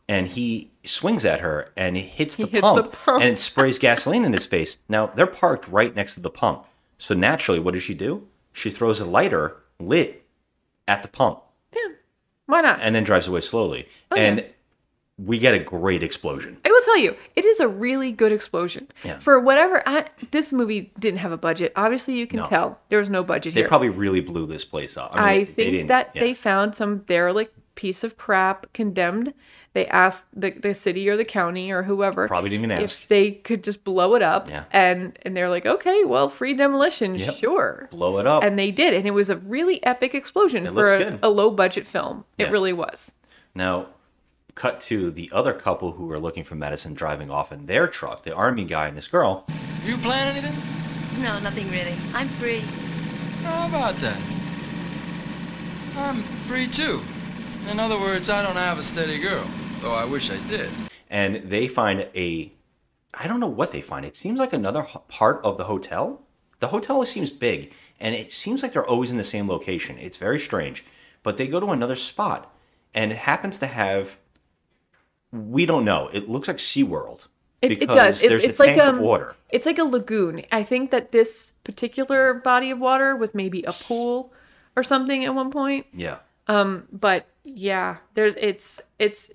and 0.07 0.27
he 0.27 0.71
swings 0.83 1.23
at 1.25 1.41
her, 1.41 1.67
and 1.77 1.95
it 1.95 2.01
hits 2.01 2.35
the, 2.37 2.45
He 2.45 2.49
hits 2.51 2.61
pump, 2.61 2.83
the 2.83 2.89
pump. 2.97 3.21
and 3.21 3.29
it 3.33 3.39
sprays 3.39 3.77
gasoline 3.77 4.25
in 4.25 4.33
his 4.33 4.47
face. 4.47 4.79
Now 4.87 5.07
they're 5.07 5.27
parked 5.27 5.67
right 5.67 5.95
next 5.95 6.15
to 6.15 6.19
the 6.21 6.31
pump, 6.31 6.65
so 6.97 7.13
naturally, 7.13 7.59
what 7.59 7.75
does 7.75 7.83
she 7.83 7.93
do? 7.93 8.27
She 8.51 8.71
throws 8.71 8.99
a 8.99 9.05
lighter 9.05 9.57
lit 9.79 10.25
at 10.87 11.03
the 11.03 11.07
pump, 11.07 11.41
Why 12.49 12.61
not? 12.61 12.79
and 12.81 12.95
then 12.95 13.03
drives 13.03 13.27
away 13.27 13.41
slowly. 13.41 13.87
Oh, 14.09 14.15
and 14.15 14.43
we 15.23 15.37
get 15.37 15.53
a 15.53 15.59
great 15.59 16.01
explosion. 16.01 16.57
I 16.65 16.69
will 16.69 16.81
tell 16.81 16.97
you, 16.97 17.15
it 17.35 17.45
is 17.45 17.59
a 17.59 17.67
really 17.67 18.11
good 18.11 18.31
explosion. 18.31 18.87
Yeah. 19.03 19.19
For 19.19 19.39
whatever, 19.39 19.83
I, 19.85 20.05
this 20.31 20.51
movie 20.51 20.91
didn't 20.97 21.19
have 21.19 21.31
a 21.31 21.37
budget. 21.37 21.73
Obviously, 21.75 22.15
you 22.15 22.25
can 22.25 22.39
No. 22.39 22.45
tell 22.45 22.79
there 22.89 22.97
was 22.97 23.09
no 23.09 23.23
budget 23.23 23.53
here. 23.53 23.55
They 23.55 23.61
here. 23.61 23.67
probably 23.67 23.89
really 23.89 24.21
blew 24.21 24.47
this 24.47 24.65
place 24.65 24.97
up. 24.97 25.11
I, 25.13 25.37
mean, 25.37 25.45
they 25.45 25.51
think 25.51 25.87
that 25.89 26.11
yeah. 26.15 26.21
they 26.21 26.33
found 26.33 26.73
some 26.73 26.99
derelict 26.99 27.58
piece 27.79 28.03
of 28.03 28.17
crap 28.17 28.71
condemned. 28.73 29.33
They 29.71 29.87
asked 29.87 30.25
the, 30.33 30.51
the 30.51 30.73
city 30.73 31.07
or 31.07 31.15
the 31.15 31.23
county 31.23 31.71
or 31.71 31.83
whoever 31.83 32.27
Probably 32.27 32.49
didn't 32.49 32.65
even 32.65 32.83
ask. 32.83 33.03
if 33.03 33.07
they 33.07 33.31
could 33.31 33.63
just 33.63 33.83
blow 33.85 34.15
it 34.15 34.21
up. 34.21 34.49
Yeah. 34.49 34.65
And 34.71 35.17
and 35.21 35.37
they're 35.37 35.47
like, 35.49 35.65
okay, 35.65 36.03
well, 36.03 36.27
free 36.27 36.53
demolition, 36.53 37.15
Yep. 37.15 37.35
sure. 37.35 37.87
blow 37.91 38.17
it 38.19 38.27
up. 38.27 38.43
And 38.43 38.59
they 38.59 38.71
did, 38.71 38.93
and 38.93 39.07
it 39.07 39.11
was 39.11 39.29
a 39.29 39.37
really 39.37 39.81
epic 39.85 40.13
explosion 40.13 40.67
It 40.67 40.73
for 40.73 40.93
a, 40.93 41.19
a 41.23 41.29
low 41.29 41.49
budget 41.51 41.87
film. 41.87 42.25
It 42.37 42.51
really 42.51 42.73
was. 42.73 43.13
Now, 43.55 43.87
cut 44.55 44.81
to 44.81 45.09
the 45.11 45.29
other 45.31 45.53
couple 45.53 45.93
who 45.93 46.11
are 46.11 46.19
looking 46.19 46.43
for 46.43 46.55
medicine 46.55 46.93
driving 46.93 47.31
off 47.31 47.51
in 47.53 47.65
their 47.67 47.87
truck, 47.87 48.23
the 48.23 48.33
army 48.35 48.65
guy 48.65 48.87
and 48.89 48.97
this 48.97 49.07
girl. 49.07 49.45
You 49.85 49.97
plan 49.97 50.35
anything? 50.35 50.57
No, 51.23 51.39
nothing 51.39 51.69
really. 51.71 51.95
I'm 52.13 52.27
free. 52.41 52.59
How 53.43 53.67
about 53.69 53.95
that? 54.01 54.19
I'm 55.95 56.23
free 56.47 56.67
too. 56.67 57.01
In 57.69 57.79
other 57.79 57.99
words, 57.99 58.29
I 58.29 58.41
don't 58.41 58.55
have 58.55 58.79
a 58.79 58.83
steady 58.83 59.19
girl, 59.19 59.47
though 59.81 59.93
I 59.93 60.03
wish 60.03 60.31
I 60.31 60.37
did. 60.47 60.71
And 61.07 61.35
they 61.35 61.67
find 61.67 62.07
a. 62.15 62.51
I 63.13 63.27
don't 63.27 63.39
know 63.39 63.47
what 63.47 63.71
they 63.71 63.79
find. 63.79 64.05
It 64.05 64.17
seems 64.17 64.39
like 64.39 64.53
another 64.53 64.87
part 65.07 65.39
of 65.43 65.57
the 65.57 65.65
hotel. 65.65 66.23
The 66.61 66.69
hotel 66.69 67.05
seems 67.05 67.29
big, 67.29 67.71
and 67.99 68.15
it 68.15 68.31
seems 68.31 68.63
like 68.63 68.73
they're 68.73 68.85
always 68.85 69.11
in 69.11 69.17
the 69.17 69.23
same 69.23 69.47
location. 69.47 69.99
It's 69.99 70.17
very 70.17 70.39
strange. 70.39 70.83
But 71.21 71.37
they 71.37 71.45
go 71.45 71.59
to 71.59 71.67
another 71.67 71.95
spot, 71.95 72.51
and 72.95 73.11
it 73.11 73.19
happens 73.19 73.59
to 73.59 73.67
have. 73.67 74.17
We 75.31 75.67
don't 75.67 75.85
know. 75.85 76.09
It 76.11 76.27
looks 76.27 76.47
like 76.47 76.57
SeaWorld. 76.57 77.27
It, 77.61 77.73
it 77.73 77.79
because 77.81 77.95
does. 77.95 78.23
It, 78.23 78.29
There's 78.29 78.43
it's 78.45 78.59
a 78.59 78.63
like 78.63 78.75
tank 78.77 78.87
um, 78.87 78.95
of 78.95 79.01
water. 79.01 79.35
It's 79.51 79.67
like 79.67 79.77
a 79.77 79.83
lagoon. 79.83 80.43
I 80.51 80.63
think 80.63 80.89
that 80.89 81.11
this 81.11 81.53
particular 81.63 82.33
body 82.33 82.71
of 82.71 82.79
water 82.79 83.15
was 83.15 83.35
maybe 83.35 83.61
a 83.61 83.73
pool 83.73 84.33
or 84.75 84.81
something 84.81 85.23
at 85.23 85.35
one 85.35 85.51
point. 85.51 85.85
Yeah. 85.93 86.17
Um, 86.47 86.87
but 86.91 87.27
yeah, 87.55 87.97
there's 88.13 88.35
it's 88.37 88.81
it's 88.97 89.29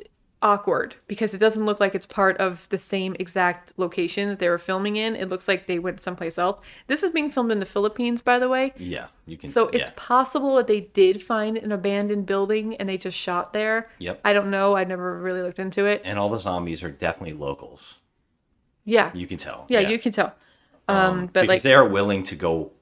awkward 0.44 0.94
because 1.06 1.32
it 1.32 1.38
doesn't 1.38 1.64
look 1.64 1.80
like 1.80 1.94
it's 1.94 2.04
part 2.04 2.36
of 2.36 2.68
the 2.68 2.76
same 2.76 3.16
exact 3.18 3.72
location 3.78 4.28
that 4.28 4.38
they 4.38 4.48
were 4.48 4.58
filming 4.58 4.96
in. 4.96 5.16
It 5.16 5.30
looks 5.30 5.48
like 5.48 5.66
they 5.66 5.78
went 5.78 6.00
someplace 6.00 6.36
else. 6.36 6.60
This 6.86 7.02
is 7.02 7.10
being 7.10 7.30
filmed 7.30 7.50
in 7.50 7.60
the 7.60 7.66
Philippines, 7.66 8.20
by 8.20 8.38
the 8.38 8.48
way. 8.48 8.74
Yeah. 8.76 9.06
You 9.24 9.38
can. 9.38 9.48
So 9.48 9.68
it's 9.68 9.90
possible 9.96 10.56
that 10.56 10.66
they 10.66 10.82
did 10.82 11.22
find 11.22 11.56
an 11.56 11.72
abandoned 11.72 12.26
building 12.26 12.76
and 12.76 12.88
they 12.88 12.98
just 12.98 13.16
shot 13.16 13.54
there. 13.54 13.88
Yep. 13.98 14.20
I 14.22 14.34
don't 14.34 14.50
know. 14.50 14.76
I 14.76 14.84
never 14.84 15.18
really 15.18 15.40
looked 15.40 15.58
into 15.58 15.86
it. 15.86 16.02
And 16.04 16.18
all 16.18 16.28
the 16.28 16.38
zombies 16.38 16.84
are 16.84 16.90
definitely 16.90 17.36
locals. 17.38 17.94
Yeah. 18.84 19.10
You 19.14 19.26
can 19.26 19.38
tell. 19.38 19.64
Yeah, 19.70 19.80
you 19.80 19.98
can 19.98 20.12
tell. 20.12 20.34
Um, 20.88 21.26
but 21.26 21.42
because 21.42 21.48
like 21.48 21.62
they 21.62 21.72
are 21.72 21.88
willing 21.88 22.22
to 22.24 22.36
go 22.36 22.72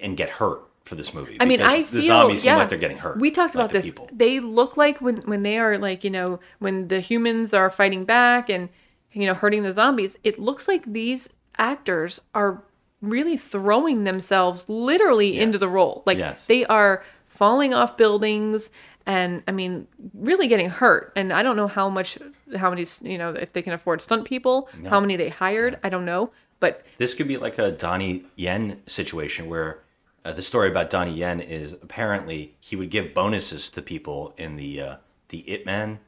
and 0.00 0.16
get 0.16 0.30
hurt 0.30 0.67
for 0.88 0.94
this 0.96 1.14
movie. 1.14 1.36
I 1.38 1.44
mean, 1.44 1.60
I 1.62 1.82
the 1.82 2.00
feel 2.00 2.02
zombies 2.02 2.44
yeah. 2.44 2.52
seem 2.54 2.58
like 2.58 2.68
they're 2.70 2.78
getting 2.78 2.98
hurt. 2.98 3.18
We 3.20 3.30
talked 3.30 3.54
like 3.54 3.64
about 3.66 3.72
the 3.72 3.78
this. 3.78 3.86
People. 3.86 4.08
They 4.12 4.40
look 4.40 4.76
like 4.76 5.00
when 5.00 5.18
when 5.18 5.42
they 5.42 5.58
are 5.58 5.78
like 5.78 6.02
you 6.02 6.10
know 6.10 6.40
when 6.58 6.88
the 6.88 7.00
humans 7.00 7.54
are 7.54 7.70
fighting 7.70 8.04
back 8.04 8.48
and 8.48 8.68
you 9.12 9.26
know 9.26 9.34
hurting 9.34 9.62
the 9.62 9.72
zombies. 9.72 10.16
It 10.24 10.38
looks 10.38 10.66
like 10.66 10.84
these 10.92 11.28
actors 11.56 12.20
are 12.34 12.62
really 13.00 13.36
throwing 13.36 14.04
themselves 14.04 14.68
literally 14.68 15.38
into 15.38 15.58
the 15.58 15.68
role. 15.68 16.02
Like 16.06 16.18
Yes. 16.18 16.46
they 16.46 16.64
are 16.66 17.04
falling 17.26 17.72
off 17.72 17.96
buildings 17.96 18.70
and 19.06 19.42
I 19.46 19.52
mean 19.52 19.86
really 20.14 20.48
getting 20.48 20.68
hurt. 20.70 21.12
And 21.14 21.32
I 21.32 21.42
don't 21.42 21.56
know 21.56 21.68
how 21.68 21.88
much 21.88 22.18
how 22.56 22.70
many 22.70 22.86
you 23.02 23.18
know 23.18 23.30
if 23.30 23.52
they 23.52 23.62
can 23.62 23.72
afford 23.72 24.02
stunt 24.02 24.24
people, 24.24 24.68
No. 24.78 24.90
how 24.90 25.00
many 25.00 25.16
they 25.16 25.28
hired. 25.28 25.78
I 25.84 25.88
don't 25.90 26.04
know, 26.04 26.30
but 26.60 26.84
This 26.98 27.14
could 27.14 27.28
be 27.28 27.36
like 27.36 27.58
a 27.58 27.70
Donnie 27.70 28.24
Yen 28.36 28.80
situation 28.86 29.48
where 29.48 29.80
uh, 30.24 30.32
the 30.32 30.42
story 30.42 30.68
about 30.68 30.90
Donnie 30.90 31.14
Yen 31.14 31.40
is 31.40 31.72
apparently 31.74 32.56
he 32.60 32.76
would 32.76 32.90
give 32.90 33.14
bonuses 33.14 33.70
to 33.70 33.82
people 33.82 34.34
in 34.36 34.56
the 34.56 34.80
uh, 34.80 34.96
the 35.28 35.48
Ip 35.50 35.64
Man 35.66 36.00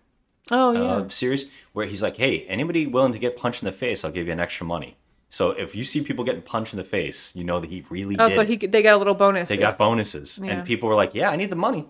oh 0.50 0.72
yeah. 0.72 0.80
uh, 0.80 1.08
series 1.08 1.46
where 1.72 1.86
he's 1.86 2.02
like, 2.02 2.16
"Hey, 2.16 2.42
anybody 2.42 2.86
willing 2.86 3.12
to 3.12 3.18
get 3.18 3.36
punched 3.36 3.62
in 3.62 3.66
the 3.66 3.72
face, 3.72 4.04
I'll 4.04 4.10
give 4.10 4.26
you 4.26 4.32
an 4.32 4.40
extra 4.40 4.66
money." 4.66 4.96
So 5.32 5.50
if 5.50 5.76
you 5.76 5.84
see 5.84 6.02
people 6.02 6.24
getting 6.24 6.42
punched 6.42 6.72
in 6.72 6.76
the 6.78 6.84
face, 6.84 7.34
you 7.36 7.44
know 7.44 7.60
that 7.60 7.70
he 7.70 7.84
really 7.88 8.16
oh, 8.18 8.28
so 8.28 8.42
he 8.44 8.56
they 8.56 8.82
got 8.82 8.94
a 8.96 8.98
little 8.98 9.14
bonus. 9.14 9.48
they 9.48 9.54
if- 9.54 9.60
got 9.60 9.78
bonuses, 9.78 10.40
Yeah. 10.42 10.52
and 10.52 10.66
people 10.66 10.88
were 10.88 10.94
like, 10.96 11.14
"Yeah, 11.14 11.30
I 11.30 11.36
need 11.36 11.50
the 11.50 11.56
money. 11.56 11.86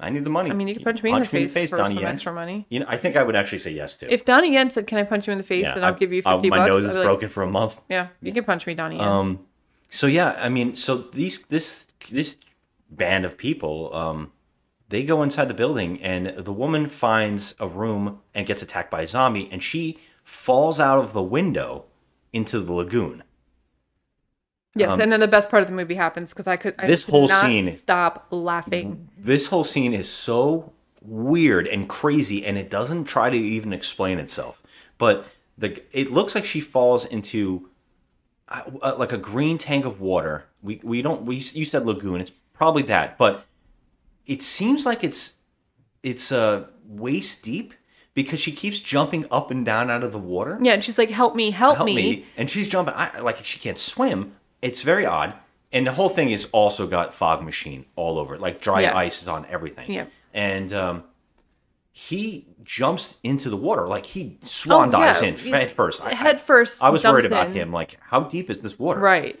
I 0.00 0.10
need 0.10 0.24
the 0.24 0.30
money." 0.30 0.50
I 0.50 0.54
mean, 0.54 0.68
you 0.68 0.74
can 0.74 0.84
punch 0.84 1.02
me 1.02 1.10
in 1.12 1.22
the 1.22 1.24
face 1.48 1.70
for 1.70 1.76
Donnie 1.78 1.94
some 1.96 2.02
Yen." 2.04 2.12
extra 2.12 2.32
money. 2.32 2.66
You 2.68 2.80
know, 2.80 2.86
I 2.88 2.98
think 2.98 3.16
I 3.16 3.22
would 3.22 3.34
actually 3.34 3.58
say 3.58 3.72
yes 3.72 3.96
to. 3.96 4.12
If 4.12 4.24
Donnie 4.24 4.52
Yen 4.52 4.70
said, 4.70 4.86
"Can 4.86 4.98
I 4.98 5.04
punch 5.04 5.26
you 5.26 5.32
in 5.32 5.38
the 5.38 5.44
face?" 5.44 5.62
Yeah, 5.64 5.74
and 5.76 5.84
I'll 5.84 5.94
I- 5.94 5.98
give 5.98 6.12
you 6.12 6.22
I- 6.26 6.34
fifty 6.34 6.50
my 6.50 6.58
bucks. 6.58 6.68
nose 6.68 6.84
is 6.84 6.94
like, 6.94 7.04
broken 7.04 7.28
for 7.30 7.42
a 7.42 7.48
month. 7.50 7.80
Yeah, 7.88 8.08
you 8.20 8.32
can 8.32 8.44
punch 8.44 8.66
me, 8.66 8.74
Donnie 8.74 8.96
Yen. 8.96 9.08
Um, 9.08 9.38
so 9.88 10.06
yeah, 10.06 10.36
I 10.38 10.48
mean, 10.48 10.74
so 10.74 10.96
these 10.98 11.44
this 11.46 11.86
this 12.10 12.36
band 12.90 13.24
of 13.24 13.36
people, 13.36 13.94
um, 13.94 14.32
they 14.88 15.02
go 15.02 15.22
inside 15.22 15.48
the 15.48 15.54
building, 15.54 16.00
and 16.02 16.28
the 16.28 16.52
woman 16.52 16.88
finds 16.88 17.54
a 17.60 17.68
room 17.68 18.20
and 18.34 18.46
gets 18.46 18.62
attacked 18.62 18.90
by 18.90 19.02
a 19.02 19.06
zombie, 19.08 19.48
and 19.52 19.62
she 19.62 19.98
falls 20.24 20.78
out 20.80 20.98
of 20.98 21.12
the 21.12 21.22
window 21.22 21.84
into 22.32 22.60
the 22.60 22.72
lagoon. 22.72 23.22
Yes, 24.74 24.90
Um, 24.90 25.00
and 25.00 25.10
then 25.10 25.20
the 25.20 25.28
best 25.28 25.48
part 25.50 25.62
of 25.62 25.68
the 25.68 25.74
movie 25.74 25.94
happens 25.94 26.32
because 26.32 26.46
I 26.46 26.56
could 26.56 26.74
I 26.78 26.86
This 26.86 27.04
could 27.04 27.10
whole 27.12 27.28
not 27.28 27.44
scene- 27.46 27.76
stop 27.76 28.26
laughing. 28.30 29.08
This 29.18 29.46
whole 29.48 29.64
scene 29.64 29.92
is 29.94 30.08
so 30.08 30.72
weird 31.02 31.66
and 31.66 31.88
crazy, 31.88 32.44
and 32.44 32.56
it 32.58 32.70
doesn't 32.70 33.04
try 33.04 33.30
to 33.30 33.36
even 33.36 33.72
explain 33.72 34.18
itself. 34.18 34.62
But 34.98 35.26
the 35.56 35.82
it 35.92 36.12
looks 36.12 36.34
like 36.34 36.44
she 36.44 36.60
falls 36.60 37.04
into 37.04 37.68
uh, 38.50 38.94
like 38.98 39.12
a 39.12 39.18
green 39.18 39.58
tank 39.58 39.84
of 39.84 40.00
water. 40.00 40.44
We 40.62 40.80
we 40.82 41.02
don't 41.02 41.24
we 41.24 41.36
you 41.36 41.64
said 41.64 41.86
lagoon. 41.86 42.20
It's 42.20 42.32
probably 42.52 42.82
that, 42.84 43.18
but 43.18 43.44
it 44.26 44.42
seems 44.42 44.84
like 44.86 45.04
it's 45.04 45.34
it's 46.02 46.32
uh 46.32 46.66
waist 46.86 47.42
deep 47.44 47.74
because 48.14 48.40
she 48.40 48.52
keeps 48.52 48.80
jumping 48.80 49.26
up 49.30 49.50
and 49.50 49.64
down 49.64 49.90
out 49.90 50.02
of 50.02 50.12
the 50.12 50.18
water. 50.18 50.58
Yeah, 50.60 50.72
and 50.74 50.84
she's 50.84 50.98
like, 50.98 51.10
"Help 51.10 51.34
me, 51.36 51.50
help, 51.50 51.76
Help 51.76 51.86
me. 51.86 51.94
me. 51.94 52.26
And 52.36 52.50
she's 52.50 52.68
jumping 52.68 52.94
I, 52.96 53.20
like 53.20 53.44
she 53.44 53.58
can't 53.58 53.78
swim. 53.78 54.34
It's 54.62 54.82
very 54.82 55.06
odd. 55.06 55.34
And 55.70 55.86
the 55.86 55.92
whole 55.92 56.08
thing 56.08 56.30
is 56.30 56.48
also 56.52 56.86
got 56.86 57.12
fog 57.12 57.42
machine 57.44 57.84
all 57.94 58.18
over 58.18 58.34
it. 58.34 58.40
Like 58.40 58.60
dry 58.60 58.80
Yes. 58.80 58.94
ice 58.94 59.22
is 59.22 59.28
on 59.28 59.44
everything. 59.46 59.90
Yeah. 59.92 60.06
And 60.32 60.72
um 60.72 61.04
he 62.00 62.46
jumps 62.62 63.16
into 63.24 63.50
the 63.50 63.56
water 63.56 63.84
like 63.84 64.06
he 64.06 64.38
oh, 64.40 64.46
swan 64.46 64.94
Oh, 64.94 64.98
yeah, 65.00 65.06
dives 65.06 65.22
in 65.22 65.36
he's- 65.36 65.62
head 65.62 65.72
first. 65.76 66.00
I- 66.04 66.14
head 66.14 66.38
first 66.40 66.80
I 66.82 66.90
was 66.90 67.02
worried 67.02 67.24
about 67.24 67.48
in. 67.48 67.54
him. 67.54 67.72
Like, 67.72 67.98
how 68.00 68.20
deep 68.20 68.48
is 68.50 68.60
this 68.60 68.78
water? 68.78 69.00
Right. 69.00 69.36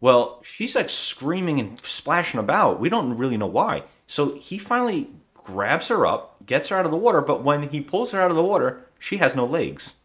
Well, 0.00 0.40
she's 0.42 0.74
like 0.74 0.88
screaming 0.88 1.60
and 1.60 1.78
splashing 1.82 2.40
about. 2.40 2.80
We 2.80 2.88
don't 2.88 3.18
really 3.18 3.36
know 3.36 3.46
why. 3.46 3.82
So 4.06 4.34
he 4.36 4.56
finally 4.56 5.10
grabs 5.34 5.88
her 5.88 6.06
up, 6.06 6.46
gets 6.46 6.68
her 6.68 6.76
out 6.78 6.86
of 6.86 6.90
the 6.92 6.96
water, 6.96 7.20
but 7.20 7.42
when 7.44 7.68
he 7.68 7.82
pulls 7.82 8.12
her 8.12 8.20
out 8.22 8.30
of 8.30 8.36
the 8.38 8.42
water, 8.44 8.86
she 8.98 9.18
has 9.18 9.36
no 9.36 9.44
legs. 9.44 9.96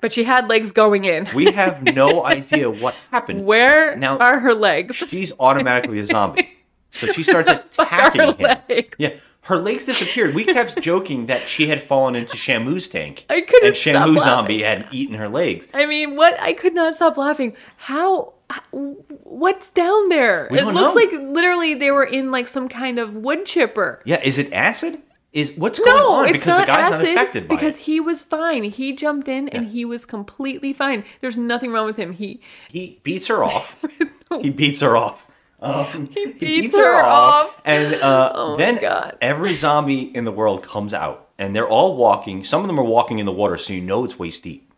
But 0.00 0.12
she 0.14 0.24
had 0.24 0.48
legs 0.48 0.72
going 0.72 1.04
in. 1.04 1.28
We 1.34 1.52
have 1.52 1.82
no 1.82 2.24
idea 2.36 2.70
what 2.70 2.94
happened. 3.10 3.44
Where 3.44 3.94
Now- 3.96 4.16
are 4.18 4.38
her 4.40 4.54
legs? 4.54 4.96
She's 4.96 5.32
automatically 5.38 5.98
a 5.98 6.06
zombie. 6.06 6.48
So 6.92 7.06
she 7.08 7.22
starts 7.22 7.50
attacking 7.78 8.34
him. 8.36 8.84
Yeah, 8.98 9.16
her 9.42 9.56
legs 9.58 9.84
disappeared. 9.84 10.34
We 10.34 10.44
kept 10.44 10.80
joking 10.80 11.26
that 11.26 11.48
she 11.48 11.66
had 11.68 11.82
fallen 11.82 12.14
into 12.14 12.36
Shamu's 12.36 12.86
tank. 12.86 13.24
I 13.28 13.40
couldn't 13.40 13.66
And 13.68 13.74
Shamu 13.74 14.20
zombie 14.20 14.62
had 14.62 14.86
eaten 14.92 15.16
her 15.16 15.28
legs. 15.28 15.66
I 15.74 15.86
mean, 15.86 16.16
what? 16.16 16.40
I 16.40 16.52
could 16.52 16.74
not 16.74 16.94
stop 16.96 17.16
laughing. 17.16 17.56
How? 17.76 18.34
What's 18.70 19.70
down 19.70 20.08
there? 20.10 20.48
We 20.50 20.58
it 20.58 20.64
looks 20.66 20.76
know. 20.76 20.92
like 20.94 21.10
literally 21.12 21.74
they 21.74 21.90
were 21.90 22.04
in 22.04 22.30
like 22.30 22.46
some 22.48 22.68
kind 22.68 22.98
of 22.98 23.14
wood 23.14 23.46
chipper. 23.46 24.02
Yeah, 24.04 24.20
is 24.22 24.38
it 24.38 24.52
acid? 24.52 25.00
Is 25.32 25.52
what's 25.56 25.78
going 25.78 25.96
No, 25.96 26.12
on? 26.12 26.24
it's 26.26 26.32
Because 26.34 26.48
not 26.58 26.60
the 26.60 26.66
guy's 26.66 26.92
acid. 26.92 27.04
not 27.06 27.10
affected 27.12 27.48
by 27.48 27.56
because 27.56 27.76
it. 27.76 27.82
he 27.84 28.00
was 28.00 28.22
fine. 28.22 28.64
He 28.64 28.94
jumped 28.94 29.28
in 29.28 29.48
and 29.48 29.68
he 29.68 29.86
was 29.86 30.04
completely 30.04 30.74
fine. 30.74 31.04
There's 31.22 31.38
nothing 31.38 31.72
wrong 31.72 31.86
with 31.86 31.96
him. 31.96 32.12
He 32.12 32.40
He 32.68 33.00
beats 33.02 33.28
her 33.28 33.42
off. 33.42 33.82
he 34.42 34.50
beats 34.50 34.80
her 34.80 34.94
off. 34.94 35.26
Um, 35.62 36.06
he, 36.12 36.26
beats 36.32 36.76
her 36.76 36.94
off. 37.02 37.58
And 37.64 37.94
uh, 37.94 38.32
Oh 38.34 38.56
then 38.56 38.78
God. 38.80 39.16
every 39.20 39.54
zombie 39.54 40.14
in 40.14 40.24
the 40.24 40.32
world 40.32 40.62
comes 40.62 40.92
out, 40.92 41.28
and 41.38 41.54
they're 41.56 41.68
all 41.68 41.96
walking. 41.96 42.44
Some 42.44 42.60
of 42.62 42.66
them 42.66 42.78
are 42.80 42.84
walking 42.84 43.18
in 43.20 43.26
the 43.26 43.32
water, 43.32 43.56
so 43.56 43.72
you 43.72 43.80
know 43.80 44.04
it's 44.04 44.18
waist 44.18 44.42
deep. 44.42 44.70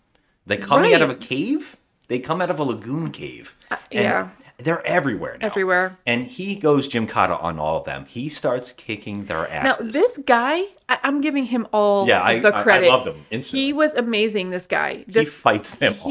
They're 0.47 0.59
coming 0.59 0.93
out 0.95 1.01
of 1.03 1.09
a 1.11 1.15
cave. 1.15 1.77
They 2.09 2.19
come 2.19 2.43
out 2.43 2.51
of 2.51 2.59
a 2.59 2.65
lagoon 2.65 3.11
cave. 3.11 3.57
And 3.71 3.81
yeah. 3.91 4.29
They're 4.59 4.87
everywhere 4.87 5.37
now. 5.41 5.47
everywhere. 5.47 5.99
And 6.07 6.27
he 6.29 6.55
goes 6.55 6.87
Gymkata 6.89 7.43
on 7.43 7.59
all 7.59 7.79
of 7.79 7.87
them. 7.87 8.05
He 8.05 8.29
starts 8.29 8.71
kicking 8.71 9.25
their 9.25 9.51
asses. 9.51 9.81
Now 9.85 9.91
this 9.91 10.17
guy, 10.19 10.61
I, 10.89 10.99
I'm 11.03 11.21
giving 11.23 11.47
him 11.47 11.67
all 11.73 12.07
Yeah, 12.07 12.23
I- 12.23 12.39
the 12.39 12.55
I- 12.55 12.61
I 12.61 12.63
credit. 12.63 12.89
loved 12.89 13.09
him 13.09 13.27
instantly. 13.31 13.65
He 13.65 13.73
was 13.73 13.95
amazing. 13.95 14.51
This 14.51 14.69
guy. 14.69 15.05
he 15.09 15.25
fights 15.25 15.75
them 15.75 15.95
off. 15.95 16.07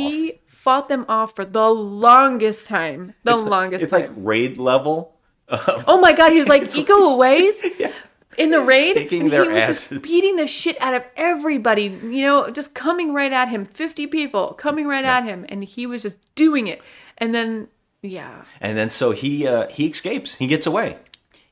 Fought 0.64 0.88
them 0.88 1.05
off 1.09 1.36
for 1.36 1.43
the 1.45 1.70
longest 1.70 2.68
time. 2.68 3.14
The 3.24 3.34
It's, 3.34 3.43
longest. 3.43 3.84
it's 3.84 3.91
time. 3.91 4.01
like 4.01 4.11
raid 4.16 4.57
level. 4.57 5.14
Oh 5.49 5.99
my 6.01 6.14
god, 6.14 6.32
he 6.32 6.39
was 6.39 6.47
like 6.55 6.64
Iko 6.64 7.18
Uwais 7.18 7.91
in 8.38 8.49
the 8.51 8.59
He's 8.59 8.68
raid. 8.68 8.93
kicking 8.95 9.24
and 9.24 9.32
their 9.32 9.43
he 9.43 9.49
was 9.49 9.64
asses. 9.64 9.89
just 9.89 10.03
beating 10.03 10.38
the 10.38 10.47
shit 10.47 10.78
out 10.82 10.93
of 10.93 11.03
everybody, 11.18 11.84
you 12.03 12.22
know, 12.26 12.49
just 12.49 12.74
coming 12.74 13.14
right 13.14 13.34
at 13.34 13.49
him. 13.49 13.66
50 13.66 14.07
people 14.07 14.53
coming 14.53 14.88
right 14.88 15.03
at 15.03 15.26
him, 15.26 15.45
and 15.49 15.64
he 15.66 15.86
was 15.86 16.01
just 16.03 16.18
doing 16.36 16.68
it. 16.68 16.82
And 17.18 17.36
then, 17.36 17.68
yeah. 18.01 18.43
And 18.61 18.78
then 18.78 18.89
so 18.89 19.11
he 19.11 19.45
uh, 19.45 19.68
he 19.68 19.88
escapes. 19.88 20.36
He 20.36 20.47
gets 20.47 20.66
away, 20.66 20.97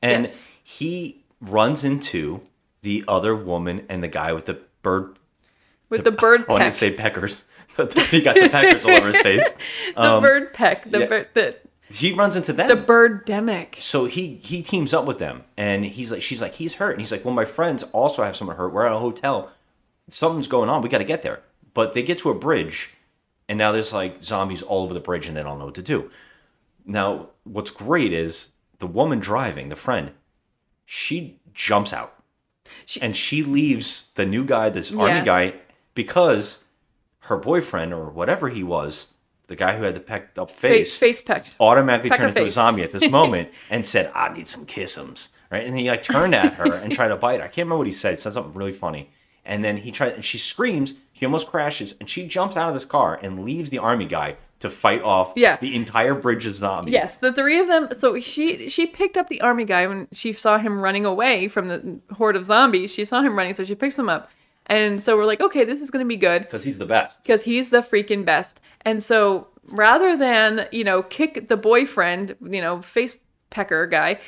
and 0.00 0.22
Yes. 0.24 0.48
he 0.62 1.22
runs 1.38 1.84
into 1.84 2.40
the 2.80 3.04
other 3.06 3.36
woman 3.36 3.84
and 3.90 4.02
the 4.02 4.08
guy 4.08 4.32
with 4.32 4.46
the 4.46 4.58
bird. 4.80 5.18
With 5.90 6.04
the, 6.04 6.10
bird 6.10 6.46
I 6.48 6.64
to 6.64 6.72
say 6.72 6.90
peckers. 6.94 7.44
he 8.10 8.20
got 8.22 8.34
the 8.36 8.48
peckers 8.50 8.84
all 8.84 8.92
over 8.92 9.08
his 9.08 9.20
face. 9.20 9.44
the 9.94 10.00
Um, 10.02 10.22
bird 10.22 10.52
peck. 10.54 10.90
The 10.90 11.00
yeah. 11.00 11.06
bird. 11.06 11.28
The, 11.34 11.56
He 11.90 12.12
runs 12.12 12.36
into 12.36 12.52
them. 12.52 12.68
the 12.68 12.76
Birdemic. 12.76 13.80
so 13.80 14.04
he 14.06 14.36
he 14.42 14.62
teams 14.62 14.92
up 14.94 15.04
with 15.04 15.18
them, 15.18 15.44
and 15.56 15.84
he's 15.84 16.10
like, 16.12 16.22
she's 16.22 16.40
like, 16.42 16.54
he's 16.54 16.74
hurt, 16.74 16.92
and 16.92 17.00
he's 17.00 17.12
like, 17.12 17.24
well, 17.24 17.34
my 17.34 17.44
friends 17.44 17.82
also 17.92 18.22
have 18.24 18.36
someone 18.36 18.56
hurt. 18.56 18.72
We're 18.72 18.86
at 18.86 18.92
a 18.92 18.98
hotel. 18.98 19.50
Something's 20.08 20.48
going 20.48 20.68
on. 20.68 20.82
We 20.82 20.88
got 20.88 20.98
to 20.98 21.04
get 21.04 21.22
there. 21.22 21.40
But 21.74 21.94
they 21.94 22.02
get 22.02 22.18
to 22.18 22.30
a 22.30 22.34
bridge, 22.34 22.90
and 23.48 23.56
now 23.58 23.72
there's 23.72 23.92
like 23.92 24.22
zombies 24.22 24.62
all 24.62 24.82
over 24.84 24.92
the 24.94 25.00
bridge, 25.00 25.26
and 25.28 25.36
they 25.36 25.42
don't 25.42 25.58
know 25.58 25.66
what 25.66 25.74
to 25.76 25.82
do. 25.82 26.10
Now, 26.84 27.28
what's 27.44 27.70
great 27.70 28.12
is 28.12 28.48
the 28.78 28.86
woman 28.86 29.20
driving, 29.20 29.68
the 29.68 29.76
friend, 29.76 30.12
she 30.84 31.38
jumps 31.54 31.92
out, 31.92 32.14
She- 32.86 33.00
and 33.00 33.16
she 33.16 33.42
leaves 33.42 34.10
the 34.16 34.26
new 34.26 34.44
guy, 34.44 34.68
this 34.70 34.92
army 34.92 35.14
Yes. 35.14 35.24
guy, 35.24 35.54
because 35.94 36.64
her 37.26 37.36
boyfriend 37.36 37.92
or 37.94 38.10
whatever 38.10 38.48
he 38.48 38.62
was, 38.62 39.14
the 39.48 39.56
guy 39.56 39.76
who 39.76 39.84
had 39.84 39.94
the 39.94 40.00
pecked 40.00 40.38
up 40.38 40.50
Face, 40.50 40.96
face, 40.96 40.98
face 40.98 41.20
pecked. 41.20 41.56
automatically 41.60 42.10
Pecker 42.10 42.22
turned 42.24 42.36
into 42.36 42.48
a 42.48 42.50
zombie 42.50 42.82
at 42.82 42.92
this 42.92 43.08
moment 43.10 43.50
and 43.70 43.86
said, 43.86 44.10
"I 44.14 44.32
need 44.32 44.46
some 44.46 44.66
kissums," 44.66 45.28
right? 45.50 45.64
And 45.66 45.78
he 45.78 45.88
like 45.88 46.02
turned 46.02 46.34
at 46.34 46.54
her 46.54 46.74
and 46.74 46.92
tried 46.92 47.08
to 47.08 47.16
bite 47.16 47.40
her. 47.40 47.44
I 47.44 47.48
can't 47.48 47.66
remember 47.66 47.78
what 47.78 47.86
he 47.86 47.92
said. 47.92 48.10
He 48.12 48.16
said 48.16 48.32
something 48.32 48.54
really 48.54 48.72
funny. 48.72 49.10
And 49.44 49.64
then 49.64 49.78
he 49.78 49.90
tried, 49.90 50.12
and 50.14 50.24
she 50.24 50.38
screams. 50.38 50.94
She 51.12 51.24
almost 51.26 51.48
crashes, 51.48 51.96
and 51.98 52.08
she 52.08 52.26
jumps 52.28 52.56
out 52.56 52.68
of 52.68 52.74
this 52.74 52.84
car 52.84 53.18
and 53.20 53.44
leaves 53.44 53.70
the 53.70 53.78
army 53.78 54.04
guy 54.06 54.36
to 54.60 54.70
fight 54.70 55.02
off 55.02 55.32
Yeah. 55.34 55.56
the 55.60 55.74
entire 55.74 56.14
bridge 56.14 56.46
of 56.46 56.54
zombies. 56.54 56.92
Yes, 56.94 57.18
the 57.18 57.32
three 57.32 57.58
of 57.58 57.66
them. 57.66 57.88
So 57.98 58.20
she 58.20 58.68
she 58.68 58.86
picked 58.86 59.16
up 59.16 59.28
the 59.28 59.40
army 59.40 59.64
guy 59.64 59.86
when 59.88 60.06
she 60.12 60.32
saw 60.32 60.58
him 60.58 60.80
running 60.80 61.04
away 61.04 61.48
from 61.48 61.66
the 61.68 61.98
horde 62.14 62.36
of 62.36 62.44
zombies. 62.44 62.92
She 62.92 63.04
saw 63.04 63.20
him 63.22 63.36
running, 63.36 63.54
so 63.54 63.64
she 63.64 63.74
picks 63.74 63.98
him 63.98 64.08
up. 64.08 64.30
And 64.66 65.02
so 65.02 65.16
we're 65.16 65.24
like, 65.24 65.40
okay, 65.40 65.64
this 65.64 65.80
is 65.80 65.90
gonna 65.90 66.04
be 66.04 66.16
good 66.16 66.42
because 66.42 66.64
he's 66.64 66.78
the 66.78 66.86
best. 66.86 67.22
because 67.22 67.42
he's 67.42 67.70
the 67.70 67.80
freaking 67.80 68.24
best. 68.24 68.60
And 68.82 69.02
so 69.02 69.48
rather 69.66 70.16
than 70.16 70.68
you 70.72 70.84
know 70.84 71.02
kick 71.02 71.48
the 71.48 71.56
boyfriend, 71.56 72.36
you 72.42 72.60
know 72.60 72.82
face 72.82 73.16
pecker 73.50 73.86
guy, 73.86 74.18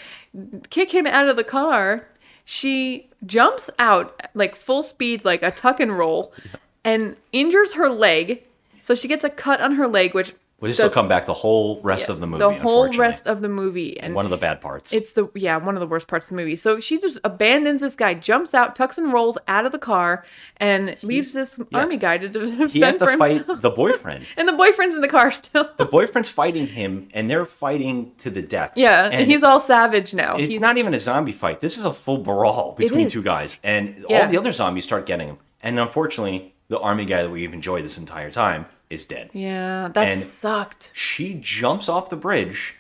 kick 0.70 0.92
him 0.92 1.06
out 1.06 1.28
of 1.28 1.36
the 1.36 1.44
car, 1.44 2.06
she 2.44 3.08
jumps 3.24 3.70
out 3.78 4.28
like 4.34 4.54
full 4.54 4.82
speed, 4.82 5.24
like 5.24 5.42
a 5.42 5.50
tuck 5.50 5.80
and 5.80 5.96
roll, 5.96 6.32
and 6.84 7.16
injures 7.32 7.74
her 7.74 7.88
leg. 7.88 8.44
So 8.82 8.94
she 8.94 9.08
gets 9.08 9.24
a 9.24 9.30
cut 9.30 9.62
on 9.62 9.76
her 9.76 9.88
leg, 9.88 10.14
which 10.14 10.34
Will 10.70 10.84
does- 10.84 10.92
come 10.94 11.08
back 11.08 11.26
the 11.26 11.34
whole 11.34 11.80
rest 11.82 12.08
of 12.08 12.20
the 12.20 12.26
movie. 12.26 12.38
the 12.40 12.52
whole 12.52 12.88
rest 12.92 13.26
of 13.26 13.40
the 13.40 13.48
movie, 13.48 13.98
and 14.00 14.14
one 14.14 14.24
of 14.24 14.30
the 14.30 14.36
bad 14.36 14.60
parts. 14.60 14.92
it's 14.92 15.12
the 15.12 15.28
yeah 15.34 15.56
one 15.56 15.74
of 15.76 15.80
the 15.80 15.86
worst 15.86 16.08
parts 16.08 16.26
of 16.26 16.30
the 16.30 16.36
movie. 16.36 16.56
So 16.56 16.80
she 16.80 16.98
just 16.98 17.18
abandons 17.24 17.80
this 17.80 17.96
guy, 17.96 18.14
jumps 18.14 18.54
out, 18.54 18.74
tucks 18.76 18.98
and 18.98 19.12
rolls 19.12 19.36
out 19.48 19.66
of 19.66 19.72
the 19.72 19.78
car, 19.78 20.24
and 20.58 20.96
leaves 21.02 21.32
this 21.32 21.58
army 21.72 21.96
guy 21.96 22.18
to 22.18 22.28
defend 22.28 22.70
he 22.70 22.80
has 22.80 22.96
to 22.98 23.16
fight 23.16 23.46
the 23.46 23.70
boyfriend. 23.82 24.24
and 24.36 24.48
the 24.48 24.52
boyfriend's 24.52 24.94
in 24.94 25.00
the 25.00 25.08
car 25.08 25.30
still. 25.32 25.68
the 25.76 25.84
boyfriend's 25.86 26.28
fighting 26.28 26.66
him, 26.68 27.08
and 27.14 27.28
they're 27.30 27.44
fighting 27.44 28.12
to 28.18 28.30
the 28.30 28.42
death. 28.42 28.72
yeah, 28.76 29.08
and 29.12 29.30
he's 29.30 29.42
all 29.42 29.60
savage 29.60 30.14
now. 30.14 30.36
It's 30.36 30.48
He's- 30.48 30.60
not 30.60 30.76
even 30.78 30.94
a 30.94 31.00
zombie 31.00 31.32
fight. 31.32 31.60
This 31.60 31.78
is 31.78 31.84
a 31.84 31.92
full 31.92 32.18
brawl 32.18 32.72
between 32.78 33.08
two 33.08 33.22
guys, 33.22 33.58
and 33.62 34.04
Yeah. 34.08 34.22
all 34.24 34.28
the 34.30 34.36
other 34.38 34.52
zombies 34.52 34.84
start 34.84 35.06
getting 35.06 35.28
him. 35.28 35.38
And 35.62 35.78
unfortunately, 35.80 36.54
the 36.68 36.78
army 36.78 37.04
guy 37.04 37.22
that 37.22 37.30
we've 37.30 37.52
enjoyed 37.52 37.84
this 37.84 37.98
entire 37.98 38.30
time 38.30 38.66
is 38.90 39.06
dead. 39.06 39.30
yeah, 39.32 39.88
that 39.92 40.08
and- 40.08 40.20
sucked. 40.20 40.90
She 40.92 41.34
jumps 41.34 41.88
off 41.88 42.10
the 42.10 42.16
bridge 42.16 42.74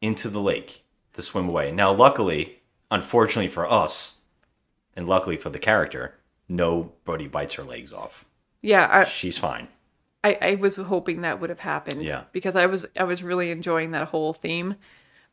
into 0.00 0.28
the 0.28 0.40
lake 0.40 0.82
to 1.12 1.22
swim 1.22 1.48
away. 1.48 1.70
Now, 1.70 1.92
luckily, 1.92 2.60
unfortunately 2.90 3.48
for 3.48 3.70
us, 3.70 4.18
and 4.96 5.08
luckily 5.08 5.36
for 5.36 5.50
the 5.50 5.58
character, 5.58 6.14
nobody 6.48 7.26
bites 7.26 7.54
her 7.54 7.62
legs 7.64 7.92
off. 7.92 8.24
Yeah, 8.60 9.04
She's 9.04 9.38
fine. 9.38 9.68
I, 10.24 10.38
I 10.40 10.48
I 10.50 10.54
was 10.54 10.76
hoping 10.76 11.22
that 11.22 11.40
would 11.40 11.50
have 11.50 11.60
happened. 11.60 12.02
Yeah. 12.04 12.24
because 12.32 12.54
I 12.56 12.66
was 12.66 12.86
I 12.96 13.04
was 13.04 13.22
really 13.22 13.50
enjoying 13.50 13.90
that 13.92 14.08
whole 14.08 14.32
theme. 14.32 14.76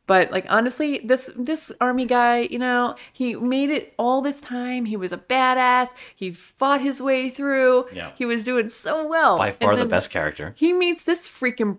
But 0.06 0.32
like 0.32 0.46
honestly, 0.48 1.00
this 1.04 1.30
this 1.36 1.70
army 1.80 2.04
guy, 2.04 2.40
you 2.50 2.58
know, 2.58 2.96
he 3.12 3.36
made 3.36 3.70
it 3.70 3.94
all 3.96 4.22
this 4.22 4.40
time. 4.40 4.86
He 4.86 4.96
was 4.96 5.12
a 5.12 5.18
badass. 5.18 5.90
He 6.16 6.32
fought 6.32 6.80
his 6.80 7.00
way 7.00 7.30
through. 7.30 7.86
Yeah. 7.92 8.12
He 8.16 8.24
was 8.24 8.44
doing 8.44 8.70
so 8.70 9.06
well. 9.06 9.38
By 9.38 9.52
far 9.52 9.76
the 9.76 9.86
best 9.86 10.10
character. 10.10 10.54
He 10.56 10.72
meets 10.72 11.04
this 11.04 11.28
freaking 11.28 11.78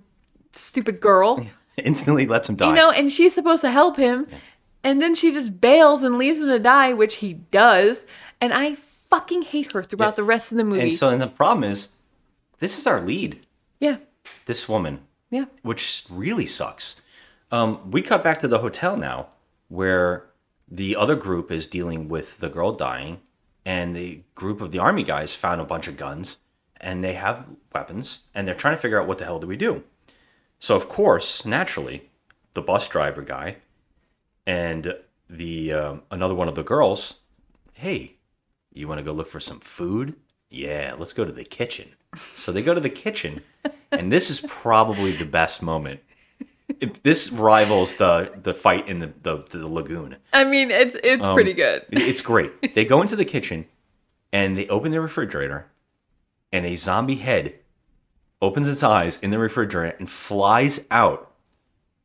stupid 0.53 1.01
girl, 1.01 1.45
Instantly 1.77 2.25
lets 2.25 2.49
him 2.49 2.55
die. 2.55 2.67
you 2.67 2.73
know, 2.73 2.91
and 2.91 3.11
she's 3.11 3.33
supposed 3.33 3.61
to 3.61 3.71
help 3.71 3.97
him. 3.97 4.27
And 4.83 5.01
then 5.01 5.13
she 5.13 5.31
just 5.31 5.61
bails 5.61 6.03
and 6.03 6.17
leaves 6.17 6.41
him 6.41 6.47
to 6.47 6.59
die, 6.59 6.93
which 6.93 7.15
he 7.15 7.33
does. 7.33 8.05
And 8.39 8.53
I 8.53 8.75
fucking 8.75 9.43
hate 9.43 9.73
her 9.73 9.83
throughout 9.83 10.15
the 10.15 10.23
rest 10.23 10.51
of 10.51 10.57
the 10.57 10.63
movie. 10.63 10.81
And 10.81 10.93
so, 10.93 11.09
and 11.09 11.21
the 11.21 11.27
problem 11.27 11.69
is, 11.69 11.89
this 12.59 12.77
is 12.77 12.87
our 12.87 13.01
lead, 13.01 13.45
yeah, 13.79 13.97
this 14.45 14.67
woman, 14.67 15.01
yeah. 15.29 15.45
which 15.61 16.05
really 16.09 16.45
sucks. 16.45 16.95
Um, 17.51 17.91
we 17.91 18.01
cut 18.01 18.23
back 18.23 18.39
to 18.39 18.47
the 18.47 18.59
hotel 18.59 18.95
now, 18.95 19.27
where 19.67 20.27
the 20.67 20.95
other 20.95 21.15
group 21.15 21.51
is 21.51 21.67
dealing 21.67 22.07
with 22.07 22.39
the 22.39 22.49
girl 22.49 22.71
dying, 22.71 23.19
and 23.65 23.95
the 23.95 24.23
group 24.35 24.61
of 24.61 24.71
the 24.71 24.79
army 24.79 25.03
guys 25.03 25.35
found 25.35 25.59
a 25.59 25.65
bunch 25.65 25.87
of 25.87 25.97
guns, 25.97 26.37
and 26.79 27.03
they 27.03 27.13
have 27.13 27.49
weapons, 27.73 28.25
and 28.33 28.47
they're 28.47 28.55
trying 28.55 28.75
to 28.75 28.81
figure 28.81 28.99
out 28.99 29.07
what 29.07 29.17
the 29.17 29.25
hell 29.25 29.39
do 29.39 29.47
we 29.47 29.57
do. 29.57 29.83
So, 30.59 30.75
of 30.75 30.87
course, 30.87 31.45
naturally, 31.45 32.09
the 32.53 32.61
bus 32.61 32.87
driver 32.87 33.21
guy 33.21 33.57
and 34.45 34.95
the 35.29 35.73
um, 35.73 36.03
another 36.11 36.35
one 36.35 36.47
of 36.47 36.55
the 36.55 36.63
girls, 36.63 37.15
hey, 37.73 38.15
you 38.73 38.87
want 38.87 38.99
to 38.99 39.03
go 39.03 39.11
look 39.11 39.29
for 39.29 39.39
some 39.39 39.59
food? 39.59 40.15
Yeah, 40.49 40.95
let's 40.97 41.13
go 41.13 41.25
to 41.25 41.31
the 41.31 41.43
kitchen. 41.43 41.89
So 42.35 42.51
they 42.51 42.61
go 42.61 42.73
to 42.73 42.81
the 42.81 42.89
kitchen, 42.89 43.41
and 43.91 44.11
this 44.11 44.29
is 44.29 44.41
probably 44.41 45.11
the 45.13 45.25
best 45.25 45.61
moment. 45.61 46.01
It- 46.79 47.03
this 47.03 47.31
rivals 47.31 47.95
the 47.95 48.31
the 48.41 48.53
fight 48.53 48.87
in 48.87 48.99
the 48.99 49.11
the, 49.21 49.43
the 49.49 49.67
lagoon. 49.67 50.17
I 50.33 50.43
mean, 50.43 50.71
it's 50.71 50.95
it's 51.03 51.25
Um, 51.25 51.33
pretty 51.33 51.53
good. 51.53 51.85
It's 51.91 52.21
great. 52.21 52.51
They 52.75 52.85
go 52.85 53.01
into 53.01 53.15
the 53.15 53.25
kitchen, 53.25 53.65
and 54.31 54.55
they 54.57 54.67
open 54.67 54.91
the 54.91 55.01
refrigerator, 55.01 55.65
and 56.51 56.65
a 56.65 56.75
zombie 56.75 57.15
head 57.15 57.55
opens 58.41 58.67
its 58.67 58.81
eyes 58.83 59.17
in 59.21 59.31
the 59.31 59.37
refrigerator 59.39 59.95
and 59.99 60.09
flies 60.09 60.85
out 60.89 61.31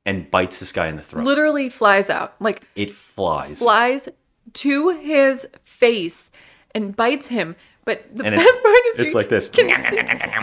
and 0.05 0.31
bites 0.31 0.59
this 0.59 0.71
guy 0.73 0.87
in 0.89 0.97
the 0.97 1.03
throat. 1.03 1.25
Literally 1.25 1.69
flies 1.69 2.11
out, 2.11 2.35
like 2.41 2.65
It 2.77 2.93
flies. 2.93 3.59
flies 3.59 4.09
to 4.53 4.91
his 4.91 5.49
face 5.61 6.31
and 6.75 6.95
bites 6.95 7.29
him. 7.29 7.57
But 7.85 8.05
the 8.15 8.25
And 8.25 8.35
best 8.37 8.63
part 8.63 8.79
is 8.95 8.99
it's 9.01 9.09
you 9.11 9.15
like 9.15 9.29
this. 9.29 9.49
Can 9.49 9.69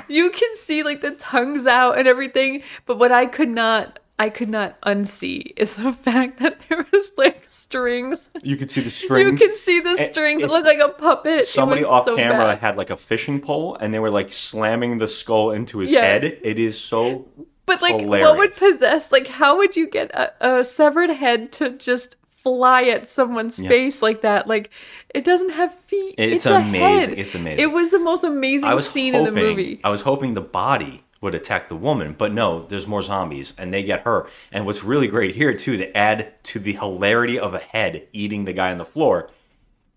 see, 0.07 0.13
you 0.13 0.29
can 0.31 0.55
see 0.55 0.81
like 0.83 1.01
the 1.01 1.11
tongues 1.11 1.65
out 1.67 1.97
and 1.99 2.07
everything. 2.07 2.63
But 2.85 2.97
what 2.99 3.11
I 3.11 3.25
could 3.25 3.49
not, 3.49 3.99
I 4.19 4.29
could 4.29 4.49
not 4.49 4.79
unsee 4.81 5.53
is 5.57 5.73
the 5.75 5.91
fact 6.07 6.39
that 6.39 6.59
there 6.69 6.85
was 6.91 7.11
like 7.17 7.43
strings. 7.47 8.29
You 8.43 8.55
can 8.57 8.69
see 8.69 8.81
the 8.81 8.89
strings. 9.03 9.41
You 9.41 9.47
can 9.47 9.57
see 9.57 9.79
the 9.79 9.95
strings. 10.11 10.41
It 10.41 10.45
it's- 10.45 10.51
looked 10.51 10.65
like 10.65 10.79
a 10.79 10.93
puppet. 10.93 11.39
It 11.39 11.45
Somebody 11.47 11.83
off 11.83 12.05
so 12.07 12.15
camera 12.15 12.43
bad. 12.45 12.59
had 12.59 12.75
like 12.77 12.89
a 12.89 12.97
fishing 12.97 13.39
pole, 13.41 13.75
and 13.79 13.93
they 13.93 13.99
were 13.99 14.11
like 14.11 14.31
slamming 14.31 14.97
the 14.99 15.07
skull 15.07 15.51
into 15.51 15.79
his 15.79 15.91
Yeah. 15.91 16.01
head. 16.01 16.23
It 16.43 16.59
is 16.59 16.79
so. 16.79 17.27
But 17.65 17.81
like, 17.81 17.99
hilarious. 18.01 18.27
what 18.29 18.37
would 18.37 18.53
possess? 18.53 19.11
Like, 19.11 19.27
how 19.27 19.57
would 19.57 19.75
you 19.75 19.87
get 19.89 20.11
a, 20.13 20.59
a 20.59 20.63
severed 20.65 21.09
head 21.11 21.51
to 21.53 21.69
just 21.71 22.17
fly 22.27 22.83
at 22.83 23.09
someone's 23.09 23.57
Yeah. 23.57 23.69
face 23.69 24.01
like 24.01 24.21
that? 24.21 24.47
Like, 24.47 24.69
it 25.15 25.23
doesn't 25.23 25.51
have 25.51 25.73
feet. 25.73 26.15
It's 26.17 26.45
a 26.45 26.55
amazing. 26.55 27.17
It's 27.17 27.35
amazing. 27.35 27.59
It 27.59 27.71
was 27.71 27.91
the 27.91 27.99
most 27.99 28.25
amazing 28.25 28.79
scene 28.81 29.13
hoping, 29.13 29.27
in 29.27 29.33
the 29.33 29.41
movie. 29.41 29.79
I 29.83 29.89
was 29.89 30.01
hoping 30.01 30.33
the 30.33 30.41
body 30.41 31.02
would 31.23 31.33
attack 31.33 31.69
the 31.69 31.75
woman, 31.75 32.13
but 32.17 32.31
no, 32.33 32.65
there's 32.67 32.85
more 32.85 33.01
zombies, 33.01 33.53
and 33.57 33.73
they 33.73 33.81
get 33.81 34.01
her. 34.03 34.27
And 34.51 34.65
what's 34.65 34.83
really 34.83 35.07
great 35.07 35.35
here 35.35 35.53
too, 35.53 35.77
to 35.77 35.97
add 35.97 36.33
to 36.43 36.59
the 36.59 36.73
hilarity 36.73 37.39
of 37.39 37.53
a 37.53 37.59
head 37.59 38.07
eating 38.13 38.45
the 38.45 38.53
guy 38.53 38.71
on 38.71 38.77
the 38.77 38.85
floor, 38.85 39.29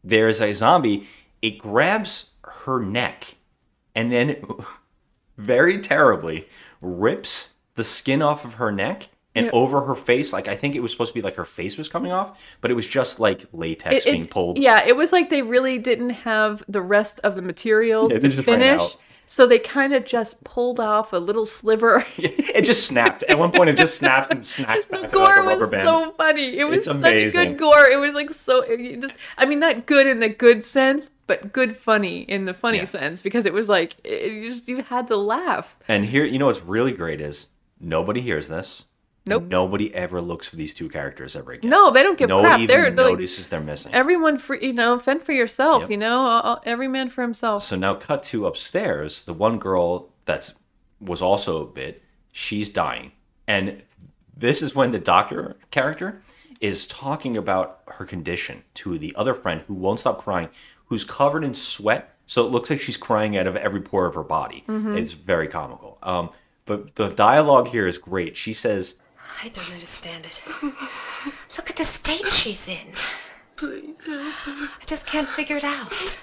there's 0.03 0.41
a 0.41 0.53
zombie. 0.55 1.07
It 1.43 1.59
grabs 1.59 2.31
her 2.65 2.81
neck, 2.81 3.35
and 3.95 4.11
then 4.11 4.37
very 5.37 5.81
terribly 5.81 6.49
rips 6.81 7.55
the 7.75 7.85
skin 7.85 8.23
off 8.23 8.45
of 8.45 8.55
her 8.55 8.71
neck 8.73 9.09
and 9.35 9.47
Yeah. 9.47 9.53
over 9.53 9.83
her 9.83 9.95
face. 9.95 10.33
Like 10.33 10.49
I 10.49 10.57
think 10.57 10.75
it 10.75 10.81
was 10.81 10.93
supposed 10.93 11.11
to 11.13 11.15
be 11.15 11.21
like 11.23 11.37
her 11.37 11.45
face 11.45 11.77
was 11.77 11.89
coming 11.89 12.13
off, 12.13 12.41
but 12.61 12.71
it 12.71 12.75
was 12.75 12.87
just 12.87 13.21
like 13.21 13.45
latex 13.53 14.07
It- 14.07 14.11
being 14.13 14.27
pulled. 14.27 14.59
Yeah, 14.59 14.83
it 14.87 14.97
was 14.97 15.13
like 15.13 15.29
they 15.29 15.43
really 15.43 15.79
didn't 15.79 16.11
have 16.11 16.63
the 16.69 16.81
rest 16.81 17.21
of 17.25 17.35
the 17.37 17.43
materials 17.43 18.13
Yeah, 18.13 18.19
they 18.19 18.29
to 18.31 18.35
just 18.37 18.47
ran 18.49 18.61
finish. 18.61 18.97
So 19.29 19.47
they 19.47 19.59
kind 19.59 19.93
of 19.93 20.05
just 20.05 20.45
pulled 20.45 20.79
off 20.79 21.13
a 21.13 21.17
little 21.19 21.47
sliver. 21.47 22.05
It 22.19 22.65
just 22.65 22.87
snapped. 22.87 23.23
At 23.25 23.39
one 23.39 23.53
point, 23.53 23.69
it 23.69 23.77
just 23.77 23.99
snapped 23.99 24.31
and 24.31 24.47
snapped 24.47 24.89
back 24.91 25.13
gore 25.13 25.27
like 25.27 25.37
a 25.37 25.43
was 25.43 25.59
rubber 25.61 25.67
band. 25.67 25.87
so 25.87 26.13
funny. 26.13 26.57
It 26.59 26.65
was 26.65 26.79
It's 26.79 26.87
such 26.87 26.97
amazing. 26.97 27.51
good 27.51 27.59
gore. 27.59 27.87
It 27.91 27.99
was 27.99 28.15
like 28.15 28.31
so. 28.31 28.65
Just, 28.99 29.13
I 29.37 29.45
mean, 29.45 29.59
not 29.61 29.85
good 29.85 30.07
in 30.07 30.21
the 30.21 30.29
good 30.31 30.65
sense, 30.65 31.11
but 31.27 31.53
good 31.53 31.77
funny 31.77 32.21
in 32.21 32.47
the 32.47 32.55
funny 32.55 32.79
Yeah. 32.79 32.85
sense 32.87 33.21
because 33.21 33.45
it 33.45 33.53
was 33.53 33.69
like 33.69 33.97
it, 34.05 34.33
you 34.33 34.49
just 34.49 34.69
you 34.69 34.83
had 34.83 35.07
to 35.09 35.17
laugh. 35.19 35.77
And 35.87 36.07
here, 36.07 36.25
you 36.25 36.39
know 36.39 36.47
what's 36.47 36.63
really 36.63 36.93
great 36.93 37.21
is 37.21 37.49
nobody 37.79 38.23
hears 38.23 38.49
this. 38.49 38.85
Nope. 39.29 39.45
Nobody 39.45 39.93
ever 39.95 40.21
looks 40.21 40.47
for 40.47 40.55
these 40.57 40.73
two 40.73 40.89
characters 40.89 41.35
ever 41.35 41.53
again. 41.53 41.69
No, 41.71 41.91
they 41.91 42.03
don't 42.05 42.17
give 42.17 42.29
Nobody 42.29 42.49
crap. 42.49 42.61
even 42.61 42.67
They're, 42.69 42.91
they're 42.93 43.05
like, 43.07 43.15
notices 43.15 43.49
they're 43.49 43.61
missing. 43.61 43.93
everyone 43.93 44.39
for 44.39 44.55
you 44.57 44.73
know 44.73 44.99
fend 44.99 45.23
for 45.25 45.33
yourself. 45.33 45.83
Yep. 45.83 45.91
You 45.91 45.97
know, 45.97 46.61
every 46.65 46.87
man 46.89 47.11
for 47.11 47.23
himself. 47.23 47.63
So 47.65 47.75
now, 47.77 47.95
cut 47.97 48.23
to 48.25 48.47
upstairs. 48.47 49.23
The 49.23 49.33
one 49.35 49.59
girl 49.59 50.11
that's 50.27 50.55
was 51.01 51.21
also 51.21 51.63
a 51.63 51.67
bit. 51.67 52.03
She's 52.33 52.71
dying, 52.71 53.13
and 53.49 53.83
this 54.37 54.63
is 54.63 54.75
when 54.75 54.93
the 54.93 54.99
doctor 54.99 55.57
character 55.71 56.23
is 56.61 56.87
talking 56.87 57.37
about 57.37 57.81
her 57.89 58.05
condition 58.05 58.63
to 58.75 58.97
the 58.97 59.15
other 59.17 59.35
friend 59.35 59.63
who 59.67 59.75
won't 59.75 60.01
stop 60.01 60.23
crying, 60.23 60.49
who's 60.87 61.05
covered 61.05 61.43
in 61.45 61.53
sweat. 61.55 62.15
So 62.27 62.45
it 62.45 62.51
looks 62.51 62.71
like 62.71 62.81
she's 62.81 62.97
crying 62.97 63.37
out 63.37 63.47
of 63.47 63.57
every 63.57 63.81
pore 63.81 64.07
of 64.07 64.15
her 64.15 64.23
body. 64.23 64.65
Mhm. 64.69 64.99
It's 64.99 65.13
very 65.13 65.49
comical. 65.49 65.99
Um, 66.03 66.31
but 66.65 66.97
the 66.97 67.09
dialogue 67.09 67.69
here 67.69 67.87
is 67.87 67.99
great. 67.99 68.37
She 68.37 68.53
says, 68.53 68.97
I 69.43 69.49
don't 69.49 69.73
understand 69.73 70.27
it. 70.27 70.43
Look 71.57 71.71
at 71.71 71.77
the 71.77 71.85
state 71.85 72.27
she's 72.29 72.69
in. 72.69 72.93
Please 73.57 73.97
I 74.07 74.85
just 74.87 75.07
can't 75.07 75.29
figure 75.29 75.57
it 75.57 75.65
out. 75.65 76.21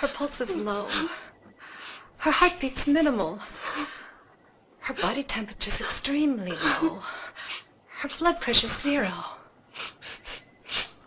Her 0.00 0.08
pulse 0.08 0.40
is 0.40 0.56
low. 0.56 0.88
Her 2.18 2.30
heartbeat's 2.30 2.86
minimal. 2.88 3.40
Her 4.80 4.94
body 4.94 5.22
temperature's 5.22 5.80
extremely 5.80 6.52
low. 6.52 7.02
Her 7.98 8.08
blood 8.18 8.40
pressure's 8.40 8.76
zero. 8.76 9.12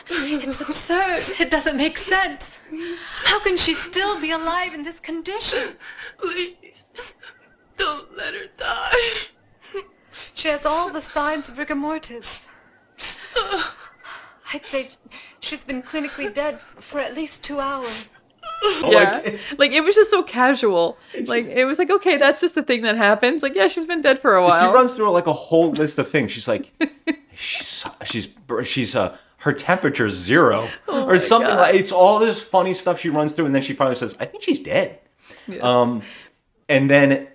It's 0.10 0.62
absurd. 0.62 1.22
It 1.39 1.52
doesn't 1.52 1.78
make 1.78 1.97
sense. 1.97 2.58
How 3.26 3.39
can 3.39 3.58
she 3.58 3.74
still 3.74 4.20
be 4.20 4.32
alive 4.32 4.74
in 4.74 4.84
this 4.84 5.00
condition? 5.00 5.76
Please, 6.18 7.16
don't 7.78 8.16
let 8.18 8.34
her 8.34 8.47
die. 8.58 9.30
She 10.40 10.48
has 10.48 10.66
all 10.66 10.90
the 10.90 11.02
signs 11.02 11.50
of 11.50 11.58
rigor 11.58 11.76
mortis. 11.76 12.48
I'd 14.54 14.66
say 14.66 14.88
she's 15.42 15.66
been 15.66 15.84
clinically 15.84 16.34
dead 16.34 16.62
for 16.62 17.00
at 17.02 17.14
least 17.14 17.44
two 17.44 17.60
hours. 17.60 18.12
yeah, 18.84 19.36
like 19.58 19.72
it 19.72 19.82
was 19.84 19.96
just 19.96 20.10
so 20.10 20.24
casual. 20.24 20.98
Like 21.26 21.46
it 21.46 21.66
was 21.66 21.78
like 21.78 21.90
okay, 21.92 22.16
that's 22.16 22.40
just 22.40 22.56
a 22.56 22.64
thing 22.64 22.84
that 22.84 22.96
happens. 22.96 23.44
Like 23.44 23.54
yeah, 23.54 23.68
she's 23.68 23.86
been 23.86 24.02
dead 24.02 24.18
for 24.20 24.36
a 24.36 24.44
while. 24.44 24.70
She 24.70 24.74
runs 24.74 24.96
through 24.96 25.12
like 25.12 25.28
a 25.28 25.34
whole 25.34 25.72
list 25.72 25.98
of 26.00 26.10
things. 26.10 26.32
She's 26.32 26.48
like, 26.48 26.72
she's 27.36 27.86
she's 28.06 28.30
she's 28.64 28.96
uh 28.96 29.18
her 29.40 29.52
temperature's 29.54 30.14
zero 30.14 30.70
Oh 30.88 31.06
or 31.06 31.20
something 31.20 31.52
God. 31.52 31.60
like. 31.62 31.76
It's 31.76 31.92
all 31.92 32.18
this 32.20 32.42
funny 32.42 32.74
stuff 32.74 33.00
she 33.00 33.10
runs 33.10 33.34
through, 33.34 33.46
and 33.48 33.54
then 33.56 33.62
she 33.62 33.74
finally 33.74 33.96
says, 33.96 34.16
"I 34.22 34.26
think 34.26 34.42
she's 34.44 34.60
dead." 34.60 35.00
Yeah. 35.50 35.60
Um, 35.62 36.02
and 36.70 36.90
then 36.90 37.28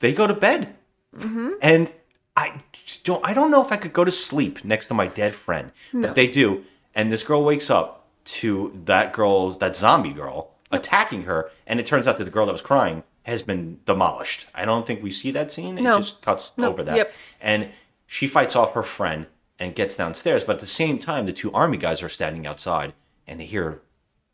they 0.00 0.12
go 0.12 0.26
to 0.26 0.34
bed, 0.34 0.74
Mhm. 1.16 1.54
and 1.62 1.90
I 2.36 2.60
don't 3.04 3.24
I 3.26 3.32
don't 3.32 3.50
know 3.50 3.64
if 3.64 3.72
I 3.72 3.76
could 3.76 3.92
go 3.92 4.04
to 4.04 4.10
sleep 4.10 4.64
next 4.64 4.86
to 4.88 4.94
my 4.94 5.06
dead 5.06 5.34
friend, 5.34 5.72
No. 5.92 6.08
but 6.08 6.14
they 6.16 6.26
do. 6.26 6.64
And 6.94 7.12
this 7.12 7.24
girl 7.24 7.42
wakes 7.44 7.70
up 7.70 8.06
to 8.26 8.78
that 8.84 9.12
girl's 9.12 9.58
that 9.58 9.76
zombie 9.76 10.12
girl 10.12 10.50
attacking 10.70 11.22
her, 11.22 11.50
and 11.66 11.78
it 11.80 11.86
turns 11.86 12.06
out 12.08 12.18
that 12.18 12.24
the 12.24 12.30
girl 12.30 12.46
that 12.46 12.52
was 12.52 12.62
crying 12.62 13.02
has 13.22 13.42
been 13.42 13.80
demolished. 13.86 14.46
I 14.54 14.64
don't 14.64 14.86
think 14.86 15.02
we 15.02 15.10
see 15.10 15.30
that 15.32 15.50
scene. 15.50 15.78
It 15.78 15.82
No. 15.82 15.98
just 15.98 16.22
cuts 16.22 16.52
No, 16.56 16.68
over 16.68 16.82
that. 16.84 16.96
yep. 16.96 17.12
And 17.40 17.70
she 18.06 18.26
fights 18.26 18.54
off 18.54 18.72
her 18.74 18.82
friend 18.82 19.26
and 19.58 19.74
gets 19.74 19.96
downstairs, 19.96 20.44
but 20.44 20.56
at 20.56 20.60
the 20.60 20.66
same 20.66 20.98
time, 20.98 21.26
the 21.26 21.32
two 21.32 21.52
army 21.52 21.76
guys 21.76 22.02
are 22.02 22.08
standing 22.08 22.46
outside, 22.46 22.92
and 23.26 23.40
they 23.40 23.44
hear 23.46 23.80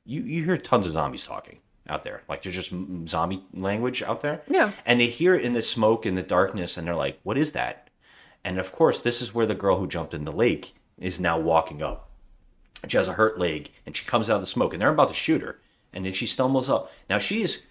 you 0.05 0.23
you 0.23 0.45
hear 0.45 0.57
tons 0.57 0.87
of 0.87 0.93
zombies 0.95 1.25
talking 1.25 1.59
out 1.89 2.03
there, 2.05 2.23
like 2.29 2.43
there's 2.43 2.55
just 2.57 2.73
zombie 3.09 3.45
language 3.55 4.03
out 4.03 4.21
there. 4.21 4.43
Yeah. 4.49 4.73
And 4.87 4.99
they 5.01 5.07
hear 5.07 5.35
it 5.35 5.45
in 5.45 5.53
the 5.53 5.63
smoke 5.63 6.05
in 6.07 6.15
the 6.17 6.23
darkness, 6.23 6.77
and 6.77 6.87
they're 6.87 6.95
like, 6.97 7.19
"What 7.23 7.39
is 7.39 7.53
that?" 7.53 7.89
And 8.45 8.59
of 8.59 8.73
course, 8.73 9.01
this 9.01 9.23
is 9.23 9.35
where 9.35 9.47
the 9.47 9.55
girl 9.55 9.79
who 9.79 9.87
jumped 9.87 10.15
in 10.15 10.25
the 10.25 10.33
lake 10.33 10.75
is 10.99 11.21
now 11.21 11.39
walking 11.39 11.83
up. 11.83 12.09
She 12.89 12.97
has 12.97 13.09
a 13.09 13.13
hurt 13.13 13.39
leg, 13.39 13.71
and 13.87 13.97
she 13.97 14.05
comes 14.05 14.29
out 14.29 14.37
of 14.37 14.41
the 14.43 14.47
smoke, 14.47 14.73
and 14.73 14.83
they're 14.83 14.89
about 14.91 15.09
to 15.09 15.15
shoot 15.15 15.41
her, 15.43 15.61
and 15.93 16.05
then 16.05 16.13
she 16.13 16.27
stumbles 16.27 16.69
up. 16.69 16.91
Now 17.09 17.19
she's, 17.19 17.65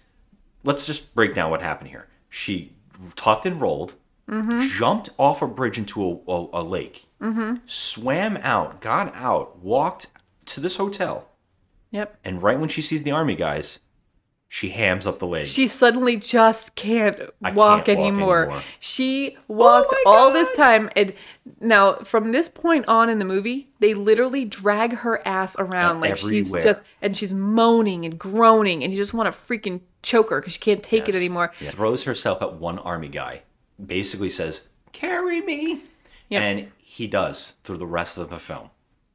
let's 0.64 0.86
just 0.86 1.14
break 1.14 1.34
down 1.34 1.50
what 1.50 1.60
happened 1.62 1.90
here. 1.90 2.08
She 2.30 2.72
tucked 3.16 3.44
and 3.46 3.60
rolled, 3.60 3.94
Mhm. 4.28 4.68
jumped 4.78 5.10
off 5.18 5.42
a 5.42 5.46
bridge 5.46 5.76
into 5.76 6.02
a, 6.26 6.32
a, 6.32 6.48
a 6.54 6.62
lake, 6.62 7.06
Mhm. 7.20 7.60
swam 7.66 8.38
out, 8.38 8.80
got 8.80 9.14
out, 9.14 9.58
walked 9.58 10.06
to 10.46 10.60
this 10.60 10.76
hotel, 10.76 11.28
Yep. 11.90 12.18
and 12.24 12.42
right 12.42 12.58
when 12.58 12.68
she 12.70 12.80
sees 12.80 13.02
the 13.02 13.10
army 13.10 13.34
guys, 13.34 13.80
she 14.54 14.68
hams 14.68 15.06
up 15.06 15.18
the 15.18 15.26
leg. 15.26 15.46
She 15.46 15.66
suddenly 15.66 16.14
just 16.14 16.74
can't 16.74 17.18
I 17.42 17.52
walk, 17.52 17.86
can't 17.86 17.98
walk 17.98 18.06
anymore. 18.06 18.42
anymore. 18.42 18.62
She 18.80 19.38
oh 19.48 19.54
walked 19.54 19.94
all 20.04 20.30
this 20.30 20.52
time, 20.52 20.90
and 20.94 21.14
now 21.58 21.94
from 22.00 22.32
this 22.32 22.50
point 22.50 22.86
on 22.86 23.08
in 23.08 23.18
the 23.18 23.24
movie, 23.24 23.70
they 23.80 23.94
literally 23.94 24.44
drag 24.44 24.96
her 24.96 25.26
ass 25.26 25.56
around 25.58 26.02
like 26.02 26.18
she's 26.18 26.52
just, 26.52 26.82
and 27.00 27.16
she's 27.16 27.32
moaning 27.32 28.04
and 28.04 28.18
groaning, 28.18 28.84
and 28.84 28.92
you 28.92 28.98
just 28.98 29.14
want 29.14 29.32
to 29.32 29.40
freaking 29.40 29.80
choke 30.02 30.28
her 30.28 30.40
because 30.42 30.52
she 30.52 30.58
can't 30.58 30.82
take 30.82 31.08
it 31.08 31.14
anymore. 31.14 31.50
Yeah. 31.58 31.70
Throws 31.70 32.04
herself 32.04 32.42
at 32.42 32.56
one 32.56 32.78
army 32.78 33.08
guy. 33.08 33.44
Basically 33.82 34.28
says, 34.28 34.64
"Carry 34.92 35.40
me," 35.40 35.84
Yep. 36.28 36.42
and 36.42 36.72
he 36.76 37.06
does 37.06 37.54
through 37.64 37.78
the 37.78 37.86
rest 37.86 38.18
of 38.18 38.28
the 38.28 38.38
film, 38.38 38.68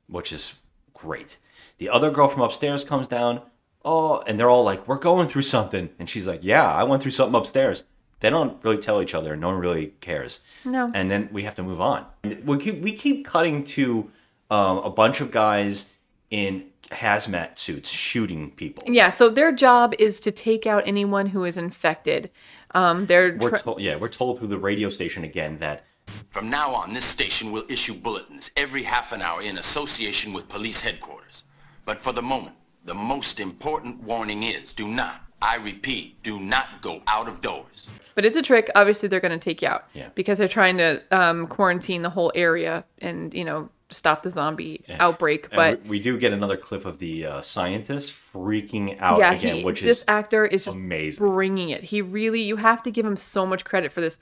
which 0.08 0.34
is 0.34 0.56
great. 0.96 1.38
The 1.78 1.90
other 1.90 2.10
girl 2.10 2.28
from 2.28 2.42
upstairs 2.42 2.84
comes 2.84 3.08
down. 3.08 3.42
Oh, 3.88 4.22
and 4.28 4.38
they're 4.38 4.50
all 4.50 4.66
like, 4.66 4.86
"We're 4.86 4.98
going 4.98 5.30
through 5.30 5.44
something," 5.44 5.90
and 5.98 6.10
she's 6.10 6.28
like, 6.28 6.42
"Yeah, 6.44 6.70
I 6.70 6.84
went 6.84 7.02
through 7.02 7.12
something 7.12 7.40
upstairs." 7.40 7.84
They 8.20 8.30
don't 8.30 8.62
really 8.64 8.80
tell 8.80 9.02
each 9.02 9.14
other. 9.14 9.38
No 9.38 9.48
one 9.48 9.60
really 9.60 9.94
cares. 10.02 10.42
No. 10.66 10.92
And 10.94 11.10
then 11.10 11.30
we 11.32 11.44
have 11.44 11.56
to 11.56 11.64
move 11.64 11.80
on. 11.80 12.06
And 12.24 12.46
We 12.46 12.58
keep 12.58 12.82
we 12.82 12.92
keep 12.92 13.26
cutting 13.26 13.64
to 13.64 14.12
um, 14.50 14.80
a 14.80 14.90
bunch 14.90 15.22
of 15.22 15.32
guys 15.32 15.94
in 16.30 16.66
hazmat 16.92 17.60
suits 17.60 17.90
shooting 17.90 18.52
people. 18.52 18.84
Yeah, 18.88 19.10
so 19.10 19.30
their 19.30 19.52
job 19.54 19.94
is 20.00 20.20
to 20.22 20.32
take 20.32 20.66
out 20.66 20.84
anyone 20.86 21.28
who 21.28 21.46
is 21.46 21.56
infected. 21.56 22.30
Um, 22.72 23.06
they're 23.06 23.38
We're 23.40 23.58
told, 23.58 23.80
yeah, 23.80 23.96
we're 23.96 24.10
told 24.10 24.40
through 24.40 24.50
the 24.50 24.58
radio 24.58 24.90
station 24.90 25.24
again 25.24 25.60
that 25.60 25.86
From 26.30 26.50
now 26.50 26.74
on, 26.76 26.94
this 26.94 27.06
station 27.06 27.52
will 27.54 27.66
issue 27.70 27.94
bulletins 27.94 28.52
every 28.58 28.84
half 28.84 29.14
an 29.14 29.22
hour 29.22 29.42
in 29.42 29.58
association 29.58 30.34
with 30.34 30.50
police 30.50 30.82
headquarters. 30.82 31.46
But 31.86 32.02
for 32.02 32.12
the 32.12 32.22
moment, 32.22 32.56
the 32.88 32.96
most 32.96 33.40
important 33.40 34.02
warning 34.02 34.42
is 34.44 34.74
do 34.74 34.88
not, 34.88 35.22
I 35.42 35.58
repeat, 35.58 36.24
do 36.24 36.40
not 36.40 36.82
go 36.82 37.02
out 37.06 37.28
of 37.28 37.42
doors. 37.42 37.90
But 38.16 38.26
it's 38.26 38.36
a 38.36 38.42
trick. 38.42 38.72
Obviously, 38.74 39.08
they're 39.10 39.20
going 39.20 39.38
to 39.38 39.44
take 39.44 39.62
you 39.62 39.68
out 39.68 39.86
Yeah. 39.94 40.10
because 40.16 40.40
they're 40.40 40.48
trying 40.48 40.78
to 40.78 41.04
um, 41.12 41.46
quarantine 41.48 42.02
the 42.02 42.10
whole 42.10 42.32
area 42.34 42.84
and 43.00 43.32
you 43.34 43.46
know 43.46 43.70
stop 43.90 44.24
the 44.24 44.32
zombie 44.32 44.84
outbreak. 44.90 45.50
But 45.52 45.84
we, 45.84 45.90
we 45.92 46.00
do 46.00 46.18
get 46.18 46.34
another 46.34 46.58
clip 46.58 46.86
of 46.86 46.98
the 46.98 47.26
uh, 47.26 47.42
scientist 47.44 48.12
freaking 48.12 49.00
out 49.00 49.20
yeah, 49.20 49.34
again, 49.34 49.56
he, 49.58 49.64
which 49.64 49.82
this 49.82 50.00
is 50.00 50.06
actor 50.08 50.46
is 50.46 50.66
just 50.66 50.76
amazing. 50.76 51.28
bringing 51.28 51.70
it. 51.70 51.84
He 51.84 52.02
really, 52.02 52.42
you 52.42 52.56
have 52.56 52.82
to 52.84 52.92
give 52.92 53.06
him 53.06 53.18
so 53.18 53.46
much 53.46 53.64
credit 53.64 53.94
for 53.94 54.02
this. 54.02 54.18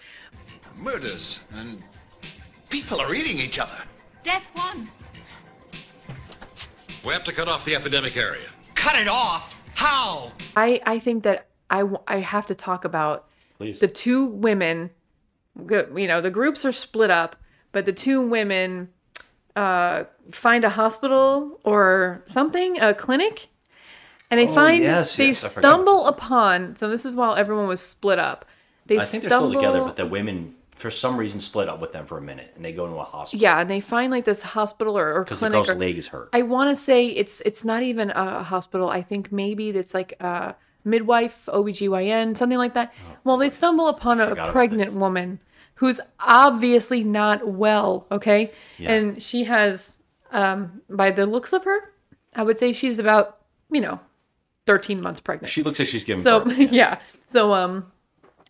Murders 0.78 1.46
and 1.54 1.82
People 2.70 3.00
are 3.00 3.14
eating 3.14 3.38
each 3.38 3.60
other. 3.60 3.78
Death 4.24 4.52
one. 4.54 4.88
We 7.06 7.14
have 7.14 7.24
to 7.26 7.32
cut 7.32 7.48
off 7.48 7.64
the 7.64 7.76
epidemic 7.76 8.18
area. 8.18 8.48
Cut 8.86 9.02
it 9.02 9.08
off? 9.08 9.64
How? 9.74 10.32
I 10.56 10.80
I 10.86 11.00
think 11.00 11.24
that 11.24 11.48
I, 11.72 11.84
I 12.08 12.20
have 12.20 12.46
to 12.46 12.54
talk 12.54 12.86
about 12.86 13.28
Please. 13.58 13.80
the 13.80 13.88
two 13.88 14.28
women. 14.28 14.92
You 15.58 16.08
know, 16.08 16.22
the 16.22 16.30
groups 16.30 16.64
are 16.66 16.72
split 16.72 17.10
up, 17.10 17.36
but 17.72 17.86
the 17.86 17.94
two 17.94 18.22
women 18.22 18.90
uh, 19.56 20.04
find 20.32 20.64
a 20.64 20.70
hospital 20.70 21.60
or 21.64 22.24
something, 22.28 22.80
a 22.80 22.94
clinic, 22.94 23.48
and 24.30 24.40
they 24.40 24.48
Oh, 24.48 24.54
find 24.54 24.84
yes, 24.84 25.16
they 25.16 25.30
yes, 25.30 25.44
I 25.44 25.48
forgot 25.48 25.68
about 25.68 25.74
stumble 25.78 26.06
upon. 26.06 26.76
So 26.76 26.88
this 26.88 27.06
is 27.06 27.16
while 27.16 27.34
everyone 27.34 27.68
was 27.68 27.82
split 27.82 28.20
up. 28.20 28.46
They 28.86 29.00
I 29.00 29.06
think 29.06 29.24
they're 29.24 29.32
still 29.32 29.52
together, 29.52 29.82
but 29.82 29.96
the 29.96 30.06
women, 30.06 30.54
for 30.76 30.90
some 30.92 31.18
reason, 31.18 31.40
split 31.40 31.68
up 31.70 31.80
with 31.80 31.92
them 31.94 32.06
for 32.06 32.18
a 32.18 32.22
minute, 32.22 32.52
and 32.56 32.64
they 32.64 32.72
go 32.74 32.86
into 32.86 32.98
a 32.98 33.04
hospital 33.04 33.42
yeah, 33.42 33.60
and 33.62 33.70
they 33.70 33.80
find 33.82 34.12
like 34.12 34.26
this 34.26 34.42
hospital 34.42 34.98
or, 34.98 35.14
or 35.14 35.24
because 35.24 35.40
the 35.40 35.50
girl's 35.50 35.70
or- 35.70 35.76
leg 35.76 35.98
is 35.98 36.08
hurt. 36.10 36.30
I 36.34 36.42
want 36.44 36.70
to 36.70 36.82
say 36.82 37.08
it's 37.08 37.42
it's 37.46 37.64
not 37.66 37.82
even 37.84 38.12
a 38.12 38.44
hospital. 38.44 38.90
I 38.90 39.02
think 39.02 39.32
maybe 39.32 39.70
it's 39.70 39.94
like 39.94 40.14
a 40.20 40.56
midwife, 40.84 41.48
OBGYN, 41.52 42.38
something 42.38 42.58
like 42.58 42.74
that. 42.76 42.94
well, 43.24 43.38
they 43.38 43.50
stumble 43.50 43.88
upon 43.88 44.18
forgot 44.20 44.50
a 44.50 44.52
pregnant 44.52 44.94
woman 44.94 45.40
who's 45.76 46.00
obviously 46.20 47.04
not 47.04 47.48
well, 47.48 48.06
okay? 48.12 48.52
Yeah. 48.78 48.92
And 48.94 49.22
she 49.24 49.46
has 49.46 49.98
um 50.32 50.82
by 50.90 51.12
the 51.12 51.26
looks 51.26 51.54
of 51.54 51.64
her, 51.64 51.94
I 52.36 52.44
would 52.44 52.60
say 52.60 52.74
she's 52.74 53.00
about, 53.00 53.40
you 53.72 53.82
know, 53.82 54.00
13 54.68 55.02
months 55.02 55.20
pregnant. 55.22 55.50
She 55.52 55.64
looks 55.64 55.80
like 55.80 55.88
she's 55.88 56.04
giving 56.04 56.22
so 56.22 56.42
birth. 56.42 56.58
yeah. 56.58 57.00
So 57.28 57.54
um 57.54 57.92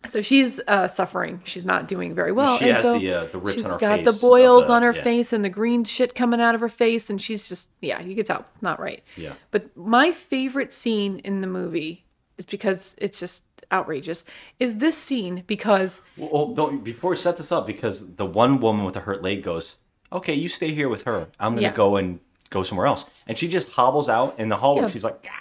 so 0.06 0.22
she's 0.22 0.60
uh, 0.66 0.88
suffering. 0.88 1.40
She's 1.44 1.66
not 1.66 1.88
doing 1.88 2.14
very 2.14 2.32
well. 2.32 2.58
She 2.58 2.66
and 2.66 2.74
has 2.74 2.82
so 2.82 2.98
the, 2.98 3.12
uh, 3.12 3.24
the 3.26 3.38
rips 3.38 3.56
she's 3.56 3.64
on 3.64 3.72
her 3.72 3.78
got 3.78 4.04
the 4.04 4.12
boils 4.12 4.66
the- 4.66 4.72
on 4.72 4.82
her 4.82 4.92
yeah. 4.92 5.02
face 5.02 5.32
and 5.32 5.44
the 5.44 5.50
green 5.50 5.84
shit 5.84 6.14
coming 6.14 6.40
out 6.40 6.54
of 6.54 6.60
her 6.60 6.68
face, 6.68 7.10
and 7.10 7.20
she's 7.20 7.48
just 7.48 7.70
yeah, 7.80 8.00
you 8.00 8.14
could 8.16 8.26
tell 8.26 8.44
not 8.60 8.80
right. 8.80 9.02
Yeah. 9.16 9.34
But 9.50 9.76
my 9.76 10.12
favorite 10.12 10.72
scene 10.72 11.18
in 11.20 11.40
the 11.40 11.46
movie 11.46 12.04
is 12.38 12.44
because 12.44 12.94
it's 12.98 13.18
just 13.18 13.44
outrageous. 13.72 14.24
Is 14.58 14.76
this 14.78 14.96
scene 14.96 15.42
because 15.46 16.02
Well, 16.16 16.30
oh, 16.32 16.54
don't, 16.54 16.84
before 16.84 17.10
we 17.10 17.16
set 17.16 17.36
this 17.36 17.50
up, 17.50 17.66
because 17.66 18.04
the 18.16 18.26
one 18.26 18.60
woman 18.60 18.84
with 18.84 18.94
the 18.94 19.00
hurt 19.00 19.22
leg 19.22 19.42
goes, 19.42 19.76
"Okay, 20.12 20.34
you 20.34 20.48
stay 20.48 20.72
here 20.72 20.88
with 20.88 21.02
her. 21.02 21.28
I'm 21.40 21.54
gonna 21.54 21.62
Yeah. 21.62 21.72
go 21.72 21.96
and 21.96 22.20
go 22.50 22.62
somewhere 22.62 22.86
else," 22.86 23.06
and 23.26 23.36
she 23.36 23.48
just 23.48 23.70
hobbles 23.72 24.08
out 24.08 24.38
in 24.38 24.48
the 24.48 24.56
hallway. 24.58 24.82
Yeah. 24.82 24.88
She's 24.88 25.04
like, 25.04 25.22
"God, 25.22 25.32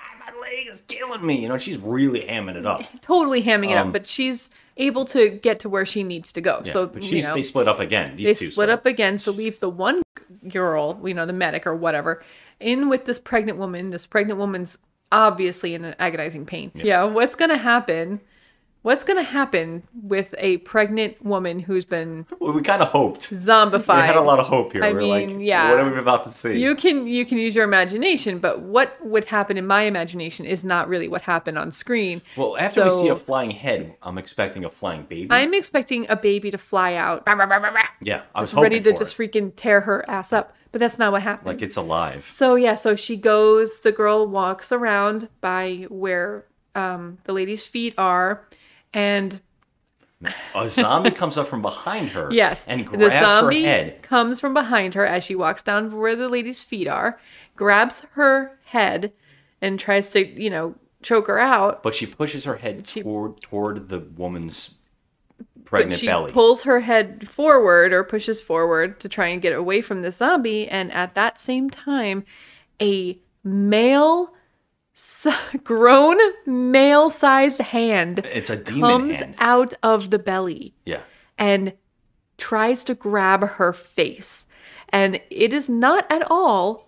leg 0.46 0.68
is 0.68 0.82
killing 0.88 1.26
me," 1.26 1.42
you 1.42 1.48
know. 1.50 1.58
She's 1.58 1.78
really 1.78 2.22
hamming 2.22 2.56
it 2.56 2.66
up. 2.66 2.82
totally 3.02 3.44
hamming 3.44 3.72
it 3.72 3.78
Um, 3.78 3.88
up, 3.88 3.94
but 3.94 4.08
she's 4.08 4.50
able 4.78 5.06
to 5.06 5.30
get 5.30 5.60
to 5.62 5.70
where 5.70 5.86
she 5.86 6.04
needs 6.04 6.32
to 6.34 6.42
go. 6.42 6.62
Yeah, 6.66 6.74
so 6.74 6.88
but 6.88 7.04
you 7.04 7.10
she's, 7.10 7.24
know, 7.26 7.34
they 7.34 7.44
split 7.44 7.68
up 7.68 7.80
again. 7.80 8.16
These 8.18 8.26
they 8.40 8.46
two 8.46 8.52
split 8.52 8.70
up 8.70 8.86
again 8.86 9.18
so 9.18 9.32
leave 9.32 9.60
the 9.60 9.70
one 9.70 10.02
girl 10.50 11.00
you 11.04 11.14
know 11.14 11.26
the 11.26 11.34
medic 11.34 11.66
or 11.66 11.76
whatever 11.76 12.24
in 12.60 12.88
with 12.90 13.06
this 13.06 13.18
pregnant 13.20 13.58
woman 13.58 13.90
this 13.90 14.06
pregnant 14.06 14.38
woman's 14.40 14.78
obviously 15.12 15.74
in 15.74 15.84
an 15.86 15.96
agonizing 16.00 16.46
pain 16.46 16.72
yeah, 16.76 17.04
what's 17.04 17.36
gonna 17.36 17.58
happen 17.58 18.20
what's 18.86 19.04
gonna 19.04 19.24
happen 19.24 19.82
with 19.94 20.36
a 20.38 20.58
pregnant 20.58 21.24
woman 21.26 21.58
who's 21.60 21.86
been 21.86 22.28
Well, 22.40 22.54
we 22.54 22.62
kind 22.62 22.84
of 22.84 22.90
hoped. 22.90 23.32
zombified 23.32 24.02
We 24.02 24.08
had 24.08 24.16
a 24.16 24.22
lot 24.22 24.40
of 24.40 24.46
hope 24.46 24.74
here. 24.74 24.84
I 24.84 24.92
We're 24.92 25.00
mean, 25.00 25.38
like, 25.38 25.46
yeah. 25.46 25.72
what 25.72 25.80
are 25.80 25.92
we 25.92 25.98
about 25.98 26.26
to 26.28 26.32
see? 26.32 26.58
you 26.60 26.76
can 26.76 27.08
you 27.08 27.26
can 27.26 27.40
use 27.40 27.56
your 27.56 27.64
imagination 27.64 28.38
but 28.38 28.62
what 28.62 28.96
would 29.04 29.26
happen 29.26 29.58
in 29.58 29.66
my 29.66 29.82
imagination 29.84 30.46
is 30.46 30.64
not 30.64 30.88
really 30.88 31.08
what 31.08 31.24
happened 31.24 31.58
on 31.58 31.72
screen 31.72 32.22
well, 32.38 32.56
after 32.58 32.86
we 32.86 32.92
see 33.04 33.08
a 33.10 33.16
flying 33.16 33.52
head, 33.52 33.96
I'm 34.04 34.20
expecting 34.20 34.64
a 34.64 34.70
flying 34.70 35.04
baby. 35.04 35.28
i'm 35.32 35.54
expecting 35.54 36.06
a 36.10 36.16
baby 36.16 36.52
to 36.52 36.58
fly 36.58 36.94
out 36.94 37.24
yeah, 38.02 38.22
I 38.36 38.42
was 38.42 38.52
just 38.52 38.62
ready 38.62 38.80
to 38.82 38.92
for 38.92 39.00
just 39.00 39.20
it. 39.20 39.32
freaking 39.32 39.52
tear 39.56 39.82
her 39.82 40.08
ass 40.08 40.32
up 40.32 40.54
but 40.72 40.80
that's 40.80 41.00
not 41.00 41.12
what 41.12 41.24
happened 41.24 41.48
like 41.48 41.62
it's 41.62 41.78
alive. 41.78 42.26
So 42.30 42.56
yeah, 42.56 42.76
so 42.76 42.98
she 42.98 43.16
goes. 43.16 43.80
The 43.80 43.94
girl 43.94 44.28
walks 44.28 44.74
around 44.74 45.30
by 45.40 45.86
where 45.88 46.44
um, 46.76 47.18
the 47.24 47.32
lady's 47.32 47.66
feet 47.66 47.94
are, 47.98 48.46
and 48.96 49.40
A 50.56 50.68
zombie 50.70 51.12
comes 51.12 51.38
up 51.38 51.48
from 51.48 51.62
behind 51.62 52.10
her. 52.10 52.30
yes, 52.32 52.66
and 52.68 52.80
the 52.82 52.98
grabs 52.98 53.14
zombie 53.26 53.62
her 53.64 53.68
head. 53.70 54.02
comes 54.02 54.40
from 54.40 54.54
behind 54.56 54.96
her 54.96 55.06
as 55.06 55.24
she 55.24 55.36
walks 55.36 55.62
down 55.62 55.96
where 55.96 56.16
the 56.16 56.30
lady's 56.30 56.64
feet 56.64 56.88
are, 56.88 57.20
grabs 57.56 58.06
her 58.14 58.58
head, 58.66 59.12
and 59.62 59.80
tries 59.80 60.10
to 60.12 60.26
you 60.26 60.50
know 60.50 60.76
choke 61.04 61.28
her 61.28 61.38
out. 61.38 61.84
But 61.84 61.94
she 61.94 62.08
pushes 62.08 62.46
her 62.46 62.56
head 62.56 62.86
toward 62.86 63.42
toward 63.42 63.90
the 63.90 64.00
woman's 64.00 64.76
But 65.38 65.66
pregnant 65.66 66.00
she 66.00 66.08
belly. 66.08 66.32
pulls 66.32 66.64
her 66.64 66.80
head 66.80 67.28
forward 67.30 67.92
or 67.94 68.04
pushes 68.04 68.40
forward 68.42 69.00
to 69.02 69.10
try 69.10 69.28
and 69.28 69.42
get 69.42 69.54
away 69.54 69.82
from 69.82 70.02
the 70.02 70.12
zombie, 70.12 70.68
and 70.68 70.92
at 70.94 71.14
that 71.16 71.40
same 71.40 71.70
time, 71.70 72.24
a 72.82 73.20
male, 73.44 74.34
grown 75.64 76.18
male-sized 76.46 77.60
hand 77.60 78.20
It's 78.26 78.50
a 78.50 78.56
demon 78.56 78.82
comes 78.82 79.16
hand. 79.18 79.36
out 79.40 79.74
of 79.84 80.10
the 80.10 80.20
belly 80.20 80.74
yeah. 80.86 81.02
and 81.38 81.74
tries 82.38 82.84
to 82.86 82.96
grab 82.96 83.42
her 83.44 83.74
face, 83.74 84.46
and 84.90 85.20
it 85.30 85.52
is 85.54 85.70
not 85.70 86.06
at 86.10 86.24
all 86.30 86.88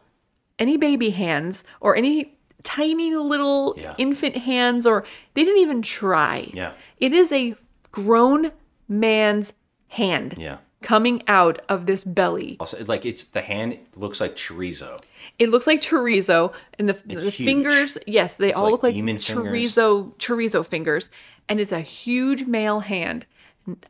any 0.60 0.78
baby 0.78 1.10
hands 1.12 1.64
or 1.82 1.96
any 1.96 2.38
tiny 2.64 3.14
little 3.16 3.76
Yeah. 3.78 3.96
infant 3.98 4.38
hands 4.38 4.86
or 4.86 5.04
they 5.34 5.44
didn't 5.44 5.62
even 5.62 5.82
try. 5.82 6.50
Yeah. 6.54 6.74
It 7.00 7.14
is 7.14 7.32
a 7.32 7.56
grown 7.92 8.52
man's 8.88 9.54
hand 9.90 10.36
Yeah. 10.38 10.58
Coming 10.82 11.24
out 11.28 11.60
of 11.70 11.86
this 11.86 12.04
belly. 12.04 12.58
Also, 12.60 12.84
like 12.86 13.06
it's 13.06 13.24
the 13.24 13.42
hand 13.42 13.80
looks 13.96 14.22
like 14.22 14.36
chorizo. 14.36 15.02
It 15.40 15.50
looks 15.50 15.68
like 15.68 15.82
chorizo, 15.82 16.54
and 16.78 16.90
the, 16.90 16.94
the 17.06 17.32
fingers, 17.32 17.98
yes, 18.06 18.36
they 18.36 18.50
It's 18.50 18.58
all 18.58 18.66
like 18.66 18.72
look 18.72 18.84
like 18.84 18.94
fingers. 18.96 19.26
chorizo 19.28 20.14
chorizo 20.18 20.66
fingers, 20.66 21.10
and 21.50 21.60
it's 21.60 21.72
a 21.72 21.82
huge 21.82 22.46
male 22.46 22.82
hand. 22.82 23.26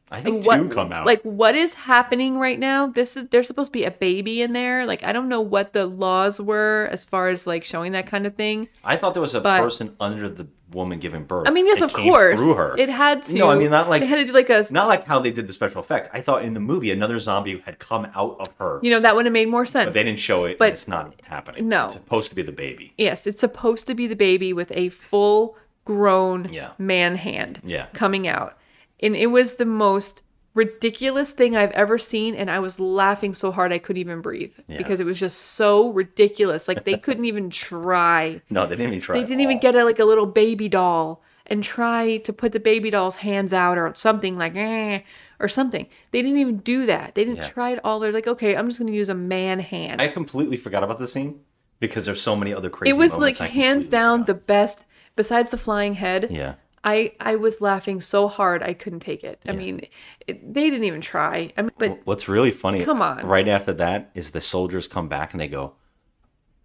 I 0.09 0.21
think 0.21 0.43
what, 0.45 0.57
two 0.57 0.69
come 0.69 0.91
out. 0.91 1.05
Like 1.05 1.21
what 1.21 1.53
is 1.53 1.75
happening 1.75 2.39
right 2.39 2.57
now? 2.57 2.87
This 2.87 3.15
is 3.15 3.27
there's 3.29 3.45
supposed 3.45 3.67
to 3.67 3.73
be 3.79 3.83
a 3.83 3.91
baby 3.91 4.41
in 4.41 4.53
there. 4.53 4.87
Like 4.87 5.03
I 5.03 5.11
don't 5.11 5.29
know 5.29 5.41
what 5.41 5.73
the 5.73 5.85
laws 5.85 6.41
were 6.41 6.89
as 6.91 7.05
far 7.05 7.29
as 7.29 7.45
like 7.45 7.63
showing 7.63 7.91
that 7.91 8.07
kind 8.07 8.25
of 8.25 8.35
thing. 8.35 8.69
I 8.83 8.97
thought 8.97 9.13
there 9.13 9.21
was 9.21 9.35
a 9.35 9.41
but- 9.41 9.61
person 9.61 9.95
under 9.99 10.29
the 10.29 10.47
woman 10.71 10.99
giving 10.99 11.23
birth. 11.23 11.47
I 11.47 11.51
mean, 11.51 11.65
yes, 11.65 11.77
It 11.77 11.85
of 11.85 11.93
course, 11.93 12.39
through 12.39 12.55
her. 12.55 12.75
it 12.77 12.89
had 12.89 13.23
to. 13.23 13.35
No, 13.35 13.49
I 13.49 13.55
mean 13.55 13.69
not 13.69 13.89
like 13.89 14.01
they 14.01 14.07
had 14.07 14.17
to 14.17 14.25
do 14.25 14.33
like 14.33 14.49
a. 14.49 14.65
not 14.71 14.87
like 14.87 15.05
how 15.05 15.19
they 15.19 15.31
did 15.31 15.47
the 15.47 15.53
special 15.53 15.79
effect. 15.79 16.09
I 16.13 16.21
thought 16.21 16.43
in 16.43 16.53
the 16.53 16.59
movie 16.59 16.91
another 16.91 17.19
zombie 17.19 17.59
had 17.65 17.79
come 17.79 18.05
out 18.15 18.35
of 18.39 18.49
her, 18.59 18.79
You 18.83 18.91
know 18.91 18.99
that 18.99 19.15
would 19.15 19.25
have 19.25 19.33
made 19.33 19.47
more 19.49 19.65
sense. 19.65 19.87
but 19.87 19.93
they 19.93 20.03
didn't 20.03 20.19
show 20.19 20.45
it. 20.45 20.57
But- 20.59 20.65
and 20.65 20.73
it's 20.73 20.87
not 20.87 21.13
happening. 21.23 21.67
no. 21.69 21.85
it's 21.85 21.93
supposed 21.95 22.29
to 22.29 22.35
be 22.35 22.41
the 22.41 22.51
baby. 22.51 22.93
Yes, 22.97 23.25
it's 23.27 23.39
supposed 23.39 23.87
to 23.87 23.93
be 23.95 24.07
the 24.07 24.15
baby 24.15 24.51
with 24.53 24.71
a 24.75 24.89
full 24.89 25.55
grown 25.85 26.47
Yeah. 26.51 26.71
man 26.77 27.15
hand 27.15 27.61
Yeah. 27.63 27.85
coming 27.93 28.27
out. 28.27 28.57
And 28.99 29.15
it 29.15 29.27
was 29.27 29.53
the 29.55 29.65
most 29.65 30.23
ridiculous 30.57 31.31
thing 31.33 31.55
I've 31.55 31.71
ever 31.71 31.97
seen 31.97 32.33
and 32.35 32.49
I 32.49 32.59
was 32.59 32.79
laughing 32.79 33.33
so 33.33 33.51
hard 33.51 33.71
I 33.71 33.77
couldn't 33.79 34.01
even 34.01 34.21
breathe 34.21 34.55
Yeah. 34.67 34.77
because 34.79 34.99
it 34.99 35.05
was 35.05 35.19
just 35.19 35.37
so 35.39 35.89
ridiculous. 35.91 36.67
Like 36.67 36.83
they 36.83 36.97
couldn't 36.97 37.25
even 37.25 37.49
try. 37.49 38.41
No, 38.49 38.65
they 38.65 38.75
didn't 38.75 38.93
even 38.93 39.01
try. 39.01 39.15
They 39.17 39.23
didn't 39.23 39.41
even 39.41 39.59
get 39.59 39.75
a, 39.75 39.85
like 39.85 39.99
a 39.99 40.05
little 40.05 40.25
baby 40.25 40.67
doll 40.67 41.21
and 41.45 41.63
try 41.63 42.17
to 42.17 42.33
put 42.33 42.51
the 42.51 42.59
baby 42.59 42.89
doll's 42.89 43.17
hands 43.17 43.53
out 43.53 43.77
or 43.77 43.93
something 43.95 44.33
like 44.35 44.55
eh, 44.55 45.01
or 45.39 45.47
something. 45.47 45.87
They 46.11 46.21
didn't 46.21 46.39
even 46.39 46.57
do 46.57 46.85
that. 46.87 47.15
They 47.15 47.23
didn't 47.23 47.37
Yeah. 47.43 47.49
try 47.49 47.69
it 47.71 47.79
all. 47.83 47.99
They're 47.99 48.11
like, 48.11 48.27
okay, 48.27 48.55
I'm 48.55 48.67
just 48.67 48.79
going 48.79 48.91
to 48.91 48.97
use 48.97 49.09
a 49.09 49.13
man 49.15 49.59
hand. 49.59 50.01
I 50.01 50.07
completely 50.07 50.57
forgot 50.57 50.83
about 50.83 50.97
the 50.99 51.07
scene 51.07 51.39
because 51.79 52.05
there's 52.05 52.21
so 52.21 52.35
many 52.35 52.53
other 52.53 52.69
crazy. 52.69 52.89
it 52.89 52.97
was 52.97 53.13
like 53.13 53.37
hands 53.37 53.87
down 53.87 54.23
the 54.25 54.33
best. 54.33 54.83
Besides 55.15 55.49
the 55.51 55.57
flying 55.57 55.95
head, 55.95 56.27
Yeah. 56.31 56.55
I 56.87 57.11
I 57.19 57.35
was 57.35 57.59
laughing 57.59 57.99
so 57.99 58.29
hard 58.29 58.63
I 58.63 58.73
couldn't 58.73 59.01
take 59.01 59.21
it. 59.21 59.41
I 59.45 59.51
mean, 59.51 59.81
it, 60.25 60.53
they 60.53 60.69
didn't 60.69 60.85
even 60.85 61.01
try. 61.01 61.51
I 61.57 61.63
mean, 61.63 61.71
but 61.77 61.99
What's 62.05 62.29
really 62.29 62.49
funny, 62.49 62.85
Come 62.85 63.01
on. 63.01 63.25
right 63.27 63.47
after 63.49 63.73
that 63.73 64.09
is 64.15 64.31
the 64.31 64.39
soldiers 64.39 64.87
come 64.87 65.09
back 65.09 65.33
and 65.33 65.41
they 65.41 65.49
go, 65.49 65.73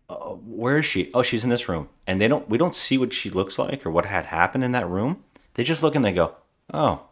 uh, 0.08 0.14
"Where 0.62 0.78
is 0.78 0.86
she? 0.86 1.10
Oh, 1.12 1.24
she's 1.24 1.42
in 1.42 1.50
this 1.50 1.68
room." 1.68 1.88
And 2.06 2.20
they 2.20 2.28
don't, 2.28 2.48
we 2.48 2.56
don't 2.56 2.74
see 2.74 2.98
what 2.98 3.12
she 3.12 3.30
looks 3.30 3.58
like 3.58 3.84
or 3.84 3.90
what 3.90 4.04
had 4.06 4.26
happened 4.26 4.62
in 4.62 4.70
that 4.72 4.88
room. 4.88 5.24
They 5.54 5.64
just 5.64 5.82
look 5.82 5.96
and 5.96 6.04
they 6.04 6.12
go, 6.12 6.36
"Oh, 6.72 7.02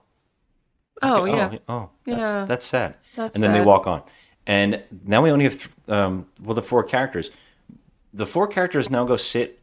oh 1.02 1.22
okay, 1.22 1.32
yeah, 1.36 1.58
oh, 1.68 1.90
that's, 2.06 2.18
Yeah. 2.20 2.44
that's 2.44 2.66
sad." 2.66 2.94
That's 3.16 3.34
and 3.34 3.42
then 3.42 3.52
they 3.52 3.60
walk 3.60 3.88
on. 3.88 4.04
And 4.46 4.84
now 5.04 5.20
we 5.22 5.30
only 5.32 5.44
have, 5.44 5.58
th- 5.58 5.70
um, 5.88 6.26
well, 6.40 6.54
the 6.54 6.62
four 6.62 6.84
characters. 6.84 7.32
The 8.14 8.26
four 8.26 8.46
characters 8.46 8.88
now 8.88 9.04
go 9.04 9.16
sit, 9.16 9.58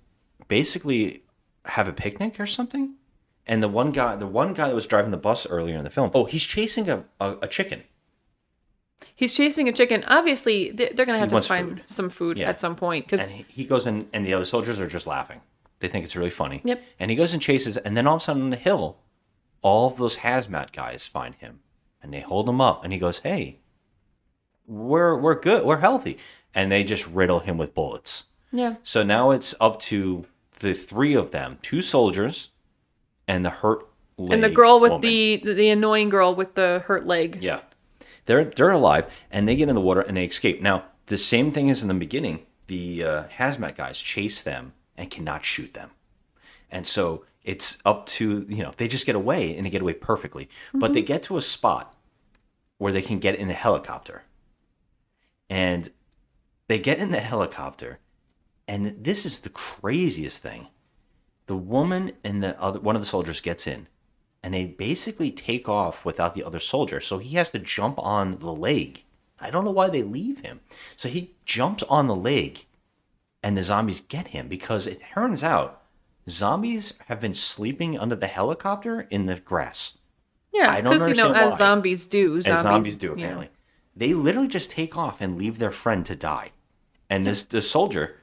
basically 0.50 1.24
have 1.64 1.88
a 1.88 1.94
picnic 1.94 2.40
or 2.42 2.46
something. 2.46 2.97
And 3.48 3.64
the 3.64 3.70
one 3.70 3.92
guy, 3.92 4.16
the 4.16 4.28
one 4.28 4.54
guy 4.54 4.68
that 4.68 4.76
was 4.76 4.86
driving 4.88 5.12
the 5.12 5.18
bus 5.18 5.48
earlier 5.48 5.78
in 5.78 5.84
the 5.84 5.90
film, 5.90 6.12
oh, 6.14 6.26
he's 6.26 6.44
chasing 6.44 6.90
a, 6.90 7.06
a, 7.20 7.38
a 7.44 7.48
chicken. 7.48 7.84
he's 9.16 9.34
chasing 9.34 9.68
a 9.70 9.72
chicken. 9.74 10.04
Obviously, 10.08 10.72
they- 10.72 10.92
they're 10.94 11.06
gonna 11.06 11.18
He 11.18 11.22
have 11.22 11.30
to 11.30 11.42
find 11.42 11.70
food. 11.80 11.84
some 11.86 12.10
food 12.10 12.38
Yeah. 12.38 12.50
at 12.50 12.60
some 12.60 12.76
point 12.76 13.06
because 13.06 13.22
and 13.22 13.32
he, 13.32 13.46
he 13.50 13.64
goes 13.66 13.88
in 13.88 14.08
and 14.14 14.26
the 14.26 14.34
other 14.34 14.46
soldiers 14.46 14.80
are 14.80 14.88
just 14.88 15.08
laughing 15.08 15.42
they 15.80 15.88
think 15.88 16.04
it's 16.04 16.16
really 16.16 16.32
funny 16.32 16.62
Yep. 16.64 16.84
and 17.00 17.12
he 17.12 17.16
goes 17.18 17.34
and 17.34 17.42
chases 17.42 17.78
and 17.78 17.96
then 17.96 18.08
all 18.08 18.16
of 18.16 18.22
a 18.22 18.26
sudden 18.26 18.42
on 18.44 18.50
the 18.50 18.58
hill 18.58 18.98
all 19.62 19.88
of 19.92 19.98
those 19.98 20.18
hazmat 20.18 20.72
guys 20.72 21.06
find 21.06 21.36
him 21.36 21.60
and 22.02 22.12
they 22.12 22.22
hold 22.22 22.50
him 22.50 22.60
up 22.60 22.84
and 22.84 22.92
he 22.92 22.98
goes 23.00 23.20
hey 23.20 23.60
we're 24.66 25.16
we're 25.16 25.40
good 25.40 25.64
we're 25.66 25.80
healthy 25.80 26.18
and 26.56 26.72
they 26.72 26.84
just 26.84 27.06
riddle 27.08 27.40
him 27.42 27.58
with 27.58 27.74
bullets 27.76 28.26
yeah, 28.52 28.76
so 28.82 29.04
now 29.04 29.30
it's 29.32 29.54
up 29.60 29.78
to 29.82 30.26
the 30.62 30.74
three 30.74 31.14
of 31.14 31.30
them 31.32 31.60
two 31.62 31.82
soldiers 31.82 32.50
and 33.28 33.46
the 33.46 33.50
hurt 33.50 33.88
and 34.18 34.44
the 34.44 34.50
girl 34.50 34.80
with 34.80 34.92
woman. 34.92 35.02
the 35.02 35.42
the 35.44 35.70
annoying 35.70 36.10
girl 36.10 36.34
with 36.36 36.56
the 36.56 36.84
hurt 36.86 37.06
leg. 37.06 37.40
Yeah. 37.42 37.62
They're 38.26 38.46
they're 38.46 38.72
alive 38.72 39.12
and 39.32 39.48
they 39.48 39.56
get 39.56 39.70
in 39.70 39.76
the 39.76 39.82
water 39.82 40.02
and 40.02 40.18
they 40.18 40.26
escape. 40.26 40.62
Now, 40.62 40.86
the 41.06 41.18
same 41.18 41.52
thing 41.52 41.70
as 41.70 41.82
in 41.82 41.88
the 41.88 41.94
beginning, 41.94 42.46
the 42.68 43.04
uh, 43.04 43.24
hazmat 43.38 43.76
guys 43.76 44.00
chase 44.00 44.42
them 44.42 44.74
and 44.98 45.10
cannot 45.10 45.46
shoot 45.46 45.74
them. 45.74 45.92
And 46.70 46.86
so 46.86 47.26
it's 47.44 47.78
up 47.86 48.06
to, 48.08 48.46
you 48.50 48.64
know, 48.64 48.74
they 48.76 48.90
just 48.90 49.06
get 49.06 49.16
away 49.16 49.56
and 49.56 49.66
they 49.66 49.70
get 49.70 49.82
away 49.82 49.94
perfectly. 49.94 50.50
But 50.74 50.94
they 50.94 51.02
get 51.02 51.24
to 51.24 51.38
a 51.38 51.42
spot 51.42 51.96
where 52.78 52.92
they 52.92 53.02
can 53.02 53.20
get 53.20 53.36
in 53.36 53.50
a 53.50 53.54
helicopter. 53.54 54.24
And 55.50 55.90
they 56.68 56.80
get 56.80 57.00
in 57.00 57.12
the 57.12 57.22
helicopter 57.22 58.00
and 58.68 59.02
this 59.02 59.26
is 59.26 59.40
the 59.40 59.50
craziest 59.50 60.42
thing. 60.42 60.68
The 61.48 61.58
woman 61.58 62.14
and 62.24 62.44
the 62.44 62.60
other 62.62 62.80
one 62.80 62.96
of 62.96 63.02
the 63.02 63.08
soldiers 63.08 63.42
gets 63.42 63.68
in 63.68 63.88
and 64.44 64.54
they 64.54 64.66
basically 64.66 65.32
take 65.32 65.68
off 65.68 66.06
without 66.06 66.34
the 66.34 66.44
other 66.44 66.60
soldier. 66.60 67.02
So 67.02 67.18
he 67.18 67.36
has 67.36 67.50
to 67.50 67.60
jump 67.60 67.96
on 68.00 68.40
the 68.40 68.54
leg. 68.54 69.04
I 69.40 69.50
don't 69.50 69.66
know 69.66 69.72
why 69.72 69.90
they 69.90 70.04
leave 70.04 70.40
him. 70.40 70.62
So 70.96 71.10
he 71.10 71.36
jumps 71.46 71.84
on 71.84 72.08
the 72.08 72.16
leg, 72.16 72.66
and 73.44 73.58
the 73.58 73.64
zombies 73.64 74.02
get 74.02 74.30
him 74.30 74.48
because 74.48 74.88
it 74.88 75.02
turns 75.14 75.44
out 75.44 75.82
zombies 76.30 76.94
have 77.08 77.20
been 77.20 77.36
sleeping 77.36 78.00
under 78.00 78.16
the 78.16 78.28
helicopter 78.28 79.02
in 79.10 79.26
the 79.26 79.36
grass. 79.36 79.98
Yeah, 80.54 80.72
I 80.72 80.82
don't 80.82 80.94
because 80.94 81.10
you 81.10 81.16
know, 81.16 81.28
understand 81.28 81.36
as 81.36 81.52
why. 81.52 81.58
zombies 81.58 82.08
do, 82.08 82.42
zombies, 82.42 82.48
As 82.48 82.64
zombies 82.64 82.98
do, 82.98 83.08
yeah. 83.08 83.14
apparently. 83.14 83.50
They 83.96 84.14
literally 84.14 84.48
just 84.48 84.72
take 84.72 84.98
off 84.98 85.22
and 85.22 85.38
leave 85.38 85.60
their 85.60 85.72
friend 85.72 86.06
to 86.06 86.16
die. 86.16 86.52
And 87.10 87.26
this 87.28 87.44
the 87.44 87.62
soldier 87.62 88.16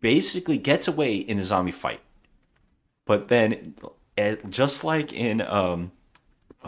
basically 0.00 0.58
gets 0.58 0.86
away 0.88 1.14
in 1.16 1.36
the 1.38 1.44
zombie 1.44 1.72
fight. 1.72 2.00
But 3.06 3.28
then, 3.28 3.74
eh, 4.16 4.36
just 4.48 4.84
like 4.84 5.12
in 5.12 5.40
um, 5.40 5.92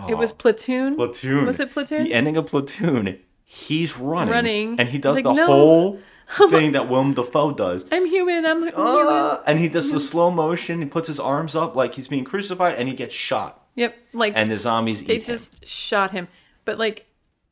It 0.09 0.15
was 0.15 0.33
platoon. 0.33 0.97
Platoon. 0.97 1.47
Was 1.47 1.61
it 1.61 1.71
platoon? 1.71 2.05
The 2.05 2.15
ending 2.15 2.37
of 2.37 2.47
Platoon, 2.47 3.19
he's 3.45 3.97
running. 3.99 4.33
Running. 4.33 4.81
And 4.81 4.89
he 4.89 4.99
does 4.99 5.17
Like, 5.17 5.25
the 5.25 5.33
no. 5.35 5.47
whole 5.47 6.01
thing 6.51 6.73
that 6.73 6.89
Willem 6.89 7.15
Dafoe 7.15 7.53
does. 7.53 7.85
I'm 7.93 8.07
human. 8.07 8.45
I'm 8.47 8.59
human. 8.63 8.75
Uh, 8.75 9.43
and 9.47 9.59
he 9.59 9.69
does 9.69 9.93
the 9.93 10.01
slow 10.01 10.31
motion. 10.31 10.81
He 10.81 10.87
puts 10.87 11.07
his 11.09 11.21
arms 11.21 11.55
up 11.55 11.77
like 11.77 11.95
he's 11.95 12.09
being 12.09 12.25
crucified, 12.25 12.77
and 12.77 12.89
he 12.89 12.95
gets 12.95 13.15
shot. 13.15 13.59
Yep, 13.75 13.95
like 14.13 14.33
And 14.37 14.51
the 14.51 14.57
zombies 14.59 15.03
they 15.05 15.15
eat 15.15 15.23
him. 15.23 15.35
just 15.35 15.67
shot 15.67 16.11
him. 16.11 16.29
But 16.65 16.79
like, 16.79 17.07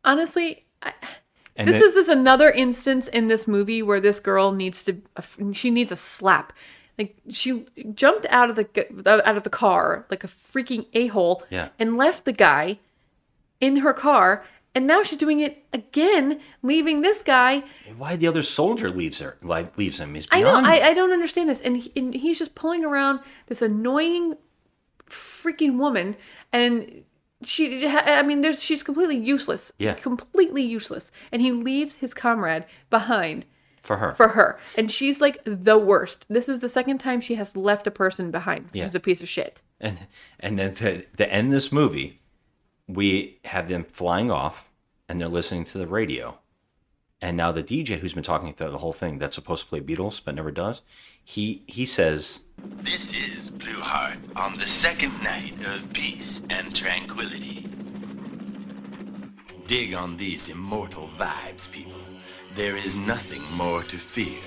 honestly, 0.04 0.64
I, 0.82 0.92
And 1.56 1.68
this 1.68 1.74
then- 1.76 1.84
is 1.88 1.94
just 1.94 2.08
another 2.08 2.50
instance 2.50 3.08
in 3.08 3.28
this 3.28 3.46
movie 3.46 3.82
where 3.82 4.00
this 4.00 4.20
girl 4.20 4.52
needs 4.52 4.82
to 4.84 5.00
she 5.52 5.70
needs 5.70 5.92
a 5.92 5.96
slap. 5.96 6.52
Like 6.98 7.16
she 7.28 7.64
jumped 7.94 8.26
out 8.30 8.50
of 8.50 8.56
the 8.56 8.68
out 9.06 9.36
of 9.36 9.42
the 9.42 9.50
car 9.50 10.06
like 10.10 10.22
a 10.24 10.28
freaking 10.28 10.86
a 10.92 11.06
hole 11.08 11.42
Yeah. 11.50 11.68
and 11.78 11.96
left 11.96 12.24
the 12.24 12.32
guy 12.32 12.78
in 13.60 13.76
her 13.76 13.92
car, 13.92 14.44
and 14.74 14.86
now 14.86 15.02
she's 15.02 15.18
doing 15.18 15.40
it 15.40 15.64
again, 15.72 16.40
leaving 16.62 17.02
this 17.02 17.22
guy. 17.22 17.62
Why 17.96 18.16
the 18.16 18.26
other 18.26 18.42
soldier 18.42 18.90
leaves 18.90 19.18
her? 19.20 19.36
Why 19.42 19.66
leaves 19.76 19.98
him? 20.00 20.16
Is 20.16 20.26
I 20.30 20.40
know. 20.42 20.54
I, 20.64 20.88
I 20.88 20.94
don't 20.94 21.12
understand 21.12 21.48
this, 21.50 21.60
and, 21.60 21.76
he, 21.76 21.92
and 21.96 22.14
he's 22.14 22.38
just 22.38 22.54
pulling 22.54 22.84
around 22.86 23.20
this 23.48 23.60
annoying 23.60 24.36
freaking 25.08 25.76
woman, 25.78 26.16
and 26.52 27.04
she 27.44 27.86
I 27.86 28.22
mean, 28.22 28.40
there's 28.42 28.62
she's 28.62 28.82
completely 28.82 29.16
useless. 29.16 29.72
Yeah. 29.78 29.94
completely 29.94 30.62
useless, 30.62 31.10
and 31.32 31.40
he 31.40 31.52
leaves 31.52 31.96
his 31.96 32.12
comrade 32.14 32.66
behind 32.90 33.46
for 33.80 33.96
her. 33.96 34.12
for 34.12 34.28
her, 34.28 34.58
and 34.76 34.90
she's 34.92 35.20
like 35.20 35.40
the 35.44 35.78
worst. 35.78 36.26
This 36.28 36.48
is 36.48 36.60
the 36.60 36.68
second 36.68 36.98
time 36.98 37.20
she 37.20 37.36
has 37.36 37.56
left 37.56 37.86
a 37.86 37.90
person 37.90 38.30
behind. 38.30 38.68
Yeah. 38.72 38.84
Who's 38.84 38.94
a 38.94 39.00
piece 39.00 39.20
of 39.20 39.28
shit. 39.28 39.62
And 39.80 40.00
and 40.38 40.58
then 40.58 40.74
to, 40.76 41.02
to 41.02 41.32
end 41.32 41.52
this 41.52 41.72
movie, 41.72 42.20
we 42.86 43.38
have 43.46 43.68
them 43.68 43.84
flying 43.84 44.30
off, 44.30 44.68
and 45.08 45.20
they're 45.20 45.28
listening 45.28 45.64
to 45.66 45.78
the 45.78 45.86
radio. 45.86 46.39
And 47.22 47.36
now 47.36 47.52
the 47.52 47.62
DJ 47.62 47.98
who's 47.98 48.14
been 48.14 48.22
talking 48.22 48.54
through 48.54 48.70
the 48.70 48.78
whole 48.78 48.94
thing 48.94 49.18
that's 49.18 49.34
supposed 49.34 49.64
to 49.64 49.68
play 49.68 49.80
Beatles 49.80 50.20
but 50.24 50.34
never 50.34 50.50
does, 50.50 50.80
he 51.22 51.62
he 51.66 51.84
says, 51.84 52.40
This 52.82 53.12
is 53.12 53.50
Blue 53.50 53.80
Heart 53.80 54.18
on 54.36 54.56
the 54.56 54.66
second 54.66 55.22
night 55.22 55.54
of 55.66 55.92
peace 55.92 56.40
and 56.50 56.74
tranquility. 56.74 57.68
Dig 59.66 59.94
on 59.94 60.16
these 60.16 60.48
immortal 60.48 61.08
vibes, 61.18 61.70
people. 61.70 61.92
There 62.56 62.76
is 62.76 62.96
nothing 62.96 63.42
more 63.52 63.82
to 63.84 63.98
fear. 63.98 64.40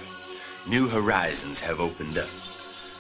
New 0.67 0.88
horizons 0.89 1.59
have 1.61 1.80
opened 1.80 2.17
up. 2.17 2.30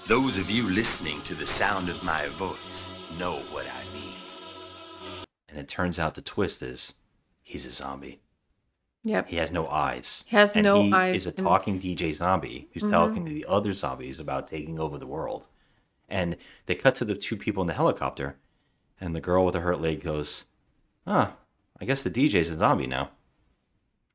Those 0.07 0.37
of 0.37 0.49
you 0.49 0.69
listening 0.69 1.21
to 1.23 1.35
the 1.35 1.47
sound 1.47 1.89
of 1.89 2.03
my 2.03 2.27
voice 2.37 2.89
know 3.17 3.39
what 3.51 3.65
I 3.67 3.83
mean. 3.93 4.13
and 5.49 5.57
it 5.59 5.67
turns 5.67 5.99
out 5.99 6.15
the 6.15 6.21
twist 6.21 6.61
is 6.61 6.93
he's 7.41 7.65
a 7.65 7.71
zombie. 7.71 8.19
Yep. 9.03 9.27
He 9.29 9.35
has 9.35 9.51
no 9.51 9.67
eyes. 9.67 10.23
He 10.27 10.35
has 10.35 10.55
and 10.55 10.63
no 10.63 10.81
he 10.81 10.93
eyes 10.93 11.15
is 11.17 11.27
a 11.27 11.29
and- 11.35 11.45
talking 11.45 11.79
DJ 11.79 12.13
zombie 12.13 12.69
who's 12.73 12.83
Mhm. 12.83 12.91
talking 12.91 13.25
to 13.25 13.31
the 13.33 13.45
other 13.47 13.73
zombies 13.73 14.17
about 14.19 14.47
taking 14.47 14.79
over 14.79 14.97
the 14.97 15.07
world. 15.07 15.47
And 16.07 16.37
they 16.67 16.75
cut 16.75 16.95
to 16.95 17.05
the 17.05 17.15
two 17.15 17.35
people 17.35 17.61
in 17.61 17.67
the 17.67 17.73
helicopter, 17.73 18.37
and 19.01 19.15
the 19.15 19.19
girl 19.21 19.43
with 19.45 19.53
the 19.53 19.59
hurt 19.61 19.81
leg 19.81 20.01
goes, 20.03 20.45
"Huh, 21.05 21.31
I 21.81 21.85
guess 21.85 22.03
the 22.03 22.09
DJ's 22.09 22.49
a 22.49 22.57
zombie 22.57 22.87
now." 22.87 23.11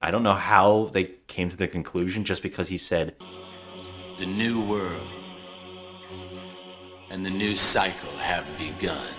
I 0.01 0.11
don't 0.11 0.22
know 0.22 0.34
how 0.34 0.91
they 0.93 1.05
came 1.26 1.51
to 1.51 1.57
the 1.57 1.66
conclusion 1.68 2.24
just 2.24 2.41
because 2.43 2.68
he 2.68 2.78
said, 2.78 3.16
The 4.18 4.26
new 4.26 4.61
world 4.64 5.07
and 7.11 7.24
the 7.26 7.30
new 7.30 7.57
cycle 7.57 8.11
have 8.18 8.45
begun. 8.59 9.14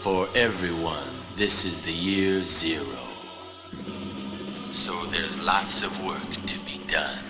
For 0.00 0.28
everyone, 0.34 1.22
this 1.36 1.64
is 1.64 1.80
the 1.80 1.92
year 1.92 2.42
zero. 2.42 3.07
So 4.72 5.06
there's 5.06 5.38
lots 5.38 5.82
of 5.82 6.04
work 6.04 6.30
to 6.46 6.58
be 6.60 6.80
done. 6.88 7.24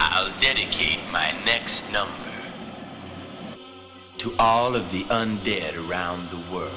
I'll 0.00 0.32
dedicate 0.40 1.00
my 1.12 1.32
next 1.44 1.84
number 1.90 2.12
to 4.18 4.34
all 4.38 4.74
of 4.74 4.90
the 4.90 5.04
undead 5.04 5.76
around 5.76 6.30
the 6.30 6.52
world. 6.52 6.72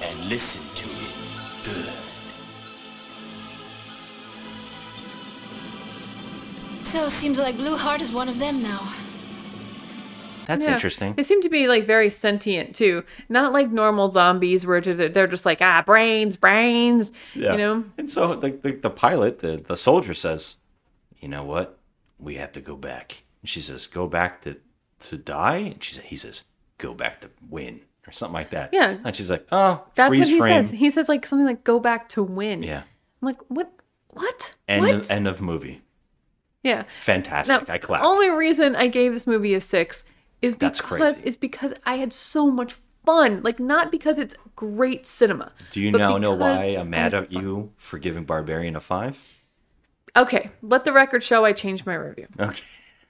And 0.00 0.28
listen 0.28 0.62
to 0.74 0.88
it 0.88 1.14
good. 1.64 1.92
So 6.84 7.06
it 7.06 7.10
seems 7.10 7.38
like 7.38 7.56
Blue 7.56 7.76
Heart 7.76 8.00
is 8.00 8.12
one 8.12 8.28
of 8.28 8.38
them 8.38 8.62
now. 8.62 8.94
That's 10.48 10.64
Yeah. 10.64 10.72
interesting. 10.74 11.14
They 11.14 11.22
seem 11.22 11.40
to 11.42 11.48
be 11.48 11.68
like 11.68 11.84
very 11.84 12.10
sentient 12.10 12.74
too, 12.74 13.04
not 13.28 13.52
like 13.52 13.70
normal 13.70 14.10
zombies 14.10 14.66
where 14.66 14.80
they're 14.80 15.26
just 15.28 15.44
like 15.46 15.60
ah 15.62 15.82
brains, 15.86 16.36
brains. 16.36 17.12
Yeah. 17.34 17.52
You 17.52 17.58
know. 17.58 17.84
And 17.96 18.10
so 18.10 18.34
the, 18.34 18.50
the, 18.50 18.72
the 18.72 18.90
pilot, 18.90 19.38
the, 19.38 19.58
the 19.58 19.76
soldier 19.76 20.14
says, 20.14 20.56
You 21.20 21.28
know 21.28 21.44
what? 21.44 21.78
We 22.18 22.34
have 22.36 22.50
to 22.54 22.60
go 22.60 22.74
back. 22.76 23.22
And 23.42 23.48
she 23.48 23.60
says, 23.60 23.86
Go 23.86 24.06
back 24.08 24.42
to, 24.42 24.56
to 25.00 25.16
die? 25.18 25.56
And 25.58 25.84
she 25.84 25.94
says, 25.94 26.04
he 26.04 26.16
says, 26.16 26.44
Go 26.78 26.94
back 26.94 27.20
to 27.20 27.30
win. 27.48 27.82
Or 28.06 28.10
something 28.12 28.32
like 28.32 28.48
that. 28.50 28.70
Yeah. 28.72 28.96
And 29.04 29.14
she's 29.14 29.30
like, 29.30 29.46
Oh, 29.52 29.84
That's 29.96 30.08
freeze 30.08 30.20
what 30.20 30.28
he 30.28 30.38
frame. 30.40 30.62
says. 30.62 30.70
He 30.72 30.90
says 30.90 31.08
like 31.10 31.26
something 31.26 31.44
like 31.46 31.62
"go 31.62 31.78
back 31.78 32.08
to 32.10 32.22
win." 32.22 32.62
Yeah. 32.62 32.84
I'm 33.20 33.26
like, 33.26 33.38
what? 33.48 33.70
What? 34.14 34.54
End 34.66 34.80
what? 34.86 34.94
of, 34.94 35.10
end 35.10 35.28
of 35.28 35.42
movie. 35.42 35.82
yeah. 36.62 36.84
Fantastic. 37.02 37.68
Now, 37.68 37.74
I 37.74 37.76
clapped. 37.76 38.02
The 38.02 38.08
only 38.08 38.30
reason 38.30 38.74
I 38.76 38.88
gave 38.88 39.12
this 39.12 39.26
movie 39.26 39.52
a 39.52 39.60
six 39.60 40.04
is 40.42 40.56
That's 40.56 40.80
because 40.80 41.14
crazy. 41.14 41.22
is 41.28 41.36
because 41.36 41.74
I 41.84 41.96
had 41.96 42.12
so 42.12 42.50
much 42.50 42.74
fun. 43.04 43.40
Like 43.42 43.58
not 43.58 43.90
because 43.90 44.18
it's 44.18 44.34
great 44.56 45.06
cinema. 45.06 45.52
Do 45.70 45.80
you 45.80 45.90
now 45.92 46.18
know 46.18 46.34
why 46.34 46.64
I'm 46.64 46.90
mad 46.90 47.14
at 47.14 47.32
you 47.32 47.72
for 47.76 47.98
giving 47.98 48.24
Barbarian 48.24 48.76
a 48.76 48.80
five? 48.80 49.18
Okay, 50.16 50.50
let 50.62 50.84
the 50.84 50.92
record 50.92 51.22
show 51.22 51.44
I 51.44 51.52
changed 51.52 51.86
my 51.86 51.94
review. 51.94 52.26
Okay. 52.38 52.62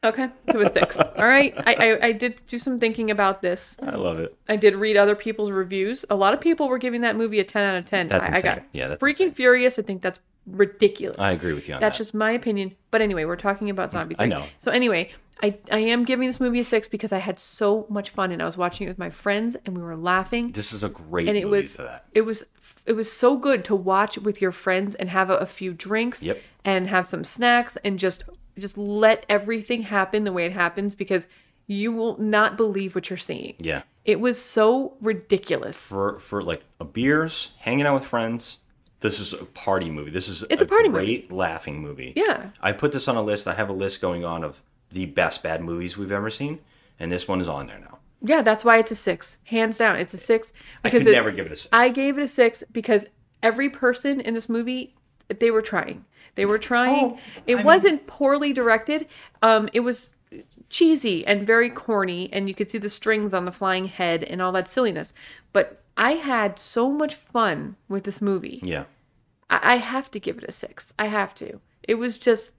Okay, 0.04 0.28
to 0.50 0.60
a 0.60 0.72
six. 0.72 0.96
All 1.00 1.08
right, 1.16 1.52
I, 1.66 1.74
I 1.74 2.06
I 2.06 2.12
did 2.12 2.40
do 2.46 2.56
some 2.56 2.78
thinking 2.78 3.10
about 3.10 3.42
this. 3.42 3.76
I 3.82 3.96
love 3.96 4.20
it. 4.20 4.36
I 4.48 4.54
did 4.54 4.76
read 4.76 4.96
other 4.96 5.16
people's 5.16 5.50
reviews. 5.50 6.04
A 6.08 6.14
lot 6.14 6.34
of 6.34 6.40
people 6.40 6.68
were 6.68 6.78
giving 6.78 7.00
that 7.00 7.16
movie 7.16 7.40
a 7.40 7.44
ten 7.44 7.64
out 7.64 7.76
of 7.76 7.84
ten. 7.84 8.06
That's 8.06 8.24
I, 8.24 8.36
I 8.36 8.40
got 8.40 8.58
insane. 8.58 8.68
Yeah, 8.72 8.88
that's 8.88 9.02
freaking 9.02 9.34
furious. 9.34 9.76
I 9.76 9.82
think 9.82 10.02
that's 10.02 10.20
ridiculous. 10.46 11.18
I 11.18 11.32
agree 11.32 11.52
with 11.52 11.68
you 11.68 11.74
on 11.74 11.80
That's 11.80 11.96
that. 11.98 12.04
just 12.04 12.14
my 12.14 12.30
opinion. 12.30 12.74
But 12.90 13.02
anyway, 13.02 13.24
we're 13.24 13.36
talking 13.36 13.70
about 13.70 13.92
zombie. 13.92 14.14
I 14.18 14.26
know. 14.26 14.46
So 14.58 14.70
anyway, 14.70 15.10
I 15.42 15.56
I 15.70 15.78
am 15.78 16.04
giving 16.04 16.26
this 16.26 16.40
movie 16.40 16.60
a 16.60 16.64
six 16.64 16.88
because 16.88 17.12
I 17.12 17.18
had 17.18 17.38
so 17.38 17.86
much 17.88 18.10
fun 18.10 18.32
and 18.32 18.42
I 18.42 18.44
was 18.46 18.56
watching 18.56 18.86
it 18.86 18.90
with 18.90 18.98
my 18.98 19.10
friends 19.10 19.56
and 19.64 19.76
we 19.76 19.82
were 19.82 19.96
laughing. 19.96 20.52
This 20.52 20.72
is 20.72 20.82
a 20.82 20.88
great 20.88 21.28
and 21.28 21.36
it 21.36 21.44
movie 21.44 21.58
was 21.58 21.76
it 22.12 22.22
was 22.22 22.46
it 22.86 22.92
was 22.94 23.10
so 23.10 23.36
good 23.36 23.64
to 23.66 23.74
watch 23.76 24.18
with 24.18 24.40
your 24.40 24.52
friends 24.52 24.94
and 24.94 25.08
have 25.10 25.30
a, 25.30 25.36
a 25.36 25.46
few 25.46 25.72
drinks 25.72 26.22
Yep. 26.22 26.40
and 26.64 26.88
have 26.88 27.06
some 27.06 27.24
snacks 27.24 27.76
and 27.84 27.98
just 27.98 28.24
just 28.58 28.76
let 28.76 29.24
everything 29.28 29.82
happen 29.82 30.24
the 30.24 30.32
way 30.32 30.44
it 30.46 30.52
happens 30.52 30.94
because 30.94 31.28
you 31.66 31.92
will 31.92 32.18
not 32.18 32.56
believe 32.56 32.94
what 32.94 33.10
you're 33.10 33.16
seeing. 33.16 33.54
Yeah. 33.58 33.82
It 34.04 34.20
was 34.20 34.40
so 34.42 34.94
ridiculous. 35.00 35.78
For 35.80 36.18
for 36.18 36.42
like 36.42 36.64
a 36.80 36.84
beers, 36.84 37.50
hanging 37.58 37.86
out 37.86 37.94
with 37.94 38.04
friends. 38.08 38.58
This 39.00 39.20
is 39.20 39.32
a 39.32 39.44
party 39.44 39.90
movie. 39.90 40.10
This 40.10 40.26
is 40.28 40.44
It's 40.50 40.60
a 40.62 40.66
party 40.66 40.88
movie. 40.88 41.04
great 41.18 41.30
laughing 41.32 41.80
movie. 41.80 42.12
Yeah. 42.16 42.50
I 42.60 42.72
put 42.72 42.90
this 42.90 43.06
on 43.06 43.14
a 43.16 43.22
list. 43.22 43.46
I 43.46 43.54
have 43.54 43.68
a 43.68 43.72
list 43.72 44.00
going 44.00 44.24
on 44.24 44.42
of 44.42 44.60
the 44.90 45.06
best 45.06 45.42
bad 45.42 45.62
movies 45.62 45.96
we've 45.96 46.12
ever 46.12 46.30
seen, 46.30 46.60
and 46.98 47.12
this 47.12 47.28
one 47.28 47.40
is 47.40 47.48
on 47.48 47.66
there 47.66 47.78
now. 47.78 47.98
Yeah, 48.20 48.42
that's 48.42 48.64
why 48.64 48.78
it's 48.78 48.90
a 48.90 48.96
six. 48.96 49.38
Hands 49.44 49.76
down, 49.76 49.96
it's 49.96 50.14
a 50.14 50.18
six. 50.18 50.52
I 50.84 50.90
could 50.90 51.04
never 51.04 51.30
give 51.30 51.46
it 51.46 51.52
a 51.52 51.56
six. 51.56 51.68
I 51.72 51.88
gave 51.90 52.18
it 52.18 52.22
a 52.22 52.28
six 52.28 52.64
because 52.72 53.06
every 53.42 53.70
person 53.70 54.20
in 54.20 54.34
this 54.34 54.48
movie, 54.48 54.96
they 55.28 55.50
were 55.50 55.62
trying. 55.62 56.04
They 56.34 56.46
were 56.46 56.58
trying. 56.58 57.12
Oh, 57.12 57.18
it 57.46 57.64
wasn't 57.64 58.06
poorly 58.06 58.52
directed. 58.52 59.06
Um, 59.42 59.68
it 59.72 59.80
was 59.80 60.12
cheesy 60.68 61.26
and 61.26 61.46
very 61.46 61.70
corny, 61.70 62.28
and 62.32 62.48
you 62.48 62.54
could 62.54 62.70
see 62.70 62.78
the 62.78 62.88
strings 62.88 63.34
on 63.34 63.44
the 63.44 63.52
flying 63.52 63.86
head 63.86 64.22
and 64.24 64.42
all 64.42 64.52
that 64.52 64.68
silliness. 64.68 65.12
But 65.52 65.82
I 65.96 66.12
had 66.12 66.58
so 66.58 66.90
much 66.90 67.14
fun 67.14 67.76
with 67.88 68.04
this 68.04 68.22
movie. 68.22 68.60
Yeah. 68.62 68.84
I, 69.50 69.74
I 69.74 69.76
have 69.76 70.10
to 70.12 70.20
give 70.20 70.38
it 70.38 70.44
a 70.48 70.52
six. 70.52 70.92
I 70.98 71.06
have 71.06 71.34
to. 71.36 71.60
It 71.82 71.96
was 71.96 72.18
just, 72.18 72.52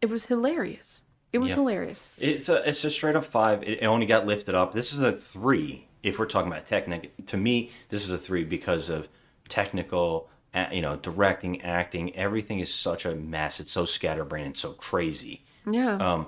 it 0.00 0.08
was 0.08 0.26
hilarious. 0.26 1.02
It 1.36 1.40
was 1.40 1.50
Yeah. 1.50 1.56
hilarious. 1.56 2.10
It's 2.18 2.48
a 2.48 2.68
it's 2.68 2.82
a 2.84 2.90
straight 2.90 3.14
up 3.14 3.24
five. 3.24 3.62
It, 3.62 3.82
it 3.82 3.84
only 3.84 4.06
got 4.06 4.26
lifted 4.26 4.54
up. 4.54 4.72
This 4.72 4.92
is 4.92 5.00
a 5.00 5.12
three 5.12 5.86
if 6.02 6.18
we're 6.18 6.26
talking 6.26 6.50
about 6.50 6.66
technic. 6.66 7.12
To 7.26 7.36
me, 7.36 7.70
this 7.90 8.02
is 8.04 8.10
a 8.10 8.18
three 8.18 8.44
because 8.44 8.88
of 8.88 9.08
technical, 9.48 10.28
you 10.72 10.80
know, 10.82 10.96
directing, 10.96 11.60
acting. 11.62 12.14
Everything 12.16 12.58
is 12.60 12.72
such 12.72 13.04
a 13.04 13.14
mess. 13.14 13.60
It's 13.60 13.70
so 13.70 13.84
scatterbrained 13.84 14.46
and 14.46 14.56
so 14.56 14.72
crazy. 14.72 15.44
Yeah. 15.70 15.96
Um, 15.96 16.26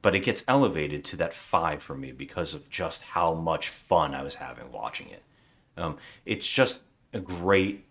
but 0.00 0.14
it 0.14 0.20
gets 0.20 0.44
elevated 0.48 1.04
to 1.06 1.16
that 1.16 1.34
five 1.34 1.82
for 1.82 1.96
me 1.96 2.12
because 2.12 2.54
of 2.54 2.68
just 2.70 3.02
how 3.02 3.34
much 3.34 3.68
fun 3.68 4.14
I 4.14 4.22
was 4.22 4.36
having 4.36 4.70
watching 4.72 5.08
it. 5.10 5.22
Um, 5.76 5.96
it's 6.24 6.48
just 6.48 6.80
a 7.12 7.20
great 7.20 7.84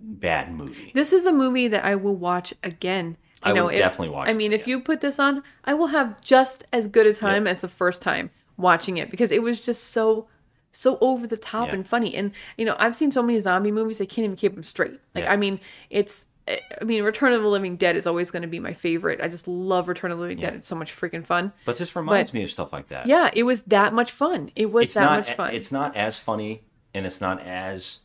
bad 0.00 0.52
movie. 0.52 0.92
This 0.94 1.12
is 1.12 1.26
a 1.26 1.32
movie 1.32 1.68
that 1.68 1.84
I 1.84 1.94
will 1.94 2.14
watch 2.16 2.52
again. 2.62 3.16
I 3.42 3.52
know, 3.52 3.66
would 3.66 3.74
if- 3.74 3.80
definitely 3.80 4.10
watch 4.14 4.28
I 4.28 4.34
mean, 4.34 4.52
if 4.52 4.66
you 4.66 4.80
put 4.80 5.00
this 5.00 5.18
on, 5.18 5.42
I 5.64 5.74
will 5.74 5.88
have 5.88 6.20
just 6.20 6.64
as 6.72 6.86
good 6.86 7.06
a 7.06 7.12
time 7.14 7.46
as 7.46 7.60
the 7.60 7.68
first 7.68 8.00
time 8.02 8.30
watching 8.56 8.96
it 8.96 9.10
because 9.10 9.30
it 9.30 9.42
was 9.42 9.60
just 9.60 9.84
so 9.92 10.26
so 10.72 10.98
over 11.00 11.26
the 11.26 11.36
top 11.38 11.68
Yeah. 11.68 11.74
and 11.74 11.88
funny. 11.88 12.14
And 12.14 12.32
you 12.58 12.64
know, 12.66 12.76
I've 12.78 12.94
seen 12.96 13.10
so 13.10 13.22
many 13.22 13.38
zombie 13.40 13.72
movies 13.72 14.00
I 14.00 14.04
can't 14.04 14.24
even 14.24 14.36
keep 14.36 14.52
them 14.54 14.62
straight. 14.62 14.92
Like, 15.14 15.24
Yeah. 15.24 15.32
I 15.32 15.36
mean, 15.36 15.60
it's. 15.90 16.26
I 16.48 16.84
mean, 16.84 17.02
Return 17.02 17.32
of 17.32 17.42
the 17.42 17.48
Living 17.48 17.74
Dead 17.76 17.96
is 17.96 18.06
always 18.06 18.30
going 18.30 18.42
to 18.42 18.46
be 18.48 18.60
my 18.60 18.72
favorite. 18.72 19.20
I 19.20 19.26
just 19.26 19.48
love 19.48 19.88
Return 19.88 20.12
of 20.12 20.18
the 20.18 20.22
Living 20.22 20.38
Dead. 20.38 20.54
It's 20.54 20.68
so 20.68 20.76
much 20.76 20.94
freaking 20.94 21.26
fun. 21.26 21.52
But 21.64 21.74
this 21.76 21.96
reminds 21.96 22.30
But- 22.30 22.34
me 22.34 22.44
of 22.44 22.52
stuff 22.52 22.72
like 22.72 22.86
that. 22.88 23.06
Yeah, 23.08 23.30
it 23.34 23.42
was 23.42 23.62
that 23.62 23.92
much 23.92 24.12
fun. 24.12 24.52
It 24.54 24.70
was 24.70 24.84
it's 24.84 24.94
that 24.94 25.04
not 25.06 25.18
much 25.26 25.32
fun. 25.32 25.54
it's 25.54 25.72
not 25.72 25.96
as 25.96 26.20
funny 26.20 26.62
and 26.94 27.04
it's 27.04 27.20
not 27.20 27.40
as 27.40 27.98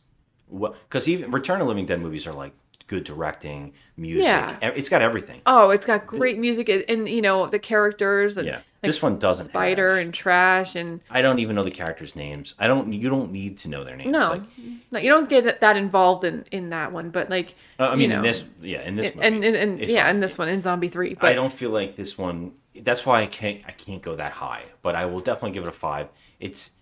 well 0.48 0.74
because 0.88 1.08
even 1.08 1.30
Return 1.30 1.60
of 1.60 1.66
the 1.66 1.68
Living 1.68 1.86
Dead 1.86 2.00
movies 2.00 2.26
are 2.26 2.32
like 2.32 2.52
good 2.92 3.04
directing, 3.04 3.72
music. 3.96 4.24
Yeah. 4.24 4.58
It's 4.62 4.88
got 4.90 5.00
everything. 5.02 5.40
Oh, 5.46 5.70
it's 5.70 5.86
got 5.86 6.06
great 6.06 6.38
music 6.38 6.68
and, 6.68 6.84
and 6.88 7.08
you 7.08 7.22
know 7.22 7.46
the 7.46 7.58
characters 7.58 8.36
and 8.36 8.46
Yeah. 8.46 8.56
like, 8.56 8.64
This 8.82 9.02
one 9.02 9.18
doesn't 9.18 9.46
Spider 9.46 9.96
and 9.96 10.12
Trash 10.12 10.76
and 10.76 11.00
I 11.10 11.22
don't 11.22 11.38
even 11.38 11.56
know 11.56 11.64
the 11.64 11.70
characters' 11.70 12.14
names. 12.14 12.54
I 12.58 12.66
don't. 12.66 12.92
You 12.92 13.08
don't 13.08 13.32
need 13.32 13.56
to 13.58 13.68
know 13.68 13.82
their 13.82 13.96
names. 13.96 14.12
no, 14.12 14.28
Like, 14.28 14.42
no, 14.90 14.98
you 14.98 15.08
don't 15.08 15.28
get 15.30 15.60
that 15.60 15.76
involved 15.76 16.24
in 16.24 16.44
in 16.50 16.68
that 16.70 16.92
one. 16.92 17.08
But 17.10 17.30
like, 17.30 17.54
uh, 17.80 17.88
I 17.88 17.94
mean, 17.96 18.10
know, 18.10 18.16
in 18.18 18.22
this, 18.22 18.44
yeah, 18.60 18.82
in 18.82 18.96
this, 18.96 19.14
movie, 19.14 19.26
and 19.26 19.42
and, 19.44 19.56
and 19.56 19.80
yeah, 19.88 20.10
in 20.10 20.20
this 20.20 20.36
one 20.36 20.48
in 20.48 20.60
Zombie 20.60 20.88
Three. 20.90 21.14
But 21.14 21.30
I 21.30 21.32
don't 21.34 21.52
feel 21.52 21.70
like 21.70 21.96
this 21.96 22.18
one. 22.18 22.52
That's 22.74 23.06
why 23.06 23.22
I 23.22 23.26
can't. 23.26 23.62
I 23.66 23.72
can't 23.72 24.02
go 24.02 24.16
that 24.16 24.32
high. 24.32 24.64
But 24.82 24.96
I 24.96 25.06
will 25.06 25.20
definitely 25.20 25.52
give 25.52 25.62
it 25.64 25.68
a 25.68 25.72
five. 25.72 26.08
It's 26.40 26.72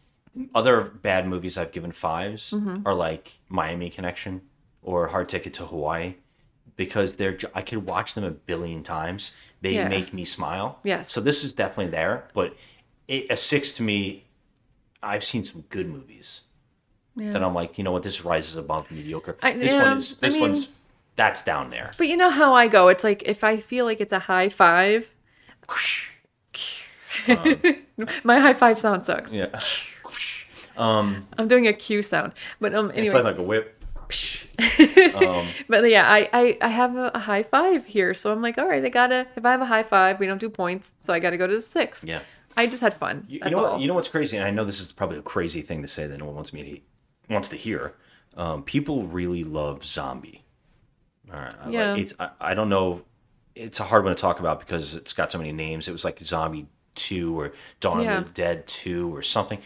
other 0.54 0.80
bad 0.80 1.26
movies 1.26 1.58
I've 1.58 1.72
given 1.72 1.90
5s 1.90 2.52
Mhm. 2.54 2.82
are 2.86 2.94
like 2.94 3.40
Miami 3.48 3.90
Connection 3.90 4.42
or 4.82 5.08
Hard 5.08 5.28
Ticket 5.28 5.54
to 5.54 5.66
Hawaii 5.66 6.14
because 6.76 7.16
they're. 7.16 7.36
I 7.54 7.62
could 7.62 7.86
watch 7.86 8.14
them 8.14 8.24
a 8.24 8.30
billion 8.30 8.82
times. 8.82 9.32
They 9.60 9.74
Yeah. 9.74 9.88
make 9.88 10.14
me 10.14 10.24
smile. 10.24 10.78
Yes. 10.84 11.10
So 11.12 11.20
this 11.20 11.44
is 11.44 11.52
definitely 11.52 11.90
there. 11.90 12.28
But 12.34 12.54
it, 13.08 13.26
a 13.30 13.36
six 13.36 13.72
to 13.72 13.82
me. 13.82 14.24
I've 15.02 15.24
seen 15.24 15.44
some 15.46 15.62
good 15.70 15.88
movies 15.88 16.42
Yeah. 17.16 17.30
that 17.32 17.42
I'm 17.42 17.54
like, 17.54 17.78
you 17.78 17.84
know 17.84 17.92
what, 17.92 18.02
this 18.02 18.22
rises 18.24 18.56
above 18.56 18.90
mediocre. 18.90 19.36
I- 19.42 19.52
this 19.54 19.66
yeah, 19.72 19.82
one 19.84 19.96
is. 19.98 20.18
I 20.22 20.26
This 20.26 20.34
mean- 20.34 20.42
one's. 20.42 20.68
That's 21.16 21.42
down 21.44 21.68
there. 21.70 21.90
But 21.98 22.08
you 22.08 22.16
know 22.16 22.30
how 22.30 22.54
I 22.54 22.66
go. 22.68 22.88
It's 22.88 23.04
like 23.04 23.22
if 23.26 23.44
I 23.44 23.58
feel 23.58 23.84
like 23.84 24.00
it's 24.00 24.12
a 24.12 24.20
high 24.20 24.48
five. 24.48 25.12
My 28.24 28.38
high 28.38 28.54
five 28.54 28.78
sound 28.78 29.04
sucks. 29.04 29.32
Yeah. 29.32 29.60
Um. 30.76 31.26
I'm 31.38 31.48
doing 31.48 31.66
a 31.66 31.72
Q 31.72 32.02
sound, 32.02 32.32
but 32.60 32.74
um. 32.74 32.90
Anyway, 32.92 33.06
It's 33.06 33.14
like, 33.14 33.24
like 33.24 33.38
a 33.38 33.42
whip. 33.42 33.79
Um, 35.14 35.46
but 35.68 35.88
yeah, 35.90 36.10
I, 36.10 36.28
I, 36.32 36.58
I 36.60 36.68
have 36.68 36.96
a, 36.96 37.10
a 37.14 37.18
high 37.18 37.42
five 37.42 37.86
here, 37.86 38.14
so 38.14 38.32
I'm 38.32 38.42
like, 38.42 38.58
all 38.58 38.66
right, 38.68 38.84
I 38.84 38.88
gotta. 38.88 39.26
If 39.36 39.44
I 39.44 39.50
have 39.52 39.60
a 39.60 39.66
high 39.66 39.82
five, 39.82 40.18
we 40.20 40.26
don't 40.26 40.38
do 40.40 40.50
points, 40.50 40.92
so 41.00 41.12
I 41.12 41.18
gotta 41.20 41.36
go 41.36 41.46
to 41.46 41.54
the 41.54 41.62
six. 41.62 42.04
yeah. 42.04 42.20
I 42.56 42.66
just 42.66 42.80
had 42.80 42.94
fun. 42.94 43.26
You, 43.28 43.40
you 43.44 43.50
know 43.50 43.64
all. 43.64 43.72
what? 43.74 43.80
You 43.80 43.86
know 43.86 43.94
what's 43.94 44.08
crazy, 44.08 44.36
and 44.36 44.44
I 44.46 44.50
know 44.50 44.64
this 44.64 44.80
is 44.80 44.90
probably 44.90 45.18
a 45.18 45.22
crazy 45.22 45.62
thing 45.62 45.82
to 45.82 45.88
say 45.88 46.06
that 46.08 46.18
no 46.18 46.26
one 46.26 46.34
wants 46.34 46.52
me 46.52 46.62
to 47.28 47.32
wants 47.34 47.48
to 47.50 47.56
hear. 47.56 47.94
Um, 48.36 48.64
people 48.64 49.04
really 49.04 49.44
love 49.44 49.84
zombie. 49.84 50.44
All 51.32 51.38
right. 51.38 51.54
I 51.60 51.64
like- 51.66 51.72
Yeah. 51.74 51.94
it's 51.94 52.12
I, 52.18 52.30
I 52.40 52.54
don't 52.54 52.68
know. 52.68 53.02
It's 53.54 53.78
a 53.78 53.84
hard 53.84 54.04
one 54.04 54.14
to 54.14 54.20
talk 54.20 54.40
about 54.40 54.58
because 54.60 54.96
it's 54.96 55.12
got 55.12 55.30
so 55.30 55.38
many 55.38 55.52
names. 55.52 55.86
It 55.86 55.92
was 55.92 56.04
like 56.04 56.18
Zombie 56.20 56.66
Two 56.96 57.38
or 57.38 57.52
Dawn 57.80 58.02
Yeah. 58.02 58.18
of 58.18 58.26
the 58.26 58.32
Dead 58.32 58.66
Two 58.66 59.14
or 59.14 59.22
something. 59.22 59.58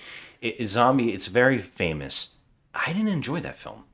It- 0.42 0.66
zombie. 0.68 1.12
It's 1.12 1.26
very 1.26 1.58
famous. 1.58 2.28
I 2.74 2.92
didn't 2.92 3.08
enjoy 3.08 3.40
that 3.40 3.58
film. 3.58 3.84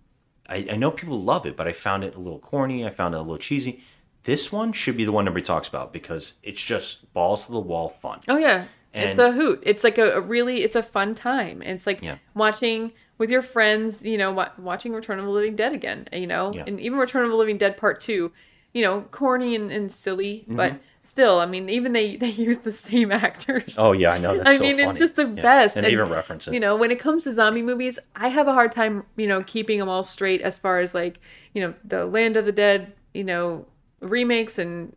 I, 0.51 0.66
I 0.72 0.76
know 0.76 0.90
people 0.90 1.20
love 1.20 1.46
it, 1.46 1.57
but 1.57 1.66
I 1.68 1.72
found 1.72 2.05
it 2.05 2.14
a 2.14 2.18
little 2.18 2.38
corny. 2.40 2.84
I 2.84 2.90
found 2.90 3.14
it 3.14 3.18
a 3.18 3.20
little 3.20 3.38
cheesy. 3.38 3.82
This 4.24 4.53
one 4.53 4.72
should 4.72 4.96
be 4.96 5.05
the 5.05 5.12
one 5.12 5.26
everybody 5.26 5.44
talks 5.46 5.68
about 5.68 5.92
because 5.92 6.34
it's 6.42 6.62
just 6.62 7.11
balls 7.14 7.46
to 7.46 7.53
the 7.53 7.61
wall 7.61 7.88
fun. 7.88 8.20
Oh 8.28 8.36
yeah, 8.36 8.66
it's 8.92 9.16
a 9.18 9.32
hoot. 9.32 9.62
It's 9.64 9.82
like 9.84 9.96
a, 9.96 10.12
a 10.16 10.20
really, 10.20 10.62
it's 10.62 10.74
a 10.76 10.82
fun 10.82 11.14
time. 11.14 11.62
It's 11.62 11.86
like 11.86 12.03
Yeah. 12.03 12.16
watching 12.34 12.92
with 13.16 13.30
your 13.30 13.40
friends. 13.42 14.05
You 14.05 14.18
know, 14.18 14.46
watching 14.59 14.92
Return 14.92 15.18
of 15.18 15.24
the 15.24 15.30
Living 15.30 15.57
Dead 15.57 15.72
again. 15.72 16.09
You 16.12 16.26
know, 16.26 16.53
Yeah. 16.53 16.64
and 16.66 16.78
even 16.80 16.98
Return 16.98 17.24
of 17.24 17.30
the 17.30 17.36
Living 17.36 17.57
Dead 17.57 17.76
Part 17.76 18.01
Two. 18.01 18.32
You 18.74 18.82
know, 18.82 19.01
corny 19.11 19.57
and, 19.57 19.70
and 19.72 19.90
silly, 19.90 20.44
but 20.48 20.72
Mhm. 20.74 20.78
Still, 21.01 21.38
I 21.40 21.46
mean, 21.46 21.68
even 21.68 21.92
they 21.92 22.16
they 22.24 22.28
use 22.30 22.59
the 22.59 22.72
same 22.72 23.11
actors. 23.12 23.74
Oh 23.78 23.92
yeah, 23.92 24.12
I 24.12 24.18
know. 24.18 24.36
That's 24.36 24.51
I 24.51 24.57
so 24.57 24.62
mean, 24.62 24.76
funny. 24.76 24.90
it's 24.90 24.98
just 24.98 25.16
the 25.16 25.26
Yeah. 25.26 25.42
best. 25.42 25.76
And, 25.76 25.84
they 25.86 25.90
even 25.92 26.09
reference 26.09 26.46
it. 26.48 26.55
You 26.55 26.61
know, 26.61 26.76
when 26.76 26.90
it 26.90 26.98
comes 26.98 27.24
to 27.24 27.32
zombie 27.32 27.62
movies, 27.62 27.98
I 28.16 28.28
have 28.28 28.46
a 28.48 28.53
hard 28.53 28.72
time, 28.72 29.05
you 29.16 29.26
know, 29.26 29.42
keeping 29.42 29.78
them 29.78 29.88
all 29.88 30.03
straight 30.03 30.40
as 30.42 30.59
far 30.59 30.78
as 30.80 30.94
like, 30.94 31.20
you 31.55 31.62
know, 31.62 31.74
the 31.84 32.05
Land 32.07 32.36
of 32.36 32.44
the 32.46 32.53
Dead, 32.53 32.92
you 33.14 33.24
know, 33.24 33.66
remakes 34.01 34.59
and, 34.59 34.94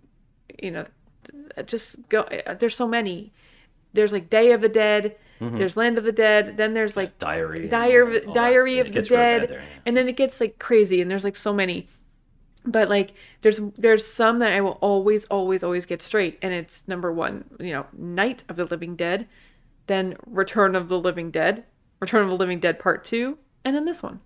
you 0.61 0.71
know, 0.71 0.85
just 1.65 2.07
go. 2.09 2.21
uh, 2.21 2.53
There's 2.55 2.75
so 2.75 2.87
many. 2.87 3.31
There's 3.93 4.11
like 4.13 4.29
Day 4.29 4.51
of 4.51 4.61
the 4.61 4.69
Dead. 4.69 5.15
Mhm. 5.41 5.57
There's 5.57 5.75
Land 5.77 5.97
of 5.97 6.03
the 6.03 6.11
Dead. 6.11 6.57
Then 6.57 6.73
there's 6.73 6.95
like 6.95 7.17
Diary. 7.19 7.67
Diary, 7.67 8.17
and 8.19 8.27
that 8.29 8.33
Diary 8.33 8.79
of 8.79 8.87
the 8.87 8.93
gets 8.93 9.09
really 9.11 9.21
bad 9.21 9.39
Dead, 9.41 9.49
there, 9.49 9.59
yeah. 9.59 9.65
and 9.85 9.97
then 9.97 10.07
it 10.07 10.15
gets 10.15 10.39
like 10.39 10.57
crazy, 10.59 11.01
and 11.01 11.09
there's 11.11 11.23
like 11.23 11.35
so 11.35 11.53
many. 11.53 11.87
But 12.65 12.89
like, 12.89 13.13
there's 13.41 13.59
there's 13.77 14.05
some 14.05 14.39
that 14.39 14.53
I 14.53 14.61
will 14.61 14.77
always, 14.81 15.25
always, 15.25 15.63
always 15.63 15.85
get 15.85 16.01
straight, 16.01 16.39
and 16.41 16.53
it's 16.53 16.87
number 16.87 17.11
one, 17.11 17.43
you 17.59 17.73
know, 17.73 17.85
Night 17.91 18.43
of 18.47 18.55
the 18.55 18.65
Living 18.65 18.95
Dead, 18.95 19.27
then 19.87 20.15
Return 20.25 20.75
of 20.75 20.87
the 20.87 20.97
Living 20.99 21.29
Dead, 21.29 21.65
Return 21.99 22.23
of 22.23 22.29
the 22.29 22.37
Living 22.37 22.59
Dead 22.59 22.79
Part 22.79 23.03
Two, 23.03 23.37
and 23.65 23.75
then 23.75 23.83
this 23.85 24.01
one. 24.01 24.21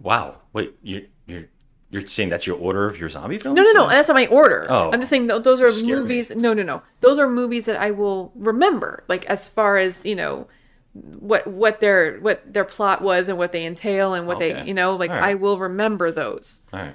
Wow. 0.00 0.36
Wait, 0.52 0.76
you 0.82 1.06
you're 1.26 1.46
you're 1.90 2.06
saying 2.06 2.28
that's 2.28 2.46
your 2.46 2.58
order 2.58 2.84
of 2.84 2.98
your 3.00 3.08
zombie 3.08 3.38
films? 3.38 3.56
No, 3.56 3.62
no, 3.62 3.72
no. 3.72 3.88
That's 3.88 4.08
not 4.08 4.14
my 4.14 4.26
order. 4.26 4.66
Oh. 4.68 4.92
I'm 4.92 5.00
just 5.00 5.08
saying 5.08 5.26
those 5.26 5.60
are 5.62 5.70
Scared 5.70 5.86
me. 5.86 5.94
movies. 5.94 6.30
No, 6.30 6.52
no, 6.52 6.62
no. 6.62 6.82
Those 7.00 7.18
are 7.18 7.26
movies 7.28 7.64
that 7.64 7.80
I 7.80 7.90
will 7.90 8.30
remember. 8.34 9.04
Like 9.08 9.24
as 9.26 9.48
far 9.48 9.78
as 9.78 10.04
you 10.04 10.14
know, 10.14 10.46
what 10.92 11.46
what 11.46 11.80
their 11.80 12.18
what 12.18 12.42
their 12.52 12.64
plot 12.66 13.00
was 13.00 13.28
and 13.28 13.38
what 13.38 13.52
they 13.52 13.64
entail 13.64 14.12
and 14.12 14.26
what 14.26 14.36
Okay. 14.36 14.52
they 14.52 14.64
you 14.66 14.74
know 14.74 14.94
like 14.96 15.10
right. 15.10 15.22
I 15.22 15.34
will 15.34 15.58
remember 15.58 16.10
those. 16.12 16.60
All 16.72 16.80
right. 16.80 16.94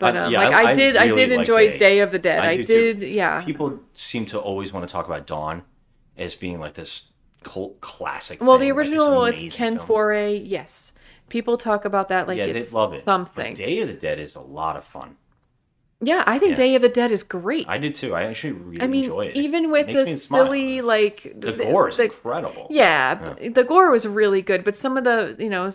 But 0.00 0.16
I- 0.16 0.20
um, 0.24 0.32
yeah, 0.32 0.38
like 0.48 0.52
I- 0.54 0.62
I, 0.62 0.70
I 0.70 0.74
did, 0.74 0.96
I 0.96 1.04
really 1.04 1.26
did 1.26 1.32
enjoy 1.32 1.68
Day. 1.68 1.78
Day. 1.78 1.98
of 2.00 2.10
the 2.10 2.18
Dead. 2.18 2.40
I 2.40 2.48
I, 2.50 2.56
do 2.56 2.64
too. 2.66 2.94
did, 2.94 3.08
yeah. 3.08 3.42
People 3.44 3.78
seem 3.94 4.26
to 4.26 4.38
always 4.40 4.72
want 4.72 4.88
to 4.88 4.92
talk 4.92 5.06
about 5.06 5.26
Dawn 5.26 5.62
as 6.16 6.34
being 6.34 6.58
like 6.58 6.74
this 6.74 7.10
cult 7.44 7.80
classic. 7.80 8.40
Well, 8.42 8.58
thing, 8.58 8.68
the 8.68 8.72
like 8.74 8.86
original 8.86 9.20
with 9.22 9.52
Ken 9.52 9.76
film. 9.76 9.88
Foree, 9.88 10.42
yes. 10.44 10.92
People 11.28 11.56
talk 11.56 11.84
about 11.84 12.08
that 12.08 12.26
like 12.26 12.38
yeah, 12.38 12.44
it's 12.46 12.70
they 12.72 12.76
love 12.76 12.92
it. 12.92 13.04
something. 13.04 13.52
But 13.52 13.56
Day 13.64 13.80
of 13.80 13.88
the 13.88 13.94
Dead 13.94 14.18
is 14.18 14.34
a 14.34 14.40
lot 14.40 14.76
of 14.76 14.84
fun. 14.84 15.16
yeah, 16.02 16.24
I 16.26 16.38
think 16.38 16.50
Yeah. 16.50 16.56
Day 16.56 16.74
of 16.74 16.82
the 16.82 16.88
Dead 16.88 17.10
is 17.12 17.22
great. 17.22 17.66
I 17.68 17.78
do 17.78 17.90
too. 17.90 18.14
I 18.14 18.22
actually 18.24 18.52
really 18.54 18.80
I 18.82 18.86
mean, 18.88 19.04
enjoy 19.04 19.20
it. 19.22 19.36
even 19.36 19.70
with 19.70 19.88
It 19.88 19.92
the 19.94 20.16
smile. 20.16 20.46
silly 20.46 20.80
like 20.80 21.32
The 21.38 21.52
gore 21.52 21.88
is 21.88 21.98
incredible. 21.98 22.66
Yeah, 22.70 23.34
Yeah. 23.40 23.50
the 23.50 23.64
gore 23.64 23.90
was 23.90 24.08
really 24.08 24.42
good, 24.42 24.64
but 24.64 24.74
some 24.76 24.96
of 24.96 25.04
the 25.04 25.36
you 25.38 25.48
know 25.50 25.70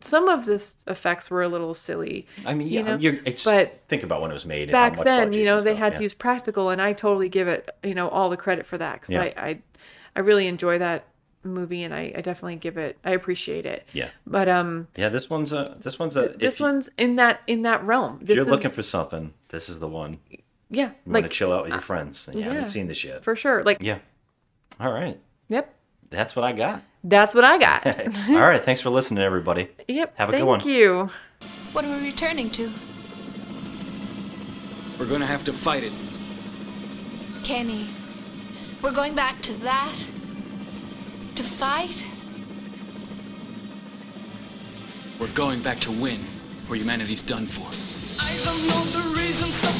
some 0.00 0.28
of 0.28 0.44
the 0.46 0.62
effects 0.86 1.30
were 1.30 1.42
a 1.42 1.48
little 1.48 1.74
silly. 1.74 2.26
I 2.44 2.54
mean, 2.54 2.68
you 2.68 2.80
yeah, 2.80 2.82
know? 2.82 2.96
you're, 2.98 3.18
it's 3.24 3.44
but 3.44 3.80
think 3.88 4.02
about 4.02 4.20
when 4.22 4.30
it 4.30 4.34
was 4.34 4.46
made. 4.46 4.68
and 4.68 4.76
how 4.76 4.90
back 4.90 5.04
then, 5.04 5.32
you 5.32 5.44
know, 5.44 5.56
they 5.60 5.70
stuff, 5.70 5.78
had 5.78 5.92
yeah. 5.94 5.98
to 5.98 6.02
use 6.04 6.14
practical, 6.14 6.70
and 6.70 6.80
I 6.82 6.92
totally 6.92 7.28
give 7.28 7.48
it 7.48 7.68
you 7.82 7.94
know 7.94 8.08
all 8.08 8.28
the 8.30 8.36
credit 8.36 8.66
for 8.66 8.76
that 8.78 9.00
because 9.00 9.10
Yeah. 9.14 9.22
I, 9.22 9.34
I 9.36 9.58
I 10.14 10.20
really 10.20 10.46
enjoy 10.46 10.78
that 10.78 11.06
movie, 11.44 11.82
and 11.84 11.94
I, 11.94 12.12
I 12.16 12.20
definitely 12.20 12.56
give 12.56 12.76
it 12.76 12.98
I 13.04 13.10
appreciate 13.12 13.66
it. 13.66 13.86
Yeah. 13.92 14.08
But 14.26 14.48
um, 14.48 14.88
Yeah, 14.96 15.08
this 15.08 15.30
one's 15.30 15.52
a 15.52 15.76
this 15.80 15.98
one's 15.98 16.16
a. 16.16 16.28
this 16.36 16.58
you- 16.60 16.64
one's 16.66 16.88
in 16.98 17.16
that 17.16 17.40
in 17.46 17.62
that 17.62 17.84
realm. 17.84 18.18
If 18.20 18.26
This 18.28 18.36
you're 18.36 18.44
is, 18.44 18.50
looking 18.50 18.70
for 18.70 18.82
something, 18.82 19.32
this 19.48 19.68
is 19.68 19.78
the 19.78 19.88
one. 19.88 20.18
yeah, 20.68 20.88
You 21.06 21.12
like 21.12 21.22
want 21.22 21.24
to 21.24 21.28
chill 21.38 21.52
out 21.52 21.62
with 21.64 21.72
your 21.72 21.80
friends, 21.80 22.26
and 22.28 22.36
you 22.36 22.42
yeah, 22.44 22.52
haven't 22.52 22.68
seen 22.68 22.86
this 22.88 23.02
yet. 23.04 23.22
for 23.24 23.36
sure. 23.36 23.62
Like 23.64 23.78
Yeah. 23.80 23.98
All 24.80 24.92
right. 24.92 25.18
yep, 25.48 25.74
That's 26.10 26.34
what 26.36 26.44
I 26.44 26.52
got. 26.52 26.82
That's 27.08 27.34
what 27.34 27.44
I 27.44 27.58
got. 27.58 27.86
All 28.28 28.34
right. 28.34 28.62
Thanks 28.62 28.80
for 28.80 28.90
listening, 28.90 29.22
everybody. 29.22 29.68
Yep. 29.88 30.16
Have 30.16 30.28
a 30.28 30.32
good 30.32 30.44
one. 30.44 30.60
Thank 30.60 30.70
you. 30.70 31.10
What 31.72 31.84
are 31.84 31.96
we 31.96 32.06
returning 32.06 32.50
to? 32.52 32.72
We're 34.98 35.06
gonna 35.06 35.26
have 35.26 35.44
to 35.44 35.52
fight 35.52 35.84
it. 35.84 35.92
Kenny, 37.44 37.90
we're 38.82 38.92
going 38.92 39.14
back 39.14 39.42
to 39.42 39.52
that? 39.58 39.96
To 41.36 41.42
fight? 41.42 42.04
We're 45.20 45.32
going 45.32 45.62
back 45.62 45.80
to 45.80 45.92
win, 45.92 46.24
or 46.68 46.76
humanity's 46.76 47.22
done 47.22 47.46
for. 47.46 47.66
Eyes 47.68 48.46
on 48.46 48.56
the 48.92 49.75